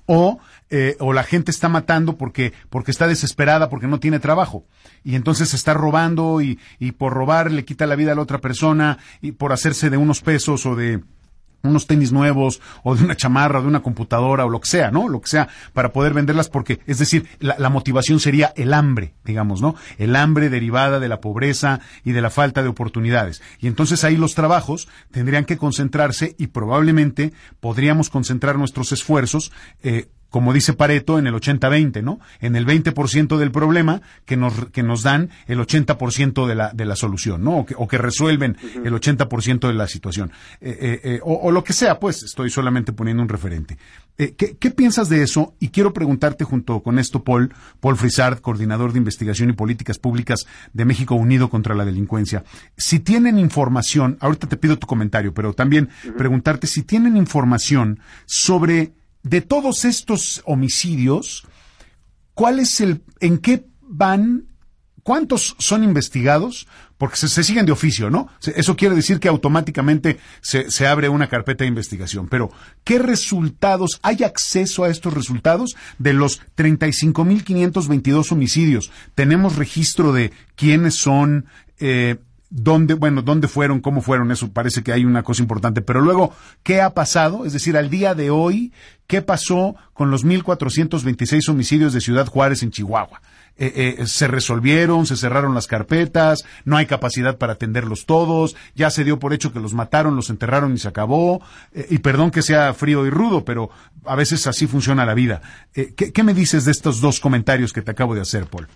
o, 0.07 0.39
o 0.99 1.13
la 1.15 1.23
gente 1.23 1.51
está 1.51 1.71
matando 1.71 2.19
porque, 2.19 2.53
porque 2.69 2.91
está 2.91 3.07
desesperada, 3.07 3.71
porque 3.71 3.87
no 3.87 4.01
tiene 4.01 4.19
trabajo. 4.19 4.67
Y 5.03 5.15
entonces 5.15 5.55
está 5.55 5.73
robando 5.73 6.43
y, 6.43 6.59
y 6.79 6.93
por 6.93 7.15
robar 7.15 7.51
le 7.51 7.65
quita 7.65 7.87
la 7.87 7.97
vida 7.97 8.13
a 8.13 8.15
la 8.15 8.21
otra 8.21 8.39
persona 8.39 8.99
y 9.23 9.33
por 9.33 9.53
hacerse 9.53 9.89
de 9.89 9.97
unos 9.97 10.21
pesos 10.21 10.67
o 10.67 10.75
de, 10.75 11.01
unos 11.69 11.87
tenis 11.87 12.13
nuevos 12.13 12.61
o 12.83 12.95
de 12.95 13.05
una 13.05 13.17
chamarra, 13.17 13.61
de 13.61 13.69
una 13.69 13.83
computadora 13.83 14.45
o 14.45 14.49
lo 14.49 14.61
que 14.61 14.69
sea, 14.69 14.91
¿no? 14.91 15.09
Lo 15.09 15.21
que 15.21 15.29
sea 15.29 15.49
para 15.73 15.93
poder 15.93 16.15
venderlas 16.15 16.49
porque, 16.49 16.81
es 16.87 16.99
decir, 16.99 17.27
la, 17.41 17.57
la, 17.59 17.71
motivación 17.71 18.21
sería 18.21 18.53
el 18.57 18.73
hambre, 18.73 19.15
digamos, 19.25 19.61
¿no? 19.61 19.75
El 19.99 20.17
hambre 20.17 20.51
derivada 20.51 21.01
de 21.01 21.09
la 21.09 21.21
pobreza 21.21 21.81
y 22.05 22.13
de 22.13 22.21
la 22.21 22.31
falta 22.31 22.63
de 22.63 22.69
oportunidades. 22.69 23.43
Y 23.61 23.67
entonces 23.67 24.05
ahí 24.05 24.17
los 24.17 24.35
trabajos 24.35 24.89
tendrían 25.11 25.45
que 25.45 25.57
concentrarse 25.57 26.35
y 26.39 26.49
probablemente 26.49 27.33
podríamos 27.61 28.11
concentrar 28.11 28.57
nuestros 28.57 28.93
esfuerzos 28.93 29.53
eh, 29.83 30.09
como 30.35 30.53
dice 30.53 30.73
Pareto, 30.73 31.21
en 31.21 31.29
el 31.29 31.35
80-20, 31.35 32.03
¿no? 32.03 32.19
En 32.41 32.57
el 32.57 32.67
20% 32.67 33.37
del 33.37 33.53
problema 33.53 34.03
que 34.25 34.37
nos, 34.37 34.53
que 34.73 34.83
nos 34.83 35.05
dan 35.05 35.31
el 35.47 35.61
80% 35.61 36.49
de 36.49 36.57
la, 36.57 36.73
de 36.73 36.85
la 36.85 36.97
solución, 36.97 37.45
¿no? 37.45 37.59
O 37.59 37.65
que, 37.65 37.77
o 37.79 37.87
que 37.87 37.99
resuelven 37.99 38.57
el 38.83 38.93
80% 38.93 39.69
de 39.69 39.75
la 39.75 39.87
situación. 39.87 40.33
Eh, 40.61 40.77
eh, 40.81 41.01
eh, 41.05 41.21
o, 41.23 41.35
o, 41.35 41.53
lo 41.53 41.63
que 41.63 41.73
sea, 41.73 42.01
pues, 42.01 42.25
estoy 42.25 42.51
solamente 42.51 42.93
poniendo 42.93 43.23
un 43.23 43.29
referente. 43.29 43.79
¿qué, 44.17 44.57
¿qué, 44.59 44.71
piensas 44.73 45.09
de 45.09 45.23
eso? 45.23 45.55
Y 45.61 45.69
quiero 45.69 45.93
preguntarte 45.93 46.43
junto 46.43 46.83
con 46.83 46.99
esto, 46.99 47.23
Paul, 47.23 47.55
Paul 47.79 47.97
Frisard, 47.97 48.41
coordinador 48.41 48.93
de 48.93 48.99
investigación 48.99 49.51
y 49.51 49.53
políticas 49.53 50.01
públicas 50.01 50.47
de 50.73 50.85
México 50.85 51.15
Unido 51.15 51.49
contra 51.49 51.77
la 51.77 51.85
Delincuencia. 51.85 52.43
Si 52.77 52.99
tienen 52.99 53.39
información, 53.39 54.19
ahorita 54.19 54.49
te 54.49 54.57
pido 54.57 54.81
tu 54.81 54.89
comentario, 54.89 55.33
pero 55.33 55.53
también 55.53 55.91
preguntarte 56.19 56.67
si 56.67 56.83
tienen 56.83 57.17
información 57.17 58.01
sobre 58.27 58.95
de 59.25 59.41
todos 59.41 59.85
estos 59.85 60.43
homicidios, 60.45 61.45
¿cuál 62.35 62.61
es 62.61 62.81
el, 62.81 63.03
en 63.21 63.39
qué 63.39 63.67
van, 63.81 64.45
cuántos 65.03 65.57
son 65.59 65.83
investigados? 65.83 66.69
Porque 66.99 67.17
se, 67.17 67.43
siguen 67.43 67.67
de 67.67 67.73
oficio, 67.73 68.11
¿no? 68.11 68.29
Eso 68.55 68.77
quiere 68.77 68.95
decir 68.95 69.19
que 69.19 69.29
automáticamente 69.29 70.19
se, 70.43 70.87
abre 70.87 71.09
una 71.09 71.29
carpeta 71.29 71.65
de 71.65 71.69
investigación. 71.69 72.29
Pero, 72.29 72.51
¿qué 72.85 72.99
resultados? 72.99 73.99
¿Hay 74.03 74.23
acceso 74.23 74.85
a 74.85 74.91
estos 74.91 75.13
resultados? 75.13 75.75
De 75.99 76.13
los 76.13 76.41
35.522 76.57 78.31
homicidios, 78.31 78.93
¿tenemos 79.15 79.57
registro 79.57 80.13
de 80.13 80.33
quiénes 80.55 80.95
son, 80.95 81.47
eh, 81.79 82.17
dónde, 82.55 82.95
bueno, 82.95 83.21
dónde 83.21 83.49
fueron, 83.49 83.81
cómo 83.81 84.01
fueron, 84.01 84.31
eso 84.31 84.53
parece 84.53 84.85
que 84.85 84.93
hay 84.93 85.05
una 85.05 85.25
cosa 85.25 85.43
importante. 85.43 85.83
Pero 85.83 86.01
luego, 86.01 86.33
¿qué 86.63 86.81
ha 86.81 86.95
pasado? 86.95 87.45
Es 87.45 87.53
decir, 87.53 87.77
al 87.77 87.91
día 87.91 88.15
de 88.15 88.31
hoy, 88.31 88.73
¿qué 89.09 89.23
pasó 89.23 89.75
con 89.93 90.11
los 90.11 90.25
1.426 90.25 91.49
homicidios 91.49 91.93
de 91.93 92.01
Ciudad 92.01 92.29
Juárez 92.29 92.63
en 92.63 92.71
Chihuahua? 92.71 93.21
Eh, 93.57 93.97
eh, 93.99 94.07
se 94.07 94.29
resolvieron, 94.29 95.07
se 95.07 95.17
cerraron 95.17 95.55
las 95.55 95.67
carpetas, 95.67 96.45
no 96.65 96.77
hay 96.77 96.87
capacidad 96.87 97.39
para 97.39 97.55
atenderlos 97.55 98.05
todos, 98.05 98.57
ya 98.75 98.91
se 98.91 99.05
dio 99.05 99.21
por 99.21 99.33
hecho 99.33 99.53
que 99.53 99.61
los 99.61 99.75
mataron, 99.75 100.17
los 100.17 100.31
enterraron 100.31 100.75
y 100.75 100.79
se 100.79 100.89
acabó. 100.89 101.43
Eh, 101.73 101.87
y 101.91 101.99
perdón 101.99 102.31
que 102.31 102.43
sea 102.43 102.73
frío 102.73 103.05
y 103.05 103.11
rudo, 103.11 103.45
pero 103.45 103.71
a 104.05 104.15
veces 104.15 104.47
así 104.47 104.69
funciona 104.69 105.05
la 105.05 105.15
vida. 105.15 105.43
¿qué, 105.73 106.13
¿Qué 106.13 106.23
me 106.23 106.35
dices 106.35 106.65
de 106.65 106.71
estos 106.71 107.01
dos 107.01 107.19
comentarios 107.19 107.73
que 107.73 107.83
te 107.83 107.91
acabo 107.91 108.15
de 108.15 108.21
hacer, 108.21 108.47
Paul? 108.47 108.69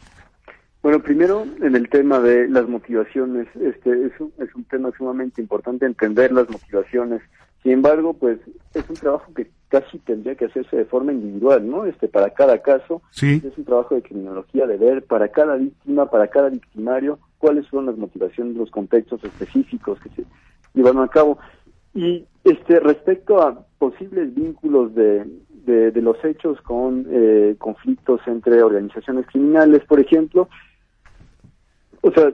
Bueno, 0.83 1.01
primero 1.01 1.45
en 1.61 1.75
el 1.75 1.89
tema 1.89 2.21
de 2.21 2.49
las 2.49 2.69
motivaciones, 2.69 3.49
este 3.61 4.07
es 4.07 4.21
un, 4.21 4.33
es 4.39 4.55
un 4.55 4.65
tema 4.65 4.91
sumamente 4.97 5.43
importante 5.43 5.87
entender 5.87 6.33
las 6.33 6.49
motivaciones. 6.49 7.21
Sin 7.63 7.73
embargo, 7.73 8.15
pues 8.15 8.39
es 8.75 8.89
un 8.89 8.95
trabajo 8.95 9.33
que 9.35 9.51
casi 9.69 9.99
tendría 9.99 10.37
que 10.37 10.45
hacerse 10.45 10.77
de 10.77 10.85
forma 10.85 11.13
individual, 11.13 11.69
¿no? 11.69 11.85
Este 11.85 12.07
para 12.07 12.31
cada 12.31 12.59
caso, 12.63 13.03
sí. 13.11 13.43
es 13.45 13.59
un 13.59 13.65
trabajo 13.65 13.97
de 13.97 14.03
criminología 14.03 14.67
de 14.67 14.77
ver 14.77 15.05
para 15.05 15.29
cada 15.29 15.57
víctima, 15.57 16.09
para 16.09 16.29
cada 16.29 16.49
victimario, 16.49 17.19
cuáles 17.39 17.67
son 17.67 17.87
las 17.87 17.97
motivaciones, 17.97 18.57
los 18.57 18.71
contextos 18.71 19.23
específicos 19.25 19.99
que 20.01 20.11
se 20.11 20.25
llevan 20.75 20.99
a 20.99 21.09
cabo. 21.09 21.39
Y 21.93 22.25
este 22.45 22.79
respecto 22.79 23.43
a 23.43 23.67
posibles 23.79 24.33
vínculos 24.35 24.95
de, 24.95 25.27
de, 25.67 25.91
de 25.91 26.03
los 26.03 26.25
hechos 26.25 26.61
con 26.63 27.07
eh, 27.11 27.57
conflictos 27.59 28.21
entre 28.27 28.63
organizaciones 28.63 29.27
criminales, 29.27 29.85
por 29.85 29.99
ejemplo, 29.99 30.49
o 32.03 32.11
sea, 32.13 32.33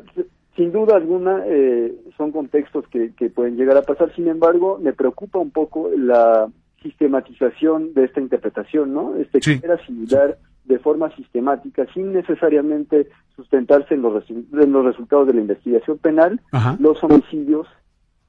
sin 0.56 0.72
duda 0.72 0.96
alguna 0.96 1.42
eh, 1.46 1.94
son 2.16 2.32
contextos 2.32 2.86
que, 2.88 3.12
que 3.14 3.30
pueden 3.30 3.56
llegar 3.56 3.76
a 3.76 3.82
pasar, 3.82 4.14
sin 4.14 4.28
embargo, 4.28 4.78
me 4.80 4.92
preocupa 4.92 5.38
un 5.38 5.50
poco 5.50 5.90
la 5.96 6.48
sistematización 6.82 7.94
de 7.94 8.04
esta 8.04 8.20
interpretación, 8.20 8.92
¿no? 8.92 9.16
Este 9.16 9.40
sí. 9.40 9.60
asimilar 9.66 10.38
de 10.64 10.78
forma 10.78 11.14
sistemática, 11.16 11.86
sin 11.92 12.12
necesariamente 12.12 13.08
sustentarse 13.36 13.94
en 13.94 14.02
los, 14.02 14.28
en 14.30 14.72
los 14.72 14.84
resultados 14.84 15.26
de 15.26 15.34
la 15.34 15.40
investigación 15.40 15.98
penal, 15.98 16.40
Ajá. 16.52 16.76
los 16.78 17.02
homicidios 17.02 17.66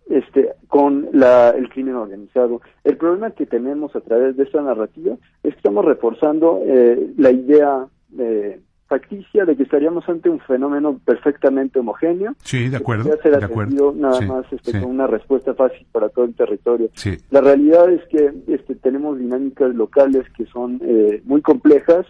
este, 0.09 0.49
con 0.67 1.07
la, 1.13 1.49
el 1.51 1.69
crimen 1.69 1.95
organizado. 1.95 2.61
El 2.83 2.97
problema 2.97 3.31
que 3.31 3.45
tenemos 3.45 3.95
a 3.95 4.01
través 4.01 4.35
de 4.35 4.43
esta 4.43 4.61
narrativa 4.61 5.15
es 5.43 5.53
que 5.53 5.57
estamos 5.57 5.85
reforzando 5.85 6.61
eh, 6.65 7.11
la 7.17 7.31
idea 7.31 7.87
eh, 8.17 8.59
facticia 8.87 9.45
de 9.45 9.55
que 9.55 9.63
estaríamos 9.63 10.07
ante 10.07 10.29
un 10.29 10.39
fenómeno 10.39 10.99
perfectamente 11.03 11.79
homogéneo. 11.79 12.35
Sí, 12.43 12.69
de 12.69 12.77
acuerdo. 12.77 13.09
Que 13.09 13.21
ser 13.21 13.39
de 13.39 13.45
acuerdo. 13.45 13.93
nada 13.95 14.19
sí, 14.19 14.25
más 14.25 14.45
este, 14.51 14.71
sí. 14.73 14.79
con 14.79 14.91
una 14.91 15.07
respuesta 15.07 15.53
fácil 15.55 15.85
para 15.91 16.09
todo 16.09 16.25
el 16.25 16.35
territorio. 16.35 16.89
Sí. 16.93 17.17
La 17.31 17.41
realidad 17.41 17.89
es 17.89 18.03
que 18.09 18.31
este, 18.47 18.75
tenemos 18.75 19.17
dinámicas 19.17 19.73
locales 19.73 20.25
que 20.37 20.45
son 20.45 20.79
eh, 20.83 21.21
muy 21.25 21.41
complejas. 21.41 22.05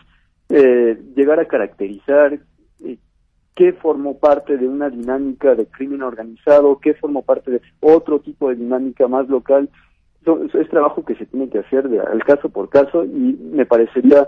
Eh, 0.49 1.01
llegar 1.15 1.39
a 1.39 1.47
caracterizar 1.47 2.39
eh, 2.83 2.97
qué 3.55 3.73
formó 3.73 4.19
parte 4.19 4.57
de 4.57 4.67
una 4.67 4.89
dinámica 4.89 5.55
de 5.55 5.65
crimen 5.65 6.03
organizado, 6.03 6.79
qué 6.79 6.93
formó 6.93 7.23
parte 7.23 7.51
de 7.51 7.61
otro 7.79 8.19
tipo 8.19 8.49
de 8.49 8.55
dinámica 8.55 9.07
más 9.07 9.27
local, 9.27 9.69
so, 10.23 10.43
es 10.43 10.69
trabajo 10.69 11.03
que 11.03 11.15
se 11.15 11.25
tiene 11.25 11.49
que 11.49 11.59
hacer 11.59 11.89
de, 11.89 11.99
al 11.99 12.23
caso 12.23 12.49
por 12.49 12.69
caso 12.69 13.05
y 13.05 13.39
me 13.53 13.65
parecería 13.65 14.27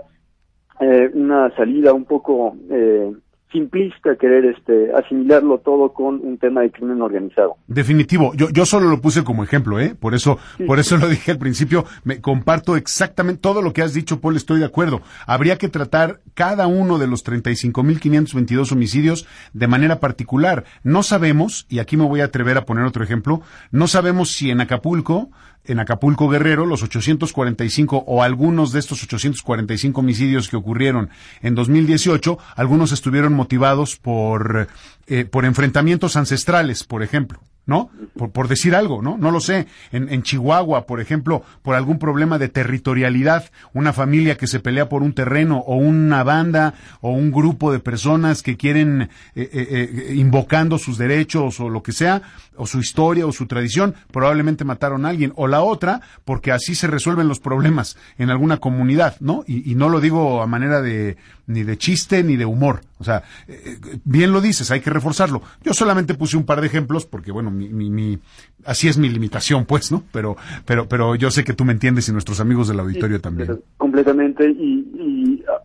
eh, 0.80 1.10
una 1.14 1.54
salida 1.56 1.92
un 1.92 2.04
poco 2.04 2.56
eh, 2.70 3.12
simplista 3.50 4.14
querer 4.16 4.44
este 4.44 4.92
asimilarlo 4.92 5.58
todo 5.60 5.94
con 5.94 6.16
un 6.22 6.36
tema 6.36 6.60
de 6.60 6.70
crimen 6.70 7.00
organizado. 7.00 7.56
Definitivo, 7.66 8.34
yo 8.34 8.50
yo 8.50 8.66
solo 8.66 8.90
lo 8.90 9.00
puse 9.00 9.24
como 9.24 9.42
ejemplo, 9.42 9.80
¿eh? 9.80 9.94
Por 9.98 10.14
eso 10.14 10.38
Sí. 10.58 10.64
por 10.64 10.78
eso 10.78 10.96
lo 10.98 11.08
dije 11.08 11.30
al 11.30 11.38
principio, 11.38 11.86
me 12.04 12.20
comparto 12.20 12.76
exactamente 12.76 13.40
todo 13.40 13.62
lo 13.62 13.72
que 13.72 13.80
has 13.80 13.94
dicho, 13.94 14.20
Paul, 14.20 14.36
estoy 14.36 14.58
de 14.60 14.66
acuerdo. 14.66 15.00
Habría 15.26 15.56
que 15.56 15.68
tratar 15.68 16.20
cada 16.34 16.66
uno 16.66 16.98
de 16.98 17.06
los 17.06 17.24
35.522 17.24 18.70
homicidios 18.72 19.26
de 19.54 19.66
manera 19.66 19.98
particular. 19.98 20.64
No 20.82 21.02
sabemos, 21.02 21.66
y 21.70 21.78
aquí 21.78 21.96
me 21.96 22.04
voy 22.06 22.20
a 22.20 22.24
atrever 22.26 22.58
a 22.58 22.66
poner 22.66 22.84
otro 22.84 23.02
ejemplo, 23.02 23.40
no 23.70 23.86
sabemos 23.86 24.30
si 24.30 24.50
en 24.50 24.60
Acapulco 24.60 25.30
en 25.64 25.80
Acapulco 25.80 26.28
Guerrero, 26.28 26.66
los 26.66 26.82
845 26.82 28.04
o 28.06 28.22
algunos 28.22 28.72
de 28.72 28.80
estos 28.80 29.02
845 29.02 30.00
homicidios 30.00 30.48
que 30.48 30.56
ocurrieron 30.56 31.10
en 31.42 31.54
2018, 31.54 32.38
algunos 32.56 32.92
estuvieron 32.92 33.34
motivados 33.34 33.96
por, 33.96 34.68
eh, 35.06 35.24
por 35.24 35.44
enfrentamientos 35.44 36.16
ancestrales, 36.16 36.84
por 36.84 37.02
ejemplo. 37.02 37.40
¿No? 37.68 37.90
Por, 38.16 38.30
por, 38.30 38.48
decir 38.48 38.74
algo, 38.74 39.02
¿no? 39.02 39.18
No 39.18 39.30
lo 39.30 39.40
sé. 39.40 39.66
En, 39.92 40.08
en, 40.08 40.22
Chihuahua, 40.22 40.86
por 40.86 41.02
ejemplo, 41.02 41.42
por 41.62 41.74
algún 41.76 41.98
problema 41.98 42.38
de 42.38 42.48
territorialidad, 42.48 43.50
una 43.74 43.92
familia 43.92 44.38
que 44.38 44.46
se 44.46 44.58
pelea 44.58 44.88
por 44.88 45.02
un 45.02 45.12
terreno 45.12 45.58
o 45.58 45.76
una 45.76 46.24
banda 46.24 46.72
o 47.02 47.10
un 47.10 47.30
grupo 47.30 47.70
de 47.70 47.78
personas 47.78 48.42
que 48.42 48.56
quieren 48.56 49.02
eh, 49.02 49.08
eh, 49.34 49.48
eh, 49.52 50.14
invocando 50.14 50.78
sus 50.78 50.96
derechos 50.96 51.60
o 51.60 51.68
lo 51.68 51.82
que 51.82 51.92
sea, 51.92 52.22
o 52.56 52.66
su 52.66 52.80
historia 52.80 53.26
o 53.26 53.32
su 53.32 53.46
tradición, 53.46 53.94
probablemente 54.10 54.64
mataron 54.64 55.04
a 55.04 55.10
alguien. 55.10 55.34
O 55.36 55.46
la 55.46 55.60
otra, 55.60 56.00
porque 56.24 56.52
así 56.52 56.74
se 56.74 56.86
resuelven 56.86 57.28
los 57.28 57.38
problemas 57.38 57.98
en 58.16 58.30
alguna 58.30 58.56
comunidad, 58.56 59.16
¿no? 59.20 59.44
Y, 59.46 59.70
y 59.70 59.74
no 59.74 59.90
lo 59.90 60.00
digo 60.00 60.40
a 60.40 60.46
manera 60.46 60.80
de 60.80 61.18
ni 61.48 61.64
de 61.64 61.76
chiste 61.76 62.22
ni 62.22 62.36
de 62.36 62.44
humor. 62.44 62.82
O 62.98 63.04
sea, 63.04 63.22
eh, 63.48 63.78
bien 64.04 64.32
lo 64.32 64.40
dices, 64.40 64.70
hay 64.70 64.80
que 64.80 64.90
reforzarlo. 64.90 65.42
Yo 65.64 65.72
solamente 65.72 66.14
puse 66.14 66.36
un 66.36 66.44
par 66.44 66.60
de 66.60 66.66
ejemplos 66.66 67.06
porque, 67.06 67.32
bueno, 67.32 67.50
mi, 67.50 67.68
mi, 67.68 67.90
mi, 67.90 68.18
así 68.64 68.88
es 68.88 68.98
mi 68.98 69.08
limitación, 69.08 69.64
pues, 69.64 69.90
¿no? 69.90 70.02
Pero, 70.12 70.36
pero, 70.64 70.88
pero 70.88 71.14
yo 71.14 71.30
sé 71.30 71.44
que 71.44 71.54
tú 71.54 71.64
me 71.64 71.72
entiendes 71.72 72.08
y 72.08 72.12
nuestros 72.12 72.40
amigos 72.40 72.68
del 72.68 72.80
auditorio 72.80 73.16
sí, 73.16 73.22
también. 73.22 73.60
Completamente 73.76 74.50
y, 74.50 74.84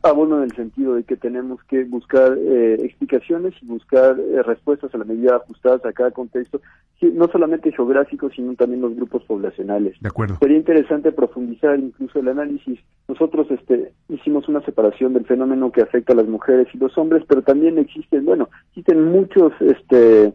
y 0.03 0.07
abono 0.07 0.37
en 0.37 0.43
el 0.43 0.55
sentido 0.55 0.95
de 0.95 1.03
que 1.03 1.15
tenemos 1.15 1.63
que 1.63 1.83
buscar 1.85 2.37
eh, 2.37 2.75
explicaciones 2.83 3.53
y 3.61 3.65
buscar 3.65 4.19
eh, 4.19 4.43
respuestas 4.43 4.93
a 4.93 4.97
la 4.97 5.05
medida 5.05 5.37
ajustadas 5.37 5.85
a 5.85 5.93
cada 5.93 6.11
contexto, 6.11 6.61
no 7.01 7.27
solamente 7.27 7.71
geográfico, 7.71 8.29
sino 8.29 8.55
también 8.55 8.81
los 8.81 8.95
grupos 8.95 9.23
poblacionales. 9.23 9.99
De 9.99 10.07
acuerdo. 10.07 10.37
Sería 10.39 10.57
interesante 10.57 11.11
profundizar 11.11 11.77
incluso 11.79 12.19
el 12.19 12.29
análisis. 12.29 12.79
Nosotros 13.07 13.47
este, 13.51 13.91
hicimos 14.09 14.47
una 14.47 14.61
separación 14.61 15.13
del 15.13 15.25
fenómeno 15.25 15.71
que 15.71 15.81
afecta 15.81 16.13
a 16.13 16.17
las 16.17 16.27
mujeres 16.27 16.67
y 16.73 16.77
los 16.77 16.97
hombres, 16.97 17.23
pero 17.27 17.41
también 17.41 17.77
existen, 17.77 18.25
bueno, 18.25 18.49
existen 18.69 19.03
muchos, 19.11 19.51
este, 19.59 20.33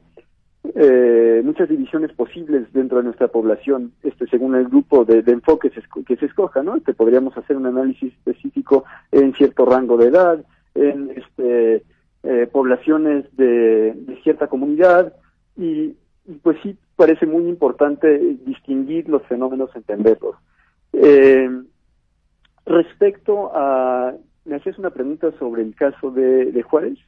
eh, 0.75 1.43
muchas 1.45 1.69
divisiones 1.69 2.13
posibles 2.13 2.73
dentro 2.73 2.99
de 2.99 3.05
nuestra 3.05 3.29
población, 3.29 3.93
este, 4.03 4.27
según 4.29 4.55
el 4.55 4.69
grupo 4.69 5.05
de, 5.05 5.23
de 5.23 5.33
enfoque 5.33 5.71
que 6.07 6.17
se 6.17 6.27
escoja, 6.27 6.63
¿no? 6.63 6.77
Este, 6.77 6.95
podríamos 6.95 7.37
hacer 7.37 7.57
un 7.57 7.67
análisis 7.67 8.13
específico 8.13 8.85
en 9.13 9.35
cierto 9.35 9.65
rango 9.65 9.97
de 9.97 10.07
edad, 10.07 10.45
en 10.75 11.11
este, 11.17 11.83
eh, 12.23 12.49
poblaciones 12.51 13.25
de, 13.37 13.95
de, 13.95 14.21
cierta 14.23 14.49
comunidad, 14.49 15.15
y, 15.57 15.97
y, 16.27 16.35
pues 16.43 16.59
sí 16.63 16.77
parece 16.97 17.27
muy 17.27 17.49
importante 17.49 18.19
distinguir 18.45 19.09
los 19.09 19.23
fenómenos, 19.25 19.75
entenderlos. 19.75 20.37
Eh, 20.93 21.49
respecto 22.67 23.51
a, 23.55 24.15
me 24.45 24.57
hacías 24.57 24.79
una 24.79 24.91
pregunta 24.91 25.31
sobre 25.39 25.63
el 25.63 25.75
caso 25.75 26.11
de, 26.11 26.47
de 26.53 26.63
Juárez. 26.63 26.99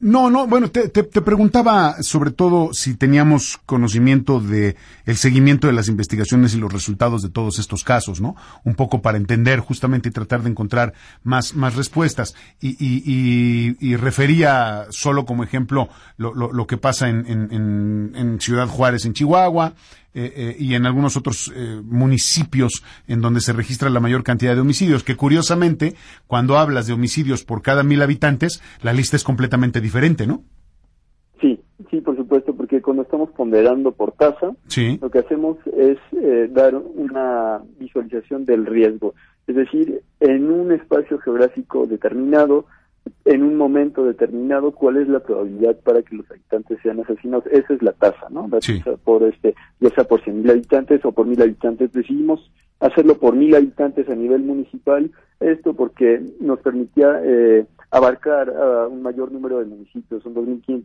No, 0.00 0.30
no, 0.30 0.46
bueno, 0.46 0.70
te, 0.70 0.88
te, 0.88 1.02
preguntaba 1.02 2.04
sobre 2.04 2.30
todo 2.30 2.72
si 2.72 2.94
teníamos 2.94 3.58
conocimiento 3.66 4.38
de 4.38 4.76
el 5.06 5.16
seguimiento 5.16 5.66
de 5.66 5.72
las 5.72 5.88
investigaciones 5.88 6.54
y 6.54 6.58
los 6.58 6.72
resultados 6.72 7.20
de 7.20 7.30
todos 7.30 7.58
estos 7.58 7.82
casos, 7.82 8.20
¿no? 8.20 8.36
Un 8.62 8.76
poco 8.76 9.02
para 9.02 9.18
entender 9.18 9.58
justamente 9.58 10.08
y 10.08 10.12
tratar 10.12 10.44
de 10.44 10.50
encontrar 10.50 10.94
más, 11.24 11.56
más 11.56 11.74
respuestas. 11.74 12.36
Y, 12.60 12.76
y, 12.78 13.76
y, 13.80 13.96
refería 13.96 14.86
solo 14.90 15.26
como 15.26 15.42
ejemplo 15.42 15.88
lo, 16.16 16.32
lo, 16.32 16.52
lo 16.52 16.66
que 16.68 16.76
pasa 16.76 17.08
en, 17.08 17.26
en, 17.26 18.12
en 18.14 18.40
Ciudad 18.40 18.68
Juárez, 18.68 19.04
en 19.04 19.14
Chihuahua, 19.14 19.74
eh, 20.20 20.32
eh, 20.34 20.56
y 20.58 20.74
en 20.74 20.84
algunos 20.84 21.16
otros 21.16 21.52
eh, 21.54 21.80
municipios 21.84 22.82
en 23.06 23.20
donde 23.20 23.40
se 23.40 23.52
registra 23.52 23.88
la 23.88 24.00
mayor 24.00 24.24
cantidad 24.24 24.52
de 24.56 24.60
homicidios, 24.60 25.04
que 25.04 25.14
curiosamente, 25.14 25.94
cuando 26.26 26.58
hablas 26.58 26.88
de 26.88 26.92
homicidios 26.92 27.44
por 27.44 27.62
cada 27.62 27.84
mil 27.84 28.02
habitantes, 28.02 28.60
la 28.82 28.92
lista 28.92 29.14
es 29.14 29.22
completamente 29.22 29.80
diferente, 29.80 30.26
¿no? 30.26 30.42
Sí, 31.40 31.60
sí, 31.88 32.00
por 32.00 32.16
supuesto, 32.16 32.52
porque 32.52 32.82
cuando 32.82 33.04
estamos 33.04 33.30
ponderando 33.30 33.92
por 33.92 34.10
tasa, 34.10 34.56
lo 35.00 35.08
que 35.08 35.20
hacemos 35.20 35.56
es 35.76 35.98
dar 36.50 36.74
una 36.74 37.60
visualización 37.78 38.44
del 38.44 38.66
riesgo. 38.66 39.14
Es 39.46 39.54
decir, 39.54 40.02
en 40.18 40.50
un 40.50 40.72
espacio 40.72 41.20
geográfico 41.20 41.86
determinado, 41.86 42.66
en 43.24 43.42
un 43.42 43.56
momento 43.56 44.04
determinado 44.04 44.72
cuál 44.72 44.96
es 44.98 45.08
la 45.08 45.20
probabilidad 45.20 45.76
para 45.80 46.02
que 46.02 46.16
los 46.16 46.30
habitantes 46.30 46.78
sean 46.82 47.00
asesinados. 47.00 47.46
Esa 47.46 47.74
es 47.74 47.82
la 47.82 47.92
tasa, 47.92 48.28
¿no? 48.30 48.48
por 49.04 49.22
este, 49.22 49.54
ya 49.80 49.90
sea 49.90 50.04
por 50.04 50.22
100.000 50.22 50.50
habitantes 50.50 51.04
o 51.04 51.12
por 51.12 51.26
mil 51.26 51.40
habitantes. 51.40 51.92
Decidimos 51.92 52.50
hacerlo 52.80 53.18
por 53.18 53.34
mil 53.34 53.54
habitantes 53.54 54.08
a 54.08 54.14
nivel 54.14 54.42
municipal, 54.42 55.10
esto 55.40 55.74
porque 55.74 56.22
nos 56.40 56.60
permitía 56.60 57.20
eh, 57.24 57.66
abarcar 57.90 58.50
a 58.50 58.86
un 58.86 59.02
mayor 59.02 59.32
número 59.32 59.58
de 59.58 59.66
municipios, 59.66 60.22
son 60.22 60.34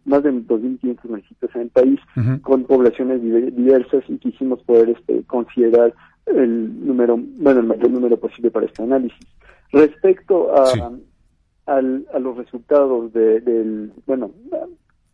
más 0.06 0.24
de 0.24 0.32
2.500 0.32 0.98
municipios 1.04 1.56
en 1.56 1.62
el 1.62 1.70
país, 1.70 2.00
con 2.42 2.64
poblaciones 2.64 3.22
diversas 3.22 4.04
y 4.08 4.18
quisimos 4.18 4.62
poder 4.64 4.90
este, 4.90 5.24
considerar 5.24 5.94
el 6.26 6.86
número, 6.86 7.18
bueno, 7.18 7.60
el 7.60 7.68
mayor 7.68 7.92
número 7.92 8.18
posible 8.18 8.52
para 8.52 8.66
este 8.66 8.84
análisis. 8.84 9.28
Respecto 9.72 10.56
a, 10.56 10.92
al, 11.66 12.06
a 12.14 12.20
los 12.20 12.38
resultados 12.38 13.14
de, 13.14 13.42
del, 13.42 13.92
bueno, 14.06 14.32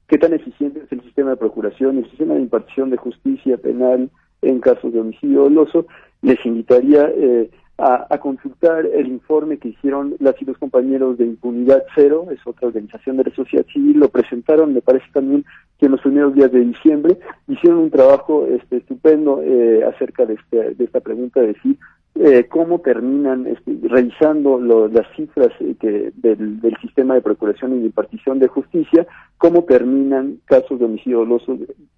qué 0.07 0.17
tan 0.17 0.33
eficiente 0.33 0.81
es 0.83 0.91
el 0.91 1.01
sistema 1.03 1.31
de 1.31 1.37
procuración 1.37 1.99
el 1.99 2.09
sistema 2.09 2.33
de 2.33 2.41
impartición 2.41 2.89
de 2.89 2.97
justicia 2.97 3.57
penal 3.57 4.09
en 4.41 4.59
casos 4.59 4.93
de 4.93 5.01
homicidio 5.01 5.43
doloso, 5.43 5.85
les 6.21 6.43
invitaría 6.45 7.11
eh, 7.15 7.49
a, 7.77 8.17
consultar 8.17 8.85
el 8.85 9.07
informe 9.07 9.57
que 9.57 9.69
hicieron 9.69 10.15
las 10.19 10.35
y 10.41 10.45
los 10.45 10.57
compañeros 10.57 11.17
de 11.17 11.25
Impunidad 11.25 11.83
Cero, 11.95 12.27
es 12.29 12.39
otra 12.45 12.67
organización 12.67 13.17
de 13.17 13.23
la 13.23 13.35
sociedad 13.35 13.65
civil, 13.71 13.99
lo 13.99 14.09
presentaron, 14.09 14.73
me 14.73 14.81
parece 14.81 15.05
también 15.13 15.45
que 15.77 15.85
en 15.85 15.93
los 15.93 16.01
primeros 16.01 16.33
días 16.33 16.51
de 16.51 16.59
diciembre 16.59 17.17
hicieron 17.47 17.79
un 17.79 17.89
trabajo 17.89 18.45
este, 18.47 18.77
estupendo 18.77 19.41
eh, 19.41 19.85
acerca 19.85 20.25
de, 20.25 20.33
este, 20.33 20.75
de 20.75 20.83
esta 20.83 20.99
pregunta, 20.99 21.39
de 21.39 21.47
decir 21.47 21.77
eh, 22.15 22.47
cómo 22.49 22.79
terminan 22.79 23.47
este, 23.47 23.77
revisando 23.83 24.59
las 24.59 25.07
cifras 25.15 25.49
eh, 25.61 26.11
del, 26.15 26.59
sistema 26.81 27.13
de 27.13 27.21
procuración 27.21 27.77
y 27.77 27.79
de 27.79 27.85
impartición 27.85 28.39
de 28.39 28.47
justicia, 28.47 29.07
cómo 29.37 29.63
terminan 29.63 30.39
casos 30.45 30.79
de 30.79 30.85
homicidio 30.85 31.19
doloso 31.19 31.57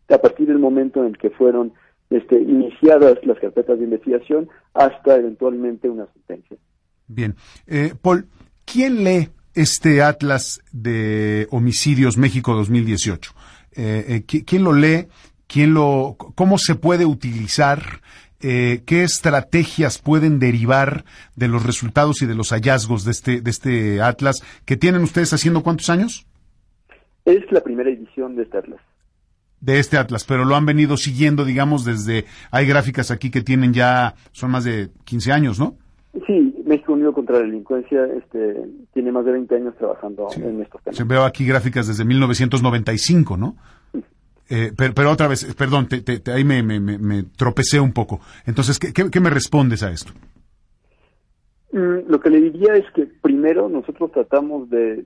a 0.10 0.18
partir 0.18 0.48
del 0.48 0.60
momento 0.60 1.00
en 1.00 1.08
el 1.08 1.18
que 1.18 1.32
fueron 1.32 1.74
este, 2.10 2.40
iniciadas 2.40 3.18
las 3.24 3.40
carpetas 3.40 3.80
de 3.80 3.86
investigación 3.86 4.50
hasta 4.74 5.16
eventualmente 5.16 5.90
una 5.90 6.06
sentencia. 6.14 6.58
Bien. 7.08 7.36
Eh, 7.66 7.94
Paul, 8.00 8.28
¿quién 8.66 9.04
lee 9.04 9.30
este 9.56 10.04
Atlas 10.04 10.62
de 10.72 11.48
Homicidios 11.52 12.18
México 12.18 12.54
2018? 12.54 13.32
Eh, 13.76 14.24
¿Quién 14.28 14.64
lo 14.64 14.74
lee? 14.74 15.08
¿Quién 15.48 15.74
lo, 15.74 16.16
¿Cómo 16.36 16.58
se 16.58 16.76
puede 16.76 17.06
utilizar? 17.06 17.82
Eh, 18.42 18.84
qué 18.86 19.04
estrategias 19.04 20.00
pueden 20.00 20.40
derivar 20.40 21.06
de 21.36 21.48
los 21.48 21.66
resultados 21.66 22.22
y 22.22 22.26
de 22.26 22.36
los 22.36 22.52
hallazgos 22.52 23.06
de 23.06 23.12
este, 23.12 23.42
de 23.42 23.50
este 23.50 24.02
Atlas 24.02 24.44
que 24.66 24.78
tienen 24.78 25.04
ustedes 25.04 25.34
haciendo 25.34 25.64
cuántos 25.64 25.90
años? 25.90 26.26
Es 27.26 27.44
la 27.52 27.62
primera 27.62 27.90
edición 27.90 28.36
de 28.36 28.44
este 28.44 28.58
Atlas. 28.58 28.82
De 29.60 29.80
este 29.80 29.98
Atlas, 29.98 30.26
pero 30.26 30.44
lo 30.44 30.56
han 30.56 30.66
venido 30.66 30.98
siguiendo, 30.98 31.46
digamos, 31.46 31.86
desde... 31.86 32.26
Hay 32.50 32.66
gráficas 32.66 33.12
aquí 33.12 33.30
que 33.30 33.42
tienen 33.42 33.74
ya, 33.74 34.16
son 34.32 34.52
más 34.52 34.64
de 34.64 34.90
15 35.06 35.32
años, 35.32 35.60
¿no? 35.60 35.78
Sí, 36.26 36.56
México 36.66 36.94
Unido 36.94 37.14
contra 37.14 37.38
la 37.38 37.44
Delincuencia 37.44 38.06
este, 38.06 38.56
tiene 38.94 39.12
más 39.12 39.24
de 39.24 39.32
20 39.32 39.56
años 39.56 39.76
trabajando 39.78 40.28
en 40.36 40.62
estos 40.62 40.82
temas. 40.84 40.98
Se 40.98 41.04
veo 41.04 41.24
aquí 41.24 41.46
gráficas 41.46 41.88
desde 41.88 42.04
1995, 42.04 43.38
¿no? 43.38 43.56
Eh, 44.54 44.74
pero, 44.76 45.10
otra 45.10 45.30
vez, 45.30 45.46
perdón, 45.56 45.88
ahí 46.26 46.44
me, 46.44 46.62
me, 46.62 47.24
tropecé 47.24 47.80
un 47.80 47.94
poco. 47.94 48.20
Entonces, 48.46 48.78
¿qué, 48.80 49.20
me 49.22 49.30
respondes 49.30 49.82
a 49.82 49.92
esto? 49.92 50.12
Mm, 51.72 52.12
lo 52.12 52.20
que 52.20 52.30
le 52.30 52.42
diría 52.42 52.76
es 52.76 52.84
que 52.92 53.06
primero 53.06 53.70
nosotros 53.70 54.12
tratamos 54.12 54.70
de, 54.70 55.06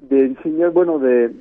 de 0.00 0.26
enseñar, 0.26 0.72
bueno, 0.72 0.98
de 0.98 1.32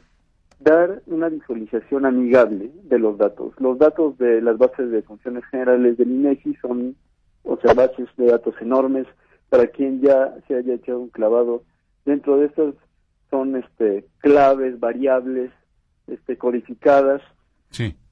dar 0.59 1.01
una 1.07 1.29
visualización 1.29 2.05
amigable 2.05 2.69
de 2.83 2.99
los 2.99 3.17
datos. 3.17 3.59
Los 3.59 3.79
datos 3.79 4.15
de 4.19 4.39
las 4.43 4.59
bases 4.59 4.91
de 4.91 5.01
funciones 5.01 5.43
generales 5.45 5.97
del 5.97 6.11
INEGI 6.11 6.55
son, 6.61 6.95
o 7.41 7.57
sea, 7.57 7.73
bases 7.73 8.07
de 8.17 8.27
datos 8.27 8.53
enormes 8.61 9.07
para 9.49 9.65
quien 9.65 9.99
ya 9.99 10.35
se 10.47 10.57
haya 10.57 10.75
echado 10.75 10.99
un 10.99 11.09
clavado. 11.09 11.63
Dentro 12.05 12.37
de 12.37 12.45
estas 12.45 12.75
son 13.31 13.55
este 13.55 14.05
claves, 14.19 14.79
variables, 14.79 15.49
este, 16.07 16.37
codificadas. 16.37 17.21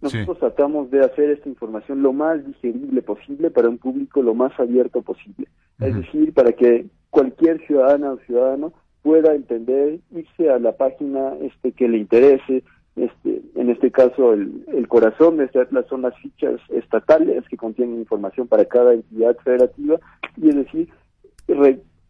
Nosotros 0.01 0.39
tratamos 0.39 0.89
de 0.89 1.01
hacer 1.01 1.29
esta 1.29 1.47
información 1.47 2.01
lo 2.01 2.13
más 2.13 2.43
digerible 2.45 3.01
posible 3.03 3.51
para 3.51 3.69
un 3.69 3.77
público 3.77 4.23
lo 4.23 4.33
más 4.33 4.59
abierto 4.59 5.03
posible. 5.03 5.47
Es 5.79 5.95
decir, 5.95 6.33
para 6.33 6.51
que 6.51 6.87
cualquier 7.09 7.65
ciudadana 7.67 8.11
o 8.11 8.17
ciudadano 8.19 8.73
pueda 9.03 9.33
entender, 9.33 9.99
irse 10.11 10.49
a 10.49 10.59
la 10.59 10.75
página 10.75 11.33
este, 11.41 11.71
que 11.71 11.87
le 11.87 11.99
interese. 11.99 12.63
Este, 12.95 13.41
en 13.55 13.69
este 13.69 13.91
caso, 13.91 14.33
el, 14.33 14.65
el 14.73 14.87
corazón 14.87 15.37
de 15.37 15.45
atlas 15.45 15.85
son 15.87 16.01
las 16.01 16.15
fichas 16.17 16.59
estatales 16.69 17.43
que 17.47 17.57
contienen 17.57 17.99
información 17.99 18.47
para 18.47 18.65
cada 18.65 18.93
entidad 18.93 19.37
federativa 19.43 19.99
y 20.37 20.49
es 20.49 20.55
decir, 20.55 20.89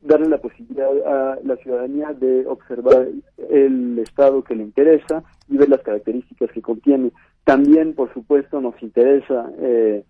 darle 0.02 0.30
la 0.30 0.40
posibilidad 0.40 0.90
a 1.06 1.40
la 1.44 1.56
ciudadanía 1.58 2.14
de 2.14 2.46
observar 2.48 3.08
el 3.50 4.00
estado 4.00 4.44
que 4.44 4.56
le 4.56 4.64
interesa 4.64 5.24
y 5.48 5.58
ver 5.58 5.70
las 5.70 5.82
características 5.82 6.52
que 6.52 6.62
contiene. 6.62 7.12
También, 7.44 7.94
por 7.94 8.14
supuesto, 8.14 8.62
nos 8.62 8.82
interesa 8.82 9.52
eh, 9.60 10.04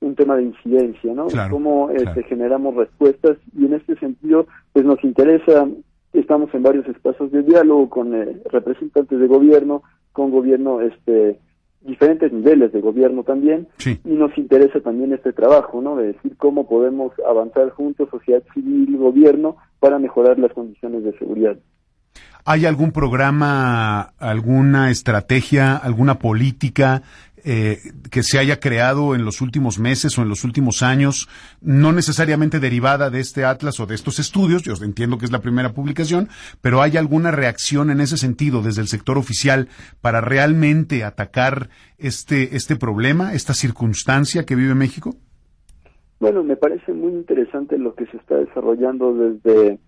un 0.00 0.14
tema 0.14 0.36
de 0.36 0.44
incidencia, 0.44 1.12
¿no? 1.14 1.26
Cómo 1.50 1.90
este, 1.90 2.22
generamos 2.24 2.74
respuestas 2.74 3.36
y 3.56 3.66
en 3.66 3.74
este 3.74 3.96
sentido, 3.96 4.46
pues 4.72 4.84
nos 4.84 5.02
interesa, 5.04 5.68
estamos 6.12 6.52
en 6.54 6.62
varios 6.62 6.86
espacios 6.88 7.30
de 7.30 7.42
diálogo 7.42 7.88
con 7.88 8.14
eh, 8.14 8.40
representantes 8.50 9.18
de 9.18 9.26
gobierno, 9.26 9.82
con 10.12 10.30
gobierno 10.30 10.80
este 10.80 11.38
diferentes 11.84 12.32
niveles 12.32 12.72
de 12.72 12.80
gobierno 12.80 13.24
también 13.24 13.68
y 13.84 14.10
nos 14.10 14.36
interesa 14.38 14.80
también 14.80 15.12
este 15.12 15.32
trabajo, 15.32 15.80
¿no? 15.80 15.96
De 15.96 16.08
decir 16.08 16.36
cómo 16.36 16.68
podemos 16.68 17.12
avanzar 17.28 17.70
juntos, 17.70 18.08
sociedad 18.10 18.42
civil, 18.54 18.96
gobierno, 18.96 19.56
para 19.80 19.98
mejorar 19.98 20.38
las 20.38 20.52
condiciones 20.52 21.04
de 21.04 21.16
seguridad. 21.18 21.56
¿Hay 22.44 22.66
algún 22.66 22.90
programa, 22.90 24.00
alguna 24.18 24.90
estrategia, 24.90 25.76
alguna 25.76 26.18
política 26.18 27.02
eh, 27.44 27.78
que 28.10 28.22
se 28.22 28.38
haya 28.38 28.60
creado 28.60 29.16
en 29.16 29.24
los 29.24 29.40
últimos 29.40 29.80
meses 29.80 30.16
o 30.16 30.22
en 30.22 30.28
los 30.28 30.44
últimos 30.44 30.82
años, 30.82 31.28
no 31.60 31.92
necesariamente 31.92 32.60
derivada 32.60 33.10
de 33.10 33.18
este 33.18 33.44
atlas 33.44 33.80
o 33.80 33.86
de 33.86 33.96
estos 33.96 34.20
estudios, 34.20 34.62
yo 34.62 34.74
entiendo 34.84 35.18
que 35.18 35.24
es 35.24 35.32
la 35.32 35.40
primera 35.40 35.72
publicación, 35.72 36.28
pero 36.60 36.82
¿hay 36.82 36.96
alguna 36.96 37.32
reacción 37.32 37.90
en 37.90 38.00
ese 38.00 38.16
sentido 38.16 38.62
desde 38.62 38.80
el 38.80 38.86
sector 38.86 39.18
oficial 39.18 39.68
para 40.00 40.20
realmente 40.20 41.02
atacar 41.02 41.68
este, 41.98 42.56
este 42.56 42.76
problema, 42.76 43.34
esta 43.34 43.54
circunstancia 43.54 44.44
que 44.44 44.54
vive 44.54 44.76
México? 44.76 45.16
Bueno, 46.20 46.44
me 46.44 46.54
parece 46.54 46.92
muy 46.92 47.12
interesante 47.12 47.76
lo 47.76 47.96
que 47.96 48.06
se 48.06 48.18
está 48.18 48.36
desarrollando 48.36 49.14
desde, 49.14 49.80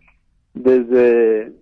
desde 0.54 1.52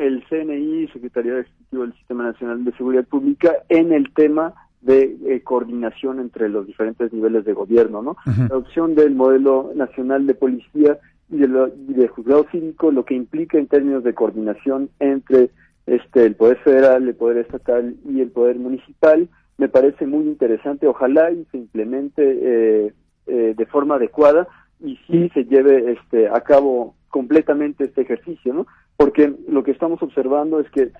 el 0.00 0.24
CNI, 0.28 0.88
Secretaría 0.88 1.38
Ejecutivo 1.38 1.82
del 1.82 1.94
Sistema 1.94 2.24
Nacional 2.24 2.64
de 2.64 2.72
Seguridad 2.72 3.04
Pública, 3.04 3.52
en 3.68 3.92
el 3.92 4.12
tema 4.14 4.54
de 4.80 5.16
eh, 5.26 5.42
coordinación 5.42 6.20
entre 6.20 6.48
los 6.48 6.66
diferentes 6.66 7.12
niveles 7.12 7.44
de 7.44 7.52
gobierno, 7.52 8.02
¿no? 8.02 8.16
La 8.24 8.46
adopción 8.46 8.94
del 8.94 9.14
modelo 9.14 9.72
nacional 9.74 10.26
de 10.26 10.34
policía 10.34 10.98
y 11.30 11.36
de, 11.36 12.08
juzgado 12.08 12.46
cívico, 12.50 12.90
lo 12.90 13.04
que 13.04 13.14
implica 13.14 13.58
en 13.58 13.66
términos 13.66 14.02
de 14.02 14.14
coordinación 14.14 14.88
entre 14.98 15.50
este 15.86 16.24
el 16.24 16.34
poder 16.34 16.58
federal, 16.58 17.06
el 17.06 17.14
poder 17.14 17.38
estatal 17.38 17.94
y 18.08 18.20
el 18.20 18.30
poder 18.30 18.56
municipal, 18.56 19.28
me 19.58 19.68
parece 19.68 20.06
muy 20.06 20.24
interesante. 20.24 20.86
Ojalá 20.86 21.30
y 21.30 21.44
se 21.52 21.58
implemente 21.58 22.22
eh, 22.24 22.92
eh, 23.26 23.54
de 23.56 23.66
forma 23.66 23.96
adecuada 23.96 24.48
y 24.82 24.98
sí 25.06 25.30
se 25.34 25.44
lleve 25.44 25.92
este 25.92 26.28
a 26.28 26.40
cabo 26.40 26.94
completamente 27.08 27.84
este 27.84 28.02
ejercicio, 28.02 28.54
¿no? 28.54 28.66
Porque 29.00 29.32
lo 29.48 29.64
que 29.64 29.70
estamos 29.70 30.02
observando 30.02 30.60
es 30.60 30.70
que 30.70 30.92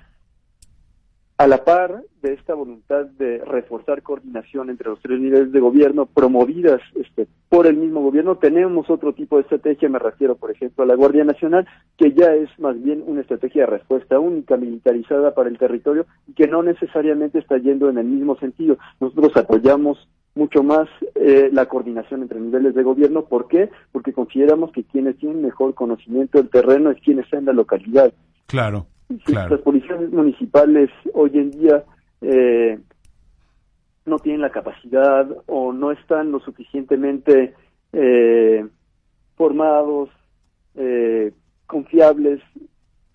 a 1.36 1.46
la 1.46 1.64
par 1.64 2.02
de 2.22 2.32
esta 2.32 2.54
voluntad 2.54 3.04
de 3.04 3.44
reforzar 3.44 4.00
coordinación 4.00 4.70
entre 4.70 4.88
los 4.88 5.02
tres 5.02 5.20
niveles 5.20 5.52
de 5.52 5.60
gobierno 5.60 6.06
promovidas 6.06 6.80
este, 6.94 7.26
por 7.50 7.66
el 7.66 7.76
mismo 7.76 8.00
gobierno, 8.00 8.36
tenemos 8.36 8.88
otro 8.88 9.12
tipo 9.12 9.36
de 9.36 9.42
estrategia, 9.42 9.90
me 9.90 9.98
refiero 9.98 10.36
por 10.36 10.50
ejemplo 10.50 10.82
a 10.82 10.86
la 10.86 10.94
Guardia 10.94 11.24
Nacional, 11.24 11.68
que 11.98 12.14
ya 12.14 12.34
es 12.34 12.48
más 12.58 12.82
bien 12.82 13.04
una 13.06 13.20
estrategia 13.20 13.66
de 13.66 13.72
respuesta 13.72 14.18
única, 14.18 14.56
militarizada 14.56 15.34
para 15.34 15.50
el 15.50 15.58
territorio 15.58 16.06
y 16.26 16.32
que 16.32 16.46
no 16.46 16.62
necesariamente 16.62 17.38
está 17.38 17.58
yendo 17.58 17.90
en 17.90 17.98
el 17.98 18.06
mismo 18.06 18.34
sentido. 18.38 18.78
Nosotros 18.98 19.36
apoyamos 19.36 20.08
mucho 20.40 20.62
más 20.62 20.88
eh, 21.16 21.50
la 21.52 21.66
coordinación 21.66 22.22
entre 22.22 22.40
niveles 22.40 22.74
de 22.74 22.82
gobierno. 22.82 23.26
¿Por 23.26 23.46
qué? 23.46 23.68
Porque 23.92 24.14
consideramos 24.14 24.72
que 24.72 24.84
quienes 24.84 25.18
tienen 25.18 25.42
mejor 25.42 25.74
conocimiento 25.74 26.38
del 26.38 26.48
terreno 26.48 26.90
es 26.90 27.00
quienes 27.02 27.26
están 27.26 27.40
en 27.40 27.46
la 27.46 27.52
localidad. 27.52 28.10
Claro. 28.46 28.86
Las 29.26 29.60
policías 29.60 30.00
municipales 30.10 30.88
hoy 31.12 31.30
en 31.34 31.50
día 31.50 31.84
eh, 32.22 32.78
no 34.06 34.18
tienen 34.18 34.40
la 34.40 34.50
capacidad 34.50 35.28
o 35.46 35.74
no 35.74 35.92
están 35.92 36.32
lo 36.32 36.40
suficientemente 36.40 37.54
eh, 37.92 38.66
formados, 39.36 40.08
eh, 40.74 41.32
confiables 41.66 42.40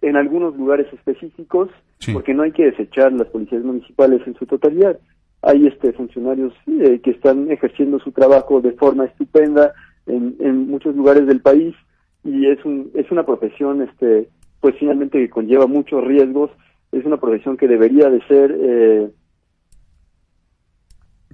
en 0.01 0.15
algunos 0.15 0.55
lugares 0.55 0.93
específicos, 0.93 1.69
porque 2.13 2.35
no 2.35 2.43
hay 2.43 2.51
que 2.51 2.65
desechar 2.65 3.11
las 3.13 3.27
policías 3.29 3.63
municipales 3.63 4.21
en 4.27 4.35
su 4.35 4.45
totalidad. 4.45 4.99
Hay 5.45 5.67
este 5.67 5.93
funcionarios 5.93 6.53
que 6.65 7.11
están 7.11 7.51
ejerciendo 7.51 7.99
su 7.99 8.11
trabajo 8.11 8.61
de 8.61 8.73
forma 8.73 9.05
estupenda 9.05 9.73
en, 10.07 10.35
en 10.39 10.67
muchos 10.67 10.95
lugares 10.95 11.25
del 11.27 11.41
país 11.41 11.75
y 12.23 12.47
es 12.47 12.63
un, 12.65 12.91
es 12.95 13.09
una 13.11 13.25
profesión 13.25 13.81
este 13.81 14.29
pues 14.59 14.75
finalmente 14.79 15.19
que 15.19 15.29
conlleva 15.29 15.67
muchos 15.67 16.03
riesgos, 16.03 16.49
es 16.91 17.05
una 17.05 17.17
profesión 17.17 17.55
que 17.55 17.67
debería 17.67 18.09
de 18.09 18.21
ser 18.27 18.57
eh, 18.59 19.09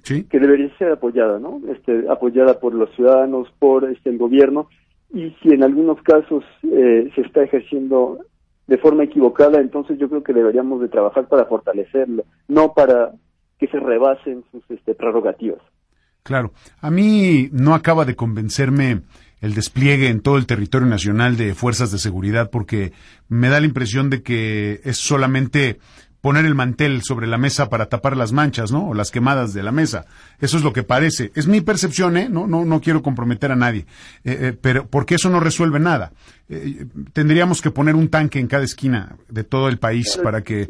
que 0.02 0.40
debería 0.40 0.76
ser 0.76 0.92
apoyada, 0.92 1.38
¿no? 1.38 1.60
Este, 1.68 2.10
apoyada 2.10 2.58
por 2.58 2.74
los 2.74 2.90
ciudadanos, 2.94 3.48
por 3.58 3.90
este 3.90 4.10
el 4.10 4.18
gobierno 4.18 4.68
y 5.14 5.30
si 5.42 5.50
en 5.50 5.62
algunos 5.62 6.02
casos 6.02 6.44
eh, 6.62 7.10
se 7.14 7.20
está 7.22 7.42
ejerciendo 7.42 8.18
de 8.66 8.78
forma 8.78 9.04
equivocada, 9.04 9.60
entonces 9.60 9.98
yo 9.98 10.08
creo 10.08 10.22
que 10.22 10.32
deberíamos 10.32 10.80
de 10.80 10.88
trabajar 10.88 11.28
para 11.28 11.46
fortalecerlo, 11.46 12.24
no 12.48 12.72
para 12.74 13.12
que 13.62 13.68
se 13.68 13.78
rebasen 13.78 14.42
sus 14.50 14.68
este, 14.70 14.92
prerrogativas. 14.92 15.60
Claro, 16.24 16.52
a 16.80 16.90
mí 16.90 17.48
no 17.52 17.74
acaba 17.74 18.04
de 18.04 18.16
convencerme 18.16 19.02
el 19.40 19.54
despliegue 19.54 20.08
en 20.08 20.20
todo 20.20 20.36
el 20.36 20.46
territorio 20.46 20.88
nacional 20.88 21.36
de 21.36 21.54
fuerzas 21.54 21.92
de 21.92 21.98
seguridad 21.98 22.50
porque 22.50 22.92
me 23.28 23.48
da 23.48 23.60
la 23.60 23.66
impresión 23.66 24.10
de 24.10 24.24
que 24.24 24.80
es 24.82 24.96
solamente 24.96 25.78
poner 26.22 26.46
el 26.46 26.54
mantel 26.54 27.02
sobre 27.02 27.26
la 27.26 27.36
mesa 27.36 27.68
para 27.68 27.86
tapar 27.86 28.16
las 28.16 28.32
manchas, 28.32 28.72
¿no? 28.72 28.88
O 28.88 28.94
las 28.94 29.10
quemadas 29.10 29.52
de 29.52 29.62
la 29.62 29.72
mesa. 29.72 30.06
Eso 30.40 30.56
es 30.56 30.64
lo 30.64 30.72
que 30.72 30.84
parece. 30.84 31.32
Es 31.34 31.48
mi 31.48 31.60
percepción, 31.60 32.16
¿eh? 32.16 32.28
No, 32.30 32.46
no, 32.46 32.64
no 32.64 32.80
quiero 32.80 33.02
comprometer 33.02 33.50
a 33.50 33.56
nadie. 33.56 33.80
Eh, 34.24 34.38
eh, 34.40 34.56
pero 34.58 34.86
porque 34.86 35.16
eso 35.16 35.28
no 35.28 35.40
resuelve 35.40 35.80
nada. 35.80 36.12
Eh, 36.48 36.86
tendríamos 37.12 37.60
que 37.60 37.72
poner 37.72 37.96
un 37.96 38.08
tanque 38.08 38.38
en 38.38 38.46
cada 38.46 38.62
esquina 38.62 39.16
de 39.28 39.42
todo 39.42 39.68
el 39.68 39.78
país 39.78 40.18
para 40.22 40.42
que, 40.42 40.68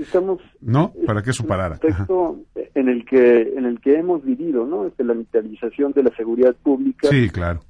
¿no? 0.63 0.93
Para 1.07 1.23
que 1.23 1.31
eso 1.31 1.47
parara. 1.47 1.77
Texto 1.77 2.41
en 2.75 2.89
el 2.89 3.05
que 3.05 3.53
en 3.55 3.67
el 3.67 3.79
que 3.81 3.99
hemos 3.99 4.25
vivido, 4.25 4.67
¿no? 4.67 4.87
Este, 4.87 5.05
la 5.05 5.13
militarización 5.13 5.93
de 5.93 6.05
la 6.05 6.17
seguridad 6.17 6.55
pública. 6.63 7.09
Sí, 7.11 7.29
claro 7.29 7.61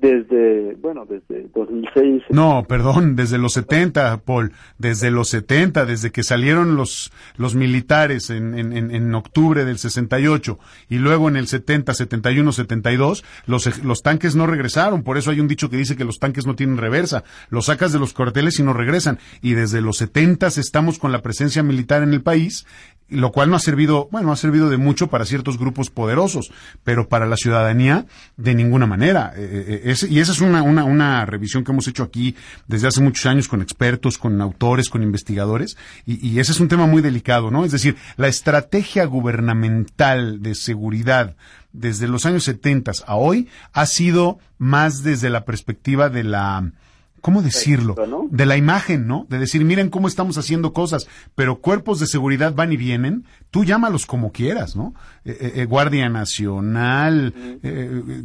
desde, 0.00 0.76
bueno, 0.76 1.06
desde 1.06 1.48
2006. 1.54 2.24
No, 2.30 2.64
perdón, 2.68 3.16
desde 3.16 3.38
los 3.38 3.52
70, 3.52 4.22
Paul, 4.24 4.52
desde 4.78 5.10
los 5.10 5.28
70, 5.28 5.84
desde 5.84 6.10
que 6.10 6.22
salieron 6.22 6.76
los, 6.76 7.12
los 7.36 7.54
militares 7.54 8.30
en, 8.30 8.58
en, 8.58 8.72
en 8.90 9.14
octubre 9.14 9.64
del 9.64 9.78
68 9.78 10.58
y 10.88 10.98
luego 10.98 11.28
en 11.28 11.36
el 11.36 11.46
70, 11.46 11.94
71, 11.94 12.52
72, 12.52 13.24
los, 13.46 13.84
los 13.84 14.02
tanques 14.02 14.34
no 14.36 14.46
regresaron, 14.46 15.02
por 15.02 15.18
eso 15.18 15.30
hay 15.30 15.40
un 15.40 15.48
dicho 15.48 15.70
que 15.70 15.76
dice 15.76 15.96
que 15.96 16.04
los 16.04 16.18
tanques 16.18 16.46
no 16.46 16.56
tienen 16.56 16.78
reversa, 16.78 17.24
los 17.50 17.66
sacas 17.66 17.92
de 17.92 17.98
los 17.98 18.14
cuarteles 18.14 18.58
y 18.58 18.62
no 18.62 18.72
regresan, 18.72 19.18
y 19.42 19.54
desde 19.54 19.80
los 19.80 19.98
70 19.98 20.48
estamos 20.48 20.98
con 20.98 21.12
la 21.12 21.22
presencia 21.22 21.62
militar 21.62 22.02
en 22.02 22.12
el 22.12 22.22
país, 22.22 22.66
lo 23.10 23.32
cual 23.32 23.50
no 23.50 23.56
ha 23.56 23.60
servido, 23.60 24.08
bueno, 24.10 24.32
ha 24.32 24.36
servido 24.36 24.70
de 24.70 24.76
mucho 24.76 25.08
para 25.08 25.24
ciertos 25.24 25.58
grupos 25.58 25.90
poderosos, 25.90 26.52
pero 26.84 27.08
para 27.08 27.26
la 27.26 27.36
ciudadanía 27.36 28.06
de 28.36 28.54
ninguna 28.54 28.86
manera. 28.86 29.32
Eh, 29.36 29.82
eh, 29.84 29.94
eh, 30.02 30.06
y 30.08 30.20
esa 30.20 30.32
es 30.32 30.40
una, 30.40 30.62
una, 30.62 30.84
una, 30.84 31.26
revisión 31.26 31.64
que 31.64 31.72
hemos 31.72 31.88
hecho 31.88 32.02
aquí 32.02 32.36
desde 32.66 32.88
hace 32.88 33.02
muchos 33.02 33.26
años 33.26 33.48
con 33.48 33.62
expertos, 33.62 34.18
con 34.18 34.40
autores, 34.40 34.88
con 34.88 35.02
investigadores, 35.02 35.76
y, 36.06 36.26
y 36.26 36.38
ese 36.38 36.52
es 36.52 36.60
un 36.60 36.68
tema 36.68 36.86
muy 36.86 37.02
delicado, 37.02 37.50
¿no? 37.50 37.64
Es 37.64 37.72
decir, 37.72 37.96
la 38.16 38.28
estrategia 38.28 39.04
gubernamental 39.04 40.42
de 40.42 40.54
seguridad 40.54 41.36
desde 41.72 42.08
los 42.08 42.26
años 42.26 42.44
70 42.44 42.92
a 43.06 43.16
hoy 43.16 43.48
ha 43.72 43.86
sido 43.86 44.38
más 44.58 45.02
desde 45.02 45.30
la 45.30 45.44
perspectiva 45.44 46.08
de 46.08 46.24
la 46.24 46.72
¿cómo 47.20 47.42
decirlo? 47.42 47.94
De 48.30 48.46
la 48.46 48.56
imagen, 48.56 49.06
¿no? 49.06 49.26
De 49.28 49.38
decir, 49.38 49.64
miren 49.64 49.90
cómo 49.90 50.08
estamos 50.08 50.38
haciendo 50.38 50.72
cosas, 50.72 51.08
pero 51.34 51.60
cuerpos 51.60 52.00
de 52.00 52.06
seguridad 52.06 52.54
van 52.54 52.72
y 52.72 52.76
vienen, 52.76 53.24
tú 53.50 53.64
llámalos 53.64 54.06
como 54.06 54.32
quieras, 54.32 54.76
¿no? 54.76 54.94
Eh, 55.24 55.36
eh, 55.40 55.52
eh, 55.56 55.64
Guardia 55.66 56.08
Nacional, 56.08 57.34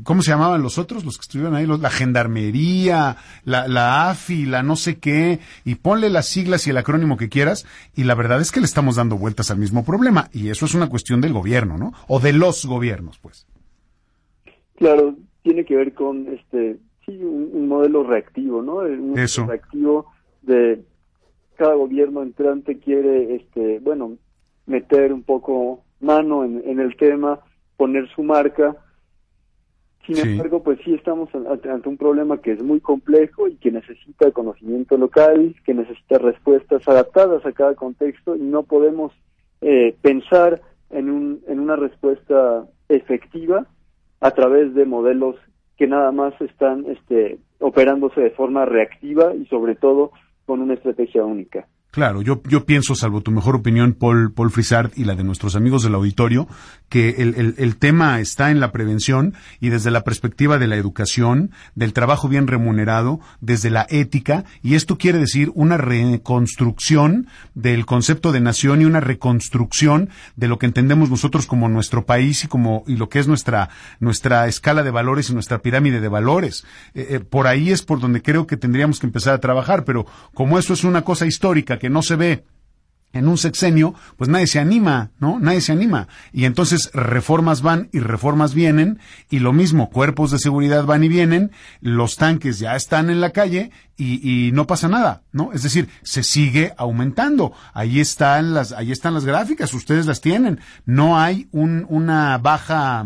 ¿cómo 0.03 0.21
se 0.21 0.31
llamaban 0.31 0.61
los 0.61 0.77
otros, 0.77 1.03
los 1.03 1.17
que 1.17 1.23
estuvieron 1.23 1.55
ahí? 1.55 1.65
la 1.65 1.89
Gendarmería, 1.89 3.17
la, 3.43 3.67
la 3.67 4.09
AFI, 4.09 4.45
la 4.45 4.63
no 4.63 4.75
sé 4.75 4.97
qué, 4.97 5.39
y 5.65 5.75
ponle 5.75 6.09
las 6.09 6.27
siglas 6.27 6.67
y 6.67 6.69
el 6.69 6.77
acrónimo 6.77 7.17
que 7.17 7.29
quieras, 7.29 7.65
y 7.95 8.03
la 8.03 8.15
verdad 8.15 8.39
es 8.39 8.51
que 8.51 8.59
le 8.59 8.65
estamos 8.65 8.95
dando 8.95 9.17
vueltas 9.17 9.51
al 9.51 9.57
mismo 9.57 9.83
problema, 9.83 10.29
y 10.31 10.49
eso 10.49 10.65
es 10.65 10.73
una 10.73 10.89
cuestión 10.89 11.21
del 11.21 11.33
gobierno, 11.33 11.77
¿no? 11.77 11.93
O 12.07 12.19
de 12.19 12.33
los 12.33 12.65
gobiernos, 12.65 13.19
pues. 13.19 13.47
Claro, 14.75 15.15
tiene 15.41 15.65
que 15.65 15.75
ver 15.75 15.93
con 15.93 16.27
este 16.27 16.77
sí, 17.05 17.23
un, 17.23 17.67
modelo 17.67 18.03
reactivo, 18.03 18.61
¿no? 18.61 18.77
Un 18.77 19.17
Eso. 19.17 19.45
reactivo 19.45 20.11
de 20.41 20.83
cada 21.55 21.75
gobierno 21.75 22.21
entrante 22.21 22.79
quiere, 22.79 23.35
este, 23.35 23.79
bueno, 23.79 24.17
meter 24.65 25.13
un 25.13 25.23
poco 25.23 25.83
mano 25.99 26.43
en, 26.43 26.79
el 26.79 26.95
tema, 26.97 27.39
poner 27.77 28.07
su 28.09 28.23
marca. 28.23 28.75
Sin 30.05 30.17
embargo, 30.17 30.61
pues 30.61 30.79
sí 30.83 30.93
estamos 30.93 31.29
ante, 31.33 31.89
un 31.89 31.97
problema 31.97 32.39
que 32.39 32.51
es 32.51 32.61
muy 32.61 32.79
complejo 32.79 33.47
y 33.47 33.55
que 33.55 33.71
necesita 33.71 34.31
conocimiento 34.31 34.97
local, 34.97 35.55
que 35.65 35.73
necesita 35.73 36.19
respuestas 36.19 36.87
adaptadas 36.87 37.43
a 37.45 37.53
cada 37.53 37.73
contexto 37.73 38.35
y 38.35 38.41
no 38.41 38.63
podemos 38.63 39.13
eh, 39.61 39.95
pensar 40.01 40.61
en, 40.91 41.09
un, 41.09 41.41
en 41.47 41.59
una 41.59 41.75
respuesta 41.75 42.67
efectiva 42.87 43.65
a 44.19 44.31
través 44.31 44.75
de 44.75 44.85
modelos 44.85 45.37
que 45.77 45.87
nada 45.87 46.11
más 46.11 46.39
están 46.41 46.85
este, 46.87 47.39
operándose 47.59 48.21
de 48.21 48.31
forma 48.31 48.65
reactiva 48.65 49.33
y 49.35 49.45
sobre 49.47 49.75
todo 49.75 50.11
con 50.45 50.61
una 50.61 50.75
estrategia 50.75 51.23
única. 51.23 51.67
Claro, 51.95 52.21
yo, 52.21 52.43
yo 52.43 52.65
pienso, 52.65 52.93
salvo 52.93 53.21
tu 53.21 53.31
mejor 53.31 53.55
opinión, 53.55 53.93
Paul, 53.93 54.33
Paul 54.33 54.51
Frisard 54.51 54.91
y 54.97 55.05
la 55.05 55.15
de 55.15 55.23
nuestros 55.23 55.55
amigos 55.55 55.81
del 55.81 55.95
auditorio, 55.95 56.45
que 56.89 57.11
el, 57.19 57.55
el, 57.57 57.77
tema 57.77 58.19
está 58.19 58.51
en 58.51 58.59
la 58.59 58.73
prevención 58.73 59.33
y 59.61 59.69
desde 59.69 59.91
la 59.91 60.03
perspectiva 60.03 60.57
de 60.57 60.67
la 60.67 60.75
educación, 60.75 61.51
del 61.73 61.93
trabajo 61.93 62.27
bien 62.27 62.47
remunerado, 62.47 63.21
desde 63.39 63.69
la 63.69 63.87
ética, 63.89 64.43
y 64.61 64.75
esto 64.75 64.97
quiere 64.97 65.19
decir 65.19 65.53
una 65.55 65.77
reconstrucción 65.77 67.27
del 67.53 67.85
concepto 67.85 68.33
de 68.33 68.41
nación 68.41 68.81
y 68.81 68.85
una 68.85 68.99
reconstrucción 68.99 70.09
de 70.35 70.49
lo 70.49 70.59
que 70.59 70.65
entendemos 70.65 71.09
nosotros 71.09 71.45
como 71.45 71.69
nuestro 71.69 72.05
país 72.05 72.43
y 72.43 72.47
como 72.47 72.83
y 72.87 72.97
lo 72.97 73.07
que 73.07 73.19
es 73.19 73.27
nuestra 73.29 73.69
nuestra 74.01 74.47
escala 74.47 74.83
de 74.83 74.91
valores 74.91 75.29
y 75.29 75.33
nuestra 75.33 75.59
pirámide 75.59 76.01
de 76.01 76.09
valores. 76.09 76.65
Eh, 76.93 77.07
eh, 77.11 77.19
por 77.21 77.47
ahí 77.47 77.71
es 77.71 77.83
por 77.83 78.01
donde 78.01 78.21
creo 78.21 78.47
que 78.47 78.57
tendríamos 78.57 78.99
que 78.99 79.07
empezar 79.07 79.33
a 79.33 79.39
trabajar, 79.39 79.85
pero 79.85 80.05
como 80.33 80.59
eso 80.59 80.73
es 80.73 80.83
una 80.83 81.03
cosa 81.03 81.25
histórica 81.25 81.79
no 81.89 82.01
se 82.01 82.15
ve 82.15 82.43
en 83.15 83.29
un 83.29 83.37
sexenio, 83.37 83.95
pues 84.17 84.29
nadie 84.29 84.45
se 84.45 84.59
anima, 84.59 85.11
¿no? 85.19 85.39
Nadie 85.39 85.61
se 85.61 85.71
anima. 85.71 86.09
Y 86.33 86.43
entonces 86.43 86.91
reformas 86.93 87.61
van 87.61 87.89
y 87.93 87.99
reformas 87.99 88.53
vienen, 88.53 88.99
y 89.29 89.39
lo 89.39 89.53
mismo, 89.53 89.89
cuerpos 89.89 90.31
de 90.31 90.39
seguridad 90.39 90.83
van 90.83 91.03
y 91.03 91.07
vienen, 91.07 91.51
los 91.79 92.17
tanques 92.17 92.59
ya 92.59 92.75
están 92.75 93.09
en 93.09 93.21
la 93.21 93.29
calle 93.29 93.71
y, 93.95 94.47
y 94.47 94.51
no 94.51 94.67
pasa 94.67 94.89
nada, 94.89 95.23
¿no? 95.31 95.53
Es 95.53 95.63
decir, 95.63 95.87
se 96.03 96.23
sigue 96.23 96.73
aumentando. 96.77 97.53
Ahí 97.73 98.01
están 98.01 98.53
las, 98.53 98.73
ahí 98.73 98.91
están 98.91 99.13
las 99.13 99.23
gráficas, 99.23 99.73
ustedes 99.73 100.05
las 100.05 100.19
tienen. 100.19 100.59
No 100.85 101.17
hay 101.17 101.47
un, 101.51 101.85
una 101.87 102.37
baja, 102.37 103.05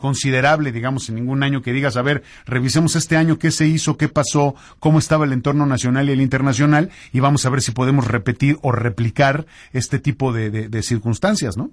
considerable, 0.00 0.72
digamos, 0.72 1.08
en 1.08 1.16
ningún 1.16 1.42
año 1.42 1.62
que 1.62 1.72
digas, 1.72 1.96
a 1.96 2.02
ver, 2.02 2.22
revisemos 2.46 2.96
este 2.96 3.16
año 3.16 3.38
qué 3.38 3.50
se 3.50 3.66
hizo, 3.66 3.96
qué 3.96 4.08
pasó, 4.08 4.54
cómo 4.80 4.98
estaba 4.98 5.24
el 5.24 5.32
entorno 5.32 5.66
nacional 5.66 6.08
y 6.08 6.12
el 6.12 6.20
internacional, 6.20 6.90
y 7.12 7.20
vamos 7.20 7.46
a 7.46 7.50
ver 7.50 7.60
si 7.60 7.72
podemos 7.72 8.08
repetir 8.08 8.56
o 8.62 8.72
replicar 8.72 9.46
este 9.72 9.98
tipo 9.98 10.32
de, 10.32 10.50
de, 10.50 10.82
circunstancias, 10.82 11.56
¿no? 11.56 11.70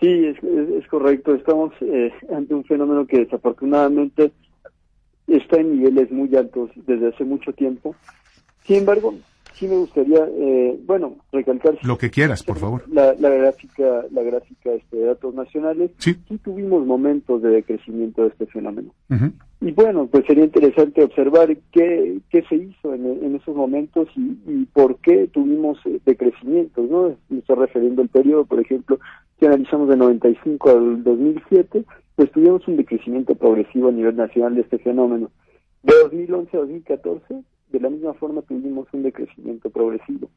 Sí, 0.00 0.26
es, 0.26 0.36
es, 0.42 0.86
correcto. 0.88 1.34
Estamos 1.34 1.72
eh, 1.80 2.12
ante 2.34 2.52
un 2.52 2.64
fenómeno 2.64 3.06
que 3.06 3.20
desafortunadamente 3.20 4.32
está 5.28 5.60
en 5.60 5.78
niveles 5.78 6.10
muy 6.10 6.34
altos 6.36 6.70
desde 6.74 7.08
hace 7.08 7.24
mucho 7.24 7.52
tiempo. 7.52 7.94
Sin 8.64 8.78
embargo, 8.78 9.14
sí 9.54 9.68
me 9.68 9.76
gustaría, 9.76 10.26
eh, 10.36 10.78
bueno, 10.84 11.16
recalcar... 11.32 11.78
Lo 11.82 11.96
que 11.96 12.10
quieras, 12.10 12.42
por 12.42 12.58
favor. 12.58 12.84
La, 12.90 13.14
gráfica, 13.14 14.04
la 14.10 14.22
gráfica 14.22 14.72
este, 14.72 14.96
de 14.96 15.06
datos 15.06 15.34
nacionales, 15.34 15.92
sí. 15.98 16.14
tuvimos 16.42 16.84
momentos 16.84 17.42
de 17.42 17.50
decrecimiento 17.50 18.22
de 18.22 18.28
este 18.28 18.46
fenómeno. 18.46 18.92
Y 19.60 19.72
bueno, 19.72 20.08
pues 20.08 20.26
sería 20.26 20.44
interesante 20.44 21.02
observar 21.02 21.56
qué, 21.72 22.18
qué 22.30 22.42
se 22.42 22.56
hizo 22.56 22.94
en, 22.94 23.34
esos 23.36 23.54
momentos 23.54 24.08
y, 24.16 24.66
por 24.66 24.96
qué 24.98 25.28
tuvimos 25.32 25.78
eh, 25.86 26.00
decrecimientos, 26.04 26.90
¿no? 26.90 27.16
Me 27.28 27.38
estoy 27.38 27.56
refiriendo 27.56 28.02
al 28.02 28.08
periodo, 28.08 28.44
por 28.44 28.60
ejemplo, 28.60 28.98
si 29.38 29.46
analizamos 29.46 29.88
de 29.88 29.96
95 29.96 30.70
al 30.70 31.04
2007, 31.04 31.84
pues 32.16 32.30
tuvimos 32.32 32.66
un 32.68 32.76
decrecimiento 32.76 33.34
progresivo 33.36 33.88
a 33.88 33.92
nivel 33.92 34.16
nacional 34.16 34.54
de 34.54 34.62
este 34.62 34.78
fenómeno. 34.78 35.30
De 35.82 35.94
2011 36.02 36.56
a 36.56 36.60
2014 36.60 37.44
de 37.74 37.80
la 37.80 37.90
misma 37.90 38.14
forma 38.14 38.42
tuvimos 38.42 38.86
un 38.92 39.02
decrecimiento 39.02 39.68
progresivo. 39.68 40.30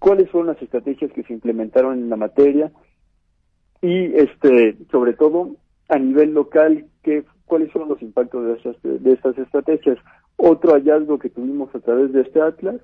¿Cuáles 0.00 0.28
fueron 0.30 0.48
las 0.48 0.60
estrategias 0.60 1.12
que 1.12 1.22
se 1.22 1.32
implementaron 1.32 1.94
en 1.98 2.10
la 2.10 2.16
materia? 2.16 2.72
Y 3.80 4.12
este, 4.14 4.76
sobre 4.90 5.12
todo 5.14 5.56
a 5.88 5.98
nivel 5.98 6.34
local, 6.34 6.86
¿qué, 7.02 7.24
¿cuáles 7.46 7.70
fueron 7.70 7.90
los 7.90 8.02
impactos 8.02 8.44
de 8.44 8.52
estas, 8.54 8.76
de 8.82 9.12
estas 9.12 9.38
estrategias? 9.38 9.98
Otro 10.36 10.72
hallazgo 10.72 11.18
que 11.18 11.30
tuvimos 11.30 11.72
a 11.74 11.80
través 11.80 12.12
de 12.12 12.22
este 12.22 12.40
atlas 12.40 12.80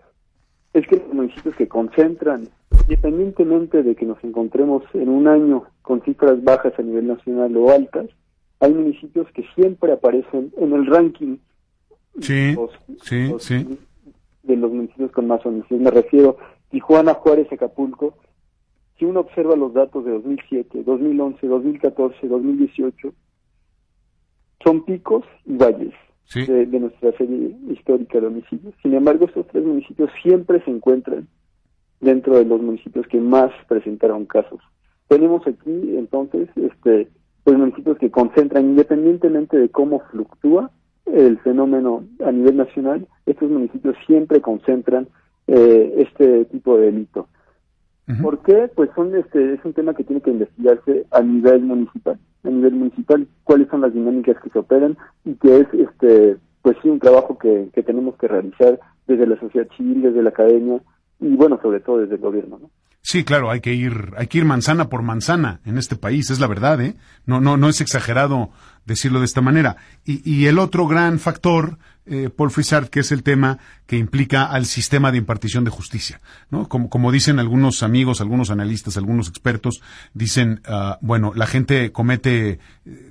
es 0.72 0.86
que 0.86 0.96
los 0.96 1.12
municipios 1.12 1.56
que 1.56 1.66
concentran, 1.66 2.48
independientemente 2.82 3.82
de 3.82 3.96
que 3.96 4.06
nos 4.06 4.22
encontremos 4.22 4.84
en 4.94 5.08
un 5.08 5.26
año 5.26 5.64
con 5.82 6.00
cifras 6.02 6.42
bajas 6.44 6.74
a 6.78 6.82
nivel 6.82 7.08
nacional 7.08 7.56
o 7.56 7.70
altas, 7.70 8.06
hay 8.60 8.72
municipios 8.72 9.26
que 9.32 9.44
siempre 9.56 9.92
aparecen 9.92 10.52
en 10.58 10.72
el 10.74 10.86
ranking 10.86 11.38
Sí, 12.18 12.56
sí, 13.02 13.34
sí. 13.38 13.78
De 14.42 14.56
los 14.56 14.72
municipios 14.72 15.10
con 15.12 15.26
más 15.26 15.44
homicidios. 15.46 15.80
Me 15.80 15.90
refiero 15.90 16.36
Tijuana, 16.70 17.14
Juárez, 17.14 17.50
Acapulco. 17.52 18.14
Si 18.98 19.04
uno 19.04 19.20
observa 19.20 19.56
los 19.56 19.72
datos 19.72 20.04
de 20.04 20.12
2007, 20.12 20.82
2011, 20.84 21.46
2014, 21.46 22.28
2018, 22.28 23.12
son 24.62 24.84
picos 24.84 25.24
y 25.46 25.56
valles 25.56 25.94
de, 26.34 26.66
nuestra 26.66 27.12
serie 27.16 27.56
histórica 27.70 28.20
de 28.20 28.26
homicidios. 28.26 28.74
Sin 28.82 28.94
embargo, 28.94 29.24
estos 29.24 29.46
tres 29.48 29.64
municipios 29.64 30.10
siempre 30.22 30.62
se 30.64 30.70
encuentran 30.70 31.28
dentro 32.00 32.36
de 32.36 32.44
los 32.44 32.60
municipios 32.60 33.06
que 33.08 33.20
más 33.20 33.50
presentaron 33.68 34.26
casos. 34.26 34.60
Tenemos 35.08 35.46
aquí, 35.46 35.96
entonces, 35.96 36.48
este, 36.56 37.08
pues 37.42 37.58
municipios 37.58 37.98
que 37.98 38.10
concentran, 38.10 38.64
independientemente 38.64 39.58
de 39.58 39.70
cómo 39.70 40.00
fluctúa, 40.10 40.70
el 41.14 41.38
fenómeno 41.40 42.04
a 42.24 42.32
nivel 42.32 42.56
nacional, 42.56 43.06
estos 43.26 43.50
municipios 43.50 43.96
siempre 44.06 44.40
concentran 44.40 45.08
eh, 45.46 45.94
este 45.98 46.44
tipo 46.46 46.76
de 46.76 46.86
delito. 46.86 47.28
¿Por 48.22 48.42
qué? 48.42 48.68
Pues 48.74 48.90
son 48.96 49.14
este 49.14 49.54
es 49.54 49.64
un 49.64 49.72
tema 49.72 49.94
que 49.94 50.02
tiene 50.02 50.20
que 50.20 50.32
investigarse 50.32 51.06
a 51.12 51.20
nivel 51.22 51.62
municipal, 51.62 52.18
a 52.42 52.50
nivel 52.50 52.74
municipal, 52.74 53.28
cuáles 53.44 53.68
son 53.68 53.82
las 53.82 53.94
dinámicas 53.94 54.36
que 54.42 54.50
se 54.50 54.58
operan 54.58 54.98
y 55.24 55.34
que 55.34 55.58
es 55.58 55.66
este 55.74 56.36
pues 56.62 56.76
sí 56.82 56.88
un 56.88 56.98
trabajo 56.98 57.38
que, 57.38 57.68
que 57.72 57.84
tenemos 57.84 58.16
que 58.16 58.26
realizar 58.26 58.80
desde 59.06 59.28
la 59.28 59.38
sociedad 59.38 59.68
civil, 59.76 60.02
desde 60.02 60.22
la 60.22 60.30
academia 60.30 60.80
y 61.20 61.36
bueno, 61.36 61.60
sobre 61.62 61.78
todo 61.80 61.98
desde 61.98 62.16
el 62.16 62.20
gobierno, 62.20 62.58
¿no? 62.58 62.70
Sí, 63.02 63.24
claro, 63.24 63.50
hay 63.50 63.60
que 63.60 63.72
ir, 63.72 64.12
hay 64.18 64.26
que 64.26 64.38
ir 64.38 64.44
manzana 64.44 64.88
por 64.88 65.02
manzana 65.02 65.60
en 65.64 65.78
este 65.78 65.96
país, 65.96 66.30
es 66.30 66.38
la 66.38 66.46
verdad, 66.46 66.80
¿eh? 66.82 66.96
No, 67.24 67.40
no, 67.40 67.56
no 67.56 67.68
es 67.68 67.80
exagerado 67.80 68.50
decirlo 68.84 69.20
de 69.20 69.24
esta 69.24 69.40
manera. 69.40 69.76
Y, 70.04 70.28
y 70.30 70.46
el 70.46 70.58
otro 70.58 70.86
gran 70.86 71.18
factor, 71.18 71.78
eh, 72.04 72.28
Paul 72.28 72.50
Frisard, 72.50 72.88
que 72.88 73.00
es 73.00 73.10
el 73.10 73.22
tema 73.22 73.58
que 73.86 73.96
implica 73.96 74.44
al 74.44 74.66
sistema 74.66 75.12
de 75.12 75.18
impartición 75.18 75.64
de 75.64 75.70
justicia, 75.70 76.20
¿no? 76.50 76.68
Como, 76.68 76.90
como 76.90 77.10
dicen 77.10 77.38
algunos 77.38 77.82
amigos, 77.82 78.20
algunos 78.20 78.50
analistas, 78.50 78.98
algunos 78.98 79.28
expertos, 79.28 79.80
dicen, 80.12 80.60
uh, 80.68 80.96
bueno, 81.00 81.32
la 81.34 81.46
gente 81.46 81.92
comete 81.92 82.50
eh, 82.50 82.58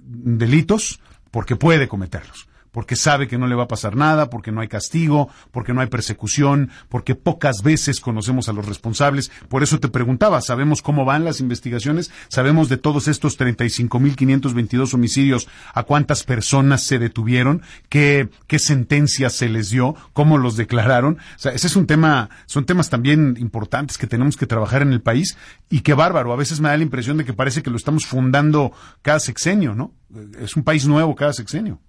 delitos 0.04 1.00
porque 1.32 1.56
puede 1.56 1.88
cometerlos 1.88 2.49
porque 2.72 2.96
sabe 2.96 3.28
que 3.28 3.38
no 3.38 3.48
le 3.48 3.56
va 3.56 3.64
a 3.64 3.68
pasar 3.68 3.96
nada, 3.96 4.30
porque 4.30 4.52
no 4.52 4.62
hay 4.62 4.68
castigo, 4.68 5.30
porque 5.52 5.74
no 5.74 5.82
hay 5.82 5.88
persecución, 5.88 6.70
porque 6.90 7.16
pocas 7.16 7.64
veces 7.64 8.00
conocemos 8.00 8.50
a 8.50 8.54
los 8.54 8.66
responsables. 8.66 9.32
Por 9.48 9.64
eso 9.64 9.80
te 9.80 9.88
preguntaba, 9.88 10.42
¿sabemos 10.42 10.82
cómo 10.82 11.06
van 11.06 11.24
las 11.24 11.40
investigaciones? 11.40 12.12
¿Sabemos 12.28 12.70
de 12.70 12.78
todos 12.78 13.08
estos 13.08 13.40
35.522 13.40 14.94
homicidios 14.94 15.48
a 15.74 15.84
cuántas 15.84 16.24
personas 16.24 16.84
se 16.84 17.00
detuvieron? 17.00 17.62
¿Qué, 17.90 18.30
qué 18.48 18.60
sentencias 18.60 19.34
se 19.34 19.50
les 19.50 19.70
dio? 19.70 19.96
¿Cómo 20.14 20.38
los 20.38 20.58
declararon? 20.58 21.18
O 21.36 21.40
sea, 21.40 21.52
ese 21.52 21.68
es 21.68 21.76
un 21.76 21.88
tema, 21.88 22.30
son 22.46 22.66
temas 22.66 22.90
también 22.90 23.36
importantes 23.40 23.98
que 23.98 24.08
tenemos 24.08 24.38
que 24.38 24.48
trabajar 24.48 24.82
en 24.82 24.94
el 24.94 25.02
país 25.02 25.38
y 25.70 25.82
qué 25.82 25.94
bárbaro. 25.94 26.34
A 26.34 26.38
veces 26.38 26.60
me 26.60 26.70
da 26.70 26.78
la 26.78 26.84
impresión 26.84 27.18
de 27.18 27.26
que 27.26 27.34
parece 27.34 27.64
que 27.64 27.70
lo 27.70 27.78
estamos 27.78 28.06
fundando 28.06 28.72
cada 29.02 29.20
sexenio, 29.20 29.76
¿no? 29.76 29.94
Es 30.40 30.56
un 30.56 30.64
país 30.64 30.88
nuevo 30.88 31.16
cada 31.16 31.34
sexenio. 31.34 31.80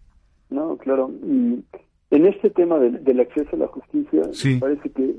No, 0.51 0.77
claro. 0.77 1.11
Y 1.25 1.65
en 2.11 2.27
este 2.27 2.51
tema 2.51 2.79
del, 2.79 3.21
acceso 3.21 3.55
a 3.55 3.59
la 3.59 3.69
justicia, 3.69 4.23
me 4.45 4.59
parece 4.59 4.91
que 4.91 5.15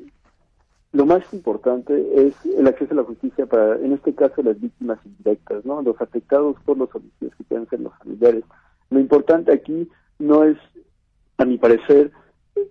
lo 0.94 1.06
más 1.06 1.24
importante 1.34 1.94
es 2.16 2.36
el 2.46 2.68
acceso 2.68 2.94
a 2.94 2.98
la 2.98 3.04
justicia 3.04 3.46
para, 3.46 3.76
en 3.78 3.94
este 3.94 4.14
caso, 4.14 4.44
las 4.44 4.60
víctimas 4.60 5.00
indirectas, 5.06 5.64
¿no? 5.66 5.82
Los 5.82 6.00
afectados 6.02 6.58
por 6.66 6.78
los 6.78 6.94
homicidios 6.94 7.34
que 7.36 7.44
pueden 7.46 7.68
ser 7.70 7.80
los 7.80 7.98
familiares. 7.98 8.44
Lo 8.90 9.00
importante 9.00 9.54
aquí 9.54 9.90
no 10.20 10.44
es, 10.44 10.58
a 11.38 11.46
mi 11.46 11.58
parecer, 11.58 12.12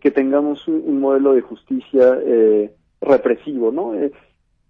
que 0.03 0.11
tengamos 0.11 0.69
un, 0.69 1.01
modelo 1.01 1.33
de 1.33 1.41
justicia 1.41 2.19
eh, 2.23 2.75
represivo, 3.01 3.73
¿no? 3.73 3.95
Eh, 3.95 4.13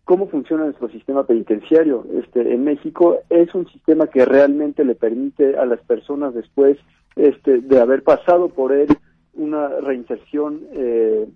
¿Cómo 0.05 0.29
funciona 0.29 0.65
nuestro 0.65 0.89
sistema 0.89 1.25
penitenciario? 1.25 2.05
Este, 2.15 2.53
en 2.53 2.65
México 2.65 3.19
es 3.29 3.55
un 3.55 3.69
sistema 3.69 4.09
que 4.09 4.25
realmente 4.25 4.85
le 4.85 4.95
permite 4.95 5.57
a 5.57 5.65
las 5.67 5.81
personas 5.81 6.35
después 6.35 6.79
este, 7.17 7.61
de 7.61 7.81
haber 7.81 8.03
pasado 8.03 8.49
por 8.49 8.73
él 8.73 8.89
una 9.35 9.69
reinserción 9.69 10.63
eh, 10.73 11.29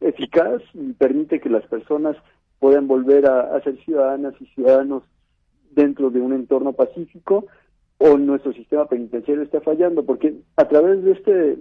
eficaz 0.00 0.62
y 0.74 0.92
permite 0.92 1.40
que 1.40 1.50
las 1.50 1.66
personas 1.66 2.16
puedan 2.58 2.86
volver 2.86 3.26
a, 3.26 3.60
ser 3.62 3.76
ciudadanas 3.84 4.34
y 4.40 4.46
ciudadanos 4.46 5.02
dentro 5.70 6.10
de 6.10 6.20
un 6.20 6.32
entorno 6.32 6.72
pacífico 6.72 7.46
o 7.98 8.16
nuestro 8.16 8.52
sistema 8.52 8.86
penitenciario 8.86 9.42
está 9.42 9.60
fallando 9.60 10.04
porque 10.04 10.34
a 10.56 10.66
través 10.66 11.02
de 11.02 11.12
este 11.12 11.58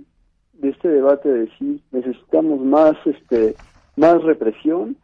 de 0.53 0.69
este 0.69 0.89
debate 0.89 1.29
de 1.29 1.49
si 1.57 1.81
necesitamos 1.91 2.59
más 2.59 2.95
este 3.05 3.55
más 3.95 4.21
represión 4.23 4.97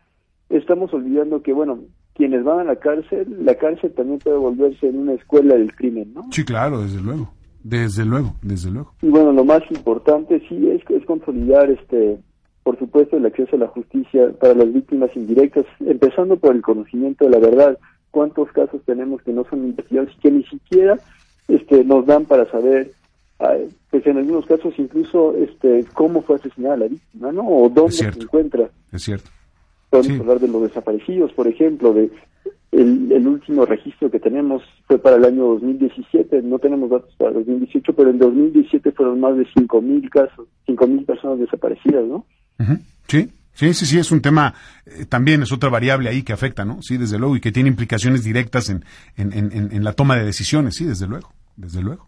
estamos 0.49 0.93
olvidando 0.93 1.41
que 1.41 1.53
bueno 1.53 1.79
quienes 2.13 2.43
van 2.43 2.59
a 2.59 2.63
la 2.63 2.75
cárcel 2.77 3.45
la 3.45 3.55
cárcel 3.55 3.93
también 3.93 4.19
puede 4.19 4.37
volverse 4.37 4.87
en 4.87 4.99
una 4.99 5.13
escuela 5.13 5.55
del 5.55 5.75
crimen 5.75 6.13
no 6.13 6.23
sí 6.31 6.43
claro 6.43 6.81
desde 6.81 7.01
luego 7.01 7.29
desde 7.65 8.05
luego, 8.05 8.35
desde 8.43 8.69
luego. 8.69 8.93
Y 9.01 9.07
bueno, 9.07 9.31
lo 9.31 9.43
más 9.43 9.63
importante 9.71 10.39
sí 10.47 10.69
es, 10.69 10.83
es 10.87 11.03
consolidar, 11.05 11.67
este, 11.71 12.19
por 12.61 12.77
supuesto, 12.77 13.17
el 13.17 13.25
acceso 13.25 13.55
a 13.55 13.59
la 13.59 13.67
justicia 13.67 14.31
para 14.39 14.53
las 14.53 14.71
víctimas 14.71 15.09
indirectas, 15.15 15.65
empezando 15.79 16.37
por 16.37 16.55
el 16.55 16.61
conocimiento 16.61 17.25
de 17.25 17.31
la 17.31 17.39
verdad. 17.39 17.79
¿Cuántos 18.11 18.51
casos 18.51 18.83
tenemos 18.85 19.23
que 19.23 19.33
no 19.33 19.45
son 19.49 19.65
investigados 19.65 20.11
y 20.15 20.19
que 20.19 20.31
ni 20.31 20.43
siquiera 20.43 20.99
este, 21.47 21.83
nos 21.83 22.05
dan 22.05 22.25
para 22.25 22.49
saber, 22.51 22.91
pues 23.89 24.05
en 24.05 24.17
algunos 24.17 24.45
casos 24.45 24.75
incluso, 24.77 25.35
este, 25.35 25.85
cómo 25.93 26.21
fue 26.21 26.35
asesinada 26.35 26.77
la 26.77 26.87
víctima, 26.87 27.31
¿no? 27.31 27.47
O 27.47 27.67
dónde 27.67 27.93
se 27.93 28.05
encuentra. 28.05 28.69
Es 28.91 29.01
cierto. 29.01 29.31
Podemos 30.01 30.19
hablar 30.21 30.39
de 30.39 30.47
los 30.47 30.61
desaparecidos, 30.63 31.31
por 31.33 31.47
ejemplo, 31.47 31.93
de 31.93 32.09
el, 32.71 33.27
último 33.27 33.65
registro 33.65 34.11
que 34.11 34.19
tenemos 34.19 34.61
fue 34.87 34.99
para 34.99 35.15
el 35.15 35.25
año 35.25 35.45
2017, 35.45 36.41
no 36.43 36.59
tenemos 36.59 36.89
datos 36.89 37.13
para 37.17 37.31
2018, 37.31 37.93
pero 37.93 38.09
en 38.09 38.19
2017 38.19 38.91
fueron 38.91 39.19
más 39.19 39.37
de 39.37 39.45
5.000 39.45 40.09
casos, 40.09 40.47
5.000 40.67 41.05
personas 41.05 41.39
desaparecidas, 41.39 42.05
¿no? 42.05 42.25
Sí. 43.07 43.29
Sí, 43.53 43.73
sí, 43.73 43.85
sí, 43.85 43.97
es 43.97 44.11
un 44.11 44.19
tema, 44.19 44.53
eh, 44.85 45.05
también 45.05 45.41
es 45.41 45.53
otra 45.53 45.69
variable 45.69 46.09
ahí 46.09 46.23
que 46.23 46.33
afecta, 46.33 46.65
¿no? 46.65 46.81
Sí, 46.81 46.97
desde 46.97 47.17
luego, 47.17 47.37
y 47.37 47.39
que 47.39 47.53
tiene 47.53 47.69
implicaciones 47.69 48.25
directas 48.25 48.69
en, 48.69 48.83
en, 49.15 49.31
en, 49.31 49.71
en 49.71 49.83
la 49.85 49.93
toma 49.93 50.17
de 50.17 50.25
decisiones, 50.25 50.75
sí, 50.75 50.83
desde 50.83 51.07
luego, 51.07 51.31
desde 51.55 51.81
luego. 51.81 52.05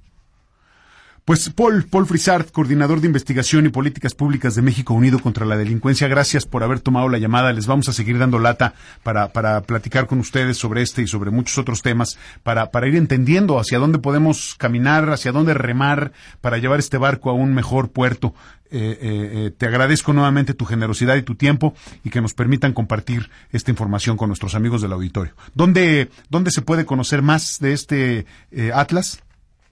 Pues 1.28 1.50
Paul, 1.50 1.84
Paul 1.84 2.06
Frisard, 2.06 2.52
coordinador 2.52 3.02
de 3.02 3.08
investigación 3.08 3.66
y 3.66 3.70
políticas 3.70 4.14
públicas 4.14 4.56
de 4.56 4.62
México 4.62 4.94
Unido 4.94 5.20
contra 5.20 5.46
la 5.46 5.58
Delincuencia, 5.58 6.08
gracias 6.08 6.46
por 6.46 6.64
haber 6.64 6.80
tomado 6.80 7.10
la 7.10 7.18
llamada. 7.18 7.52
Les 7.52 7.68
vamos 7.68 7.90
a 7.90 7.92
seguir 7.92 8.18
dando 8.18 8.40
lata 8.40 8.76
para, 9.04 9.34
para 9.34 9.60
platicar 9.64 10.08
con 10.08 10.20
ustedes 10.20 10.56
sobre 10.56 10.84
este 10.84 11.02
y 11.02 11.08
sobre 11.08 11.30
muchos 11.30 11.58
otros 11.58 11.82
temas, 11.82 12.18
para, 12.44 12.72
para 12.72 12.88
ir 12.88 12.96
entendiendo 12.96 13.60
hacia 13.60 13.78
dónde 13.78 14.00
podemos 14.00 14.56
caminar, 14.58 15.10
hacia 15.10 15.34
dónde 15.34 15.54
remar 15.54 16.14
para 16.40 16.60
llevar 16.60 16.80
este 16.80 16.98
barco 16.98 17.30
a 17.30 17.34
un 17.34 17.54
mejor 17.54 17.92
puerto. 17.92 18.34
Eh, 18.72 18.80
eh, 18.80 18.98
eh, 19.02 19.52
te 19.52 19.66
agradezco 19.66 20.14
nuevamente 20.14 20.54
tu 20.54 20.64
generosidad 20.64 21.18
y 21.18 21.24
tu 21.24 21.36
tiempo 21.36 21.74
y 22.06 22.10
que 22.10 22.22
nos 22.22 22.36
permitan 22.36 22.72
compartir 22.72 23.30
esta 23.52 23.70
información 23.70 24.16
con 24.16 24.30
nuestros 24.30 24.56
amigos 24.56 24.82
del 24.82 24.94
auditorio. 24.94 25.34
¿Dónde, 25.54 26.10
dónde 26.30 26.52
se 26.52 26.62
puede 26.62 26.86
conocer 26.86 27.22
más 27.22 27.60
de 27.60 27.74
este 27.74 28.26
Atlas? 28.74 29.22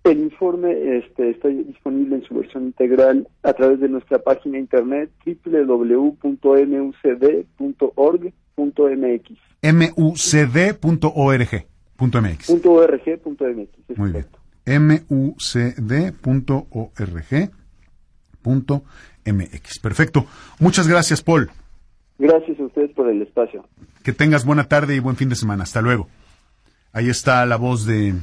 El 0.05 0.19
informe 0.19 0.97
este, 0.97 1.31
está 1.31 1.47
disponible 1.47 2.17
en 2.17 2.23
su 2.25 2.35
versión 2.35 2.65
integral 2.65 3.27
a 3.41 3.53
través 3.53 3.79
de 3.79 3.89
nuestra 3.89 4.19
página 4.19 4.59
internet 4.59 5.09
www.mucd.org.mx. 5.25 6.15
mucd.org.mx. 9.97 11.65
.org.mx. 12.65 13.97
Muy 13.97 14.11
bien. 14.11 14.27
mucd.org.mx. 15.09 15.39
Perfecto. 19.79 20.25
Muchas 20.59 20.87
gracias, 20.87 21.23
Paul. 21.23 21.49
Gracias 22.19 22.59
a 22.59 22.63
ustedes 22.63 22.91
por 22.91 23.09
el 23.09 23.23
espacio. 23.23 23.67
Que 24.03 24.13
tengas 24.13 24.45
buena 24.45 24.65
tarde 24.65 24.95
y 24.95 24.99
buen 24.99 25.15
fin 25.15 25.29
de 25.29 25.35
semana. 25.35 25.63
Hasta 25.63 25.81
luego. 25.81 26.09
Ahí 26.93 27.09
está 27.09 27.43
la 27.47 27.55
voz 27.55 27.87
de 27.87 28.13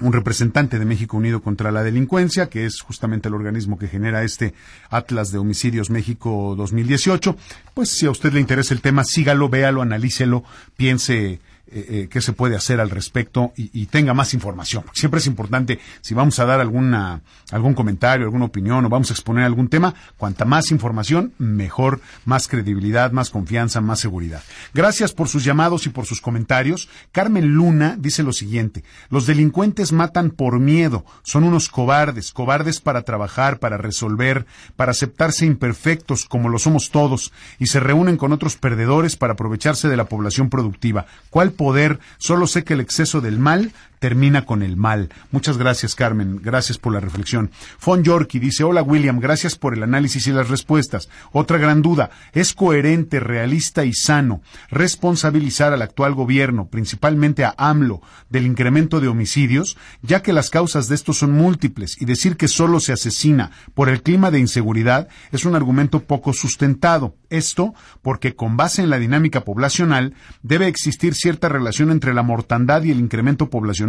un 0.00 0.12
representante 0.12 0.78
de 0.78 0.84
México 0.84 1.16
Unido 1.16 1.40
contra 1.40 1.72
la 1.72 1.82
Delincuencia, 1.82 2.48
que 2.48 2.64
es 2.64 2.80
justamente 2.80 3.28
el 3.28 3.34
organismo 3.34 3.78
que 3.78 3.88
genera 3.88 4.22
este 4.22 4.54
Atlas 4.90 5.32
de 5.32 5.38
Homicidios 5.38 5.90
México 5.90 6.54
2018. 6.56 7.36
Pues 7.74 7.90
si 7.90 8.06
a 8.06 8.10
usted 8.10 8.32
le 8.32 8.40
interesa 8.40 8.74
el 8.74 8.80
tema, 8.80 9.04
sígalo, 9.04 9.48
véalo, 9.48 9.82
analícelo, 9.82 10.44
piense 10.76 11.40
eh, 11.70 11.86
eh, 11.88 12.08
qué 12.10 12.20
se 12.20 12.32
puede 12.32 12.56
hacer 12.56 12.80
al 12.80 12.88
respecto 12.88 13.52
y, 13.56 13.86
tenga 13.86 14.14
más 14.14 14.34
información. 14.34 14.84
Siempre 14.92 15.18
es 15.18 15.26
importante, 15.26 15.78
si 16.00 16.14
vamos 16.14 16.38
a 16.38 16.44
dar 16.44 16.60
alguna, 16.60 17.22
algún 17.50 17.74
comentario, 17.74 18.26
alguna 18.26 18.46
opinión 18.46 18.84
o 18.84 18.88
vamos 18.88 19.10
a 19.10 19.14
exponer 19.14 19.44
algún 19.44 19.68
tema, 19.68 19.94
cuanta 20.16 20.44
más 20.44 20.70
información, 20.70 21.32
mejor, 21.38 22.00
más 22.24 22.48
credibilidad, 22.48 23.12
más 23.12 23.30
confianza, 23.30 23.80
más 23.80 24.00
seguridad. 24.00 24.42
Gracias 24.74 25.12
por 25.12 25.28
sus 25.28 25.44
llamados 25.44 25.86
y 25.86 25.90
por 25.90 26.06
sus 26.06 26.20
comentarios. 26.20 26.88
Carmen 27.12 27.54
Luna 27.54 27.96
dice 27.98 28.22
lo 28.22 28.32
siguiente, 28.32 28.84
los 29.10 29.26
delincuentes 29.26 29.92
matan 29.92 30.30
por 30.30 30.60
miedo, 30.60 31.04
son 31.22 31.44
unos 31.44 31.68
cobardes, 31.68 32.32
cobardes 32.32 32.80
para 32.80 33.02
trabajar, 33.02 33.58
para 33.58 33.76
resolver, 33.76 34.46
para 34.76 34.92
aceptarse 34.92 35.46
imperfectos 35.46 36.24
como 36.24 36.48
lo 36.48 36.58
somos 36.58 36.90
todos 36.90 37.32
y 37.58 37.66
se 37.66 37.80
reúnen 37.80 38.16
con 38.16 38.32
otros 38.32 38.56
perdedores 38.56 39.16
para 39.16 39.34
aprovecharse 39.34 39.88
de 39.88 39.96
la 39.96 40.06
población 40.06 40.50
productiva. 40.50 41.06
¿Cuál 41.30 41.52
poder, 41.58 41.98
solo 42.16 42.46
sé 42.46 42.64
que 42.64 42.72
el 42.72 42.80
exceso 42.80 43.20
del 43.20 43.38
mal 43.38 43.72
termina 43.98 44.44
con 44.44 44.62
el 44.62 44.76
mal. 44.76 45.10
Muchas 45.30 45.58
gracias, 45.58 45.94
Carmen. 45.94 46.40
Gracias 46.42 46.78
por 46.78 46.92
la 46.92 47.00
reflexión. 47.00 47.50
Fon 47.78 48.02
Yorkie 48.02 48.38
dice, 48.38 48.64
hola 48.64 48.82
William, 48.82 49.20
gracias 49.20 49.56
por 49.56 49.74
el 49.74 49.82
análisis 49.82 50.26
y 50.26 50.32
las 50.32 50.48
respuestas. 50.48 51.08
Otra 51.32 51.58
gran 51.58 51.82
duda, 51.82 52.10
¿es 52.32 52.54
coherente, 52.54 53.20
realista 53.20 53.84
y 53.84 53.92
sano 53.92 54.42
responsabilizar 54.70 55.72
al 55.72 55.82
actual 55.82 56.14
gobierno, 56.14 56.68
principalmente 56.68 57.44
a 57.44 57.54
AMLO, 57.56 58.00
del 58.30 58.46
incremento 58.46 59.00
de 59.00 59.08
homicidios, 59.08 59.76
ya 60.02 60.22
que 60.22 60.32
las 60.32 60.50
causas 60.50 60.88
de 60.88 60.94
estos 60.94 61.18
son 61.18 61.32
múltiples 61.32 62.00
y 62.00 62.04
decir 62.04 62.36
que 62.36 62.48
solo 62.48 62.80
se 62.80 62.92
asesina 62.92 63.50
por 63.74 63.88
el 63.88 64.02
clima 64.02 64.30
de 64.30 64.38
inseguridad 64.38 65.08
es 65.32 65.44
un 65.44 65.54
argumento 65.54 66.00
poco 66.00 66.32
sustentado? 66.32 67.16
Esto 67.30 67.74
porque 68.02 68.34
con 68.34 68.56
base 68.56 68.82
en 68.82 68.90
la 68.90 68.98
dinámica 68.98 69.44
poblacional 69.44 70.14
debe 70.42 70.66
existir 70.66 71.14
cierta 71.14 71.48
relación 71.48 71.90
entre 71.90 72.14
la 72.14 72.22
mortandad 72.22 72.82
y 72.84 72.90
el 72.90 73.00
incremento 73.00 73.50
poblacional 73.50 73.87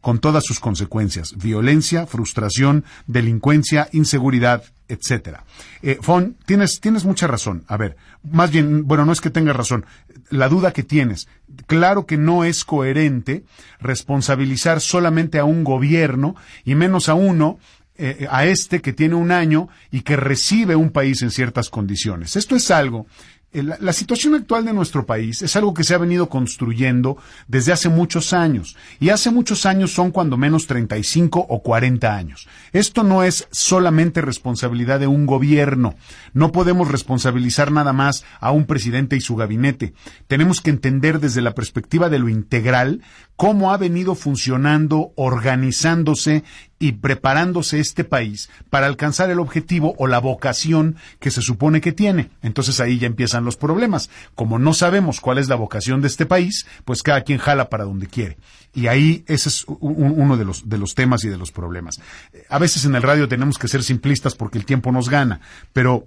con 0.00 0.18
todas 0.18 0.44
sus 0.44 0.60
consecuencias, 0.60 1.36
violencia, 1.36 2.06
frustración, 2.06 2.84
delincuencia, 3.06 3.88
inseguridad, 3.92 4.62
etcétera. 4.88 5.44
Eh, 5.82 5.98
Fon, 6.00 6.36
tienes, 6.46 6.80
tienes 6.80 7.04
mucha 7.04 7.26
razón. 7.26 7.64
A 7.68 7.76
ver, 7.76 7.96
más 8.22 8.50
bien, 8.50 8.86
bueno, 8.86 9.04
no 9.04 9.12
es 9.12 9.20
que 9.20 9.30
tengas 9.30 9.56
razón, 9.56 9.84
la 10.30 10.48
duda 10.48 10.72
que 10.72 10.82
tienes. 10.82 11.28
Claro 11.66 12.06
que 12.06 12.16
no 12.16 12.44
es 12.44 12.64
coherente 12.64 13.44
responsabilizar 13.80 14.80
solamente 14.80 15.38
a 15.38 15.44
un 15.44 15.64
gobierno 15.64 16.36
y 16.64 16.74
menos 16.74 17.08
a 17.08 17.14
uno 17.14 17.58
eh, 18.00 18.28
a 18.30 18.46
este 18.46 18.80
que 18.80 18.92
tiene 18.92 19.16
un 19.16 19.32
año 19.32 19.68
y 19.90 20.02
que 20.02 20.16
recibe 20.16 20.76
un 20.76 20.90
país 20.90 21.20
en 21.22 21.32
ciertas 21.32 21.68
condiciones. 21.68 22.36
Esto 22.36 22.54
es 22.54 22.70
algo 22.70 23.06
eh, 23.50 23.62
la, 23.62 23.92
situación 23.94 24.34
actual 24.34 24.66
de 24.66 24.74
nuestro 24.74 25.06
país 25.06 25.40
es 25.40 25.56
algo 25.56 25.72
que 25.72 25.82
se 25.82 25.94
ha 25.94 25.98
venido 25.98 26.28
construyendo 26.28 27.16
desde 27.46 27.72
hace 27.72 27.88
muchos 27.88 28.34
años. 28.34 28.76
Y 29.00 29.08
hace 29.08 29.30
muchos 29.30 29.64
años 29.64 29.90
son 29.92 30.10
cuando 30.10 30.36
menos 30.36 30.66
35 30.66 31.46
o 31.48 31.62
40 31.62 32.14
años. 32.14 32.46
Esto 32.72 33.04
no 33.04 33.22
es 33.22 33.48
solamente 33.50 34.20
responsabilidad 34.20 35.00
de 35.00 35.06
un 35.06 35.24
gobierno. 35.24 35.94
No 36.34 36.52
podemos 36.52 36.88
responsabilizar 36.88 37.72
nada 37.72 37.94
más 37.94 38.22
a 38.38 38.50
un 38.50 38.66
presidente 38.66 39.16
y 39.16 39.22
su 39.22 39.34
gabinete. 39.34 39.94
Tenemos 40.26 40.60
que 40.60 40.68
entender 40.68 41.18
desde 41.18 41.40
la 41.40 41.54
perspectiva 41.54 42.10
de 42.10 42.18
lo 42.18 42.28
integral 42.28 43.00
cómo 43.36 43.72
ha 43.72 43.78
venido 43.78 44.14
funcionando, 44.14 45.12
organizándose 45.16 46.44
y 46.78 46.92
preparándose 46.92 47.80
este 47.80 48.04
país 48.04 48.50
para 48.70 48.86
alcanzar 48.86 49.30
el 49.30 49.40
objetivo 49.40 49.94
o 49.98 50.06
la 50.06 50.20
vocación 50.20 50.96
que 51.18 51.30
se 51.30 51.42
supone 51.42 51.80
que 51.80 51.92
tiene. 51.92 52.30
Entonces 52.42 52.80
ahí 52.80 52.98
ya 52.98 53.06
empiezan 53.06 53.44
los 53.44 53.56
problemas. 53.56 54.10
Como 54.34 54.58
no 54.58 54.74
sabemos 54.74 55.20
cuál 55.20 55.38
es 55.38 55.48
la 55.48 55.56
vocación 55.56 56.00
de 56.00 56.08
este 56.08 56.26
país, 56.26 56.66
pues 56.84 57.02
cada 57.02 57.22
quien 57.22 57.38
jala 57.38 57.68
para 57.68 57.84
donde 57.84 58.06
quiere. 58.06 58.38
Y 58.74 58.86
ahí 58.86 59.24
ese 59.26 59.48
es 59.48 59.64
uno 59.66 60.36
de 60.36 60.44
los, 60.44 60.68
de 60.68 60.78
los 60.78 60.94
temas 60.94 61.24
y 61.24 61.28
de 61.28 61.38
los 61.38 61.50
problemas. 61.50 62.00
A 62.48 62.58
veces 62.58 62.84
en 62.84 62.94
el 62.94 63.02
radio 63.02 63.28
tenemos 63.28 63.58
que 63.58 63.68
ser 63.68 63.82
simplistas 63.82 64.34
porque 64.34 64.58
el 64.58 64.66
tiempo 64.66 64.92
nos 64.92 65.08
gana, 65.08 65.40
pero 65.72 66.06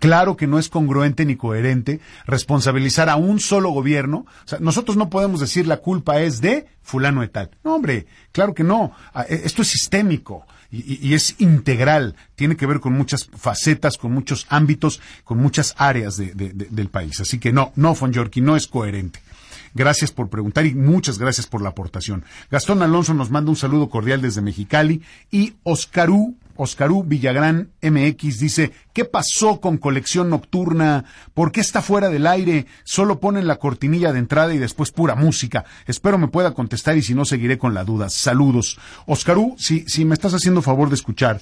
Claro 0.00 0.36
que 0.36 0.46
no 0.46 0.58
es 0.58 0.68
congruente 0.68 1.24
ni 1.24 1.36
coherente 1.36 2.00
responsabilizar 2.26 3.08
a 3.08 3.16
un 3.16 3.40
solo 3.40 3.70
gobierno. 3.70 4.26
O 4.44 4.48
sea, 4.48 4.58
nosotros 4.60 4.96
no 4.96 5.10
podemos 5.10 5.40
decir 5.40 5.66
la 5.66 5.78
culpa 5.78 6.20
es 6.20 6.40
de 6.40 6.66
fulano 6.82 7.22
de 7.22 7.28
tal. 7.28 7.50
No, 7.64 7.74
hombre, 7.74 8.06
claro 8.32 8.54
que 8.54 8.64
no. 8.64 8.92
Ah, 9.14 9.24
e, 9.28 9.42
esto 9.44 9.62
es 9.62 9.68
sistémico 9.68 10.46
y, 10.70 11.14
es 11.14 11.36
integral. 11.38 12.14
Tiene 12.34 12.56
que 12.56 12.66
ver 12.66 12.80
con 12.80 12.92
muchas 12.92 13.28
facetas, 13.36 13.96
con 13.96 14.12
muchos 14.12 14.46
ámbitos, 14.50 15.00
con 15.24 15.38
muchas 15.38 15.74
áreas 15.78 16.16
del 16.18 16.88
país. 16.88 17.20
Así 17.20 17.38
que 17.38 17.52
no, 17.52 17.72
no, 17.76 17.94
Fonjorki, 17.94 18.40
no 18.40 18.56
es 18.56 18.66
coherente. 18.66 19.20
Gracias 19.74 20.10
por 20.12 20.28
preguntar 20.28 20.66
y 20.66 20.74
muchas 20.74 21.18
gracias 21.18 21.46
por 21.46 21.62
la 21.62 21.70
aportación. 21.70 22.24
Gastón 22.50 22.82
Alonso 22.82 23.14
nos 23.14 23.30
manda 23.30 23.50
un 23.50 23.56
saludo 23.56 23.88
cordial 23.88 24.20
desde 24.20 24.40
Mexicali 24.40 25.02
y 25.30 25.54
Oscarú 25.62 26.36
Oscarú 26.58 27.04
Villagrán 27.04 27.70
MX 27.80 28.40
dice, 28.40 28.72
¿qué 28.92 29.04
pasó 29.04 29.60
con 29.60 29.78
colección 29.78 30.28
nocturna? 30.28 31.04
¿Por 31.32 31.52
qué 31.52 31.60
está 31.60 31.82
fuera 31.82 32.10
del 32.10 32.26
aire? 32.26 32.66
Solo 32.82 33.20
ponen 33.20 33.46
la 33.46 33.56
cortinilla 33.56 34.12
de 34.12 34.18
entrada 34.18 34.52
y 34.52 34.58
después 34.58 34.90
pura 34.90 35.14
música. 35.14 35.64
Espero 35.86 36.18
me 36.18 36.26
pueda 36.28 36.54
contestar 36.54 36.96
y 36.96 37.02
si 37.02 37.14
no 37.14 37.24
seguiré 37.24 37.58
con 37.58 37.74
la 37.74 37.84
duda. 37.84 38.10
Saludos. 38.10 38.76
Oscarú, 39.06 39.54
si, 39.56 39.84
si 39.86 40.04
me 40.04 40.14
estás 40.14 40.34
haciendo 40.34 40.60
favor 40.60 40.88
de 40.88 40.96
escuchar, 40.96 41.40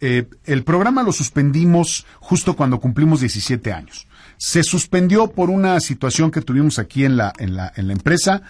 eh, 0.00 0.28
el 0.44 0.62
programa 0.62 1.02
lo 1.02 1.12
suspendimos 1.12 2.06
justo 2.20 2.54
cuando 2.54 2.78
cumplimos 2.78 3.20
17 3.20 3.72
años. 3.72 4.06
Se 4.38 4.62
suspendió 4.62 5.28
por 5.28 5.50
una 5.50 5.80
situación 5.80 6.30
que 6.30 6.42
tuvimos 6.42 6.78
aquí 6.78 7.04
en 7.04 7.16
la, 7.16 7.32
en 7.38 7.56
la, 7.56 7.72
en 7.76 7.86
la 7.86 7.92
empresa. 7.92 8.42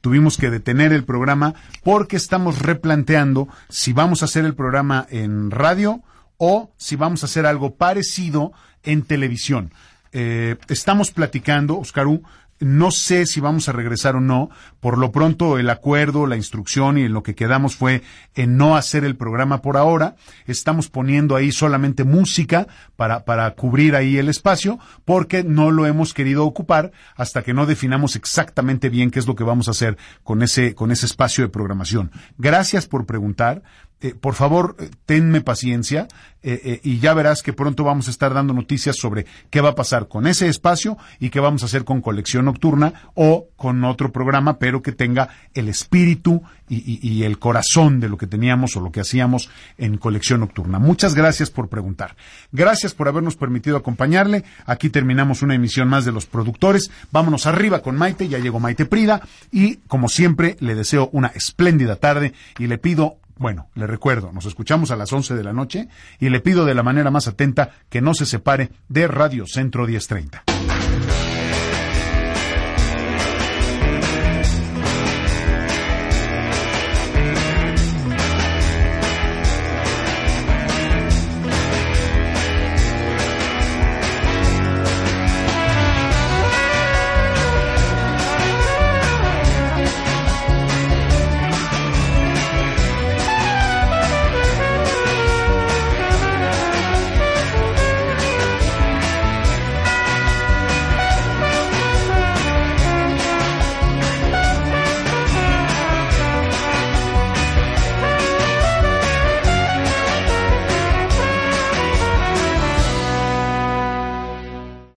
Tuvimos 0.00 0.36
que 0.36 0.50
detener 0.50 0.92
el 0.92 1.04
programa 1.04 1.54
porque 1.82 2.16
estamos 2.16 2.60
replanteando 2.60 3.48
si 3.68 3.92
vamos 3.92 4.22
a 4.22 4.24
hacer 4.26 4.44
el 4.44 4.54
programa 4.54 5.06
en 5.10 5.50
radio 5.50 6.02
o 6.36 6.72
si 6.76 6.96
vamos 6.96 7.22
a 7.22 7.26
hacer 7.26 7.46
algo 7.46 7.74
parecido 7.76 8.52
en 8.82 9.02
televisión. 9.02 9.72
Eh, 10.12 10.56
estamos 10.68 11.10
platicando, 11.10 11.78
Oscarú, 11.78 12.22
no 12.64 12.90
sé 12.90 13.26
si 13.26 13.40
vamos 13.40 13.68
a 13.68 13.72
regresar 13.72 14.16
o 14.16 14.20
no. 14.20 14.48
Por 14.80 14.96
lo 14.96 15.12
pronto, 15.12 15.58
el 15.58 15.68
acuerdo, 15.68 16.26
la 16.26 16.36
instrucción 16.36 16.96
y 16.96 17.02
en 17.02 17.12
lo 17.12 17.22
que 17.22 17.34
quedamos 17.34 17.76
fue 17.76 18.02
en 18.34 18.56
no 18.56 18.76
hacer 18.76 19.04
el 19.04 19.16
programa 19.16 19.60
por 19.60 19.76
ahora. 19.76 20.16
Estamos 20.46 20.88
poniendo 20.88 21.36
ahí 21.36 21.52
solamente 21.52 22.04
música 22.04 22.66
para, 22.96 23.24
para 23.26 23.50
cubrir 23.54 23.94
ahí 23.94 24.16
el 24.16 24.30
espacio, 24.30 24.78
porque 25.04 25.44
no 25.44 25.70
lo 25.70 25.86
hemos 25.86 26.14
querido 26.14 26.46
ocupar 26.46 26.92
hasta 27.16 27.42
que 27.42 27.52
no 27.52 27.66
definamos 27.66 28.16
exactamente 28.16 28.88
bien 28.88 29.10
qué 29.10 29.18
es 29.18 29.26
lo 29.26 29.34
que 29.34 29.44
vamos 29.44 29.68
a 29.68 29.72
hacer 29.72 29.98
con 30.22 30.42
ese, 30.42 30.74
con 30.74 30.90
ese 30.90 31.06
espacio 31.06 31.44
de 31.44 31.50
programación. 31.50 32.10
Gracias 32.38 32.86
por 32.86 33.04
preguntar. 33.04 33.62
Eh, 34.04 34.14
por 34.14 34.34
favor, 34.34 34.76
eh, 34.78 34.90
tenme 35.06 35.40
paciencia 35.40 36.08
eh, 36.42 36.78
y 36.82 36.98
ya 36.98 37.14
verás 37.14 37.42
que 37.42 37.54
pronto 37.54 37.84
vamos 37.84 38.06
a 38.06 38.10
estar 38.10 38.34
dando 38.34 38.52
noticias 38.52 38.96
sobre 38.98 39.24
qué 39.48 39.62
va 39.62 39.70
a 39.70 39.74
pasar 39.74 40.08
con 40.08 40.26
ese 40.26 40.46
espacio 40.46 40.98
y 41.18 41.30
qué 41.30 41.40
vamos 41.40 41.62
a 41.62 41.66
hacer 41.66 41.84
con 41.84 42.02
colección 42.02 42.44
nocturna 42.44 42.92
o 43.14 43.48
con 43.56 43.82
otro 43.82 44.12
programa, 44.12 44.58
pero 44.58 44.82
que 44.82 44.92
tenga 44.92 45.30
el 45.54 45.70
espíritu 45.70 46.42
y, 46.68 47.22
el 47.22 47.38
corazón 47.38 47.98
de 47.98 48.10
lo 48.10 48.18
que 48.18 48.26
teníamos 48.26 48.76
o 48.76 48.80
lo 48.80 48.92
que 48.92 49.00
hacíamos 49.00 49.48
en 49.78 49.96
colección 49.96 50.40
nocturna. 50.40 50.78
Muchas 50.78 51.14
gracias 51.14 51.50
por 51.50 51.70
preguntar. 51.70 52.14
Gracias 52.52 52.92
por 52.92 53.08
habernos 53.08 53.36
permitido 53.36 53.78
acompañarle. 53.78 54.44
Aquí 54.66 54.90
terminamos 54.90 55.40
una 55.40 55.54
emisión 55.54 55.88
más 55.88 56.04
de 56.04 56.12
los 56.12 56.26
productores. 56.26 56.90
Vámonos 57.10 57.46
arriba 57.46 57.80
con 57.80 57.96
Maite, 57.96 58.28
ya 58.28 58.38
llegó 58.38 58.60
Maite 58.60 58.84
Prida 58.84 59.22
y 59.50 59.76
como 59.88 60.10
siempre 60.10 60.56
le 60.60 60.74
deseo 60.74 61.08
una 61.12 61.28
espléndida 61.28 61.96
tarde 61.96 62.34
y 62.58 62.66
le 62.66 62.76
pido 62.76 63.16
bueno, 63.36 63.68
le 63.74 63.86
recuerdo, 63.86 64.32
nos 64.32 64.46
escuchamos 64.46 64.90
a 64.90 64.96
las 64.96 65.12
11 65.12 65.34
de 65.34 65.44
la 65.44 65.52
noche 65.52 65.88
y 66.20 66.28
le 66.28 66.40
pido 66.40 66.64
de 66.64 66.74
la 66.74 66.82
manera 66.82 67.10
más 67.10 67.26
atenta 67.26 67.70
que 67.88 68.00
no 68.00 68.14
se 68.14 68.26
separe 68.26 68.70
de 68.88 69.08
Radio 69.08 69.44
Centro 69.46 69.86
1030. 69.86 70.53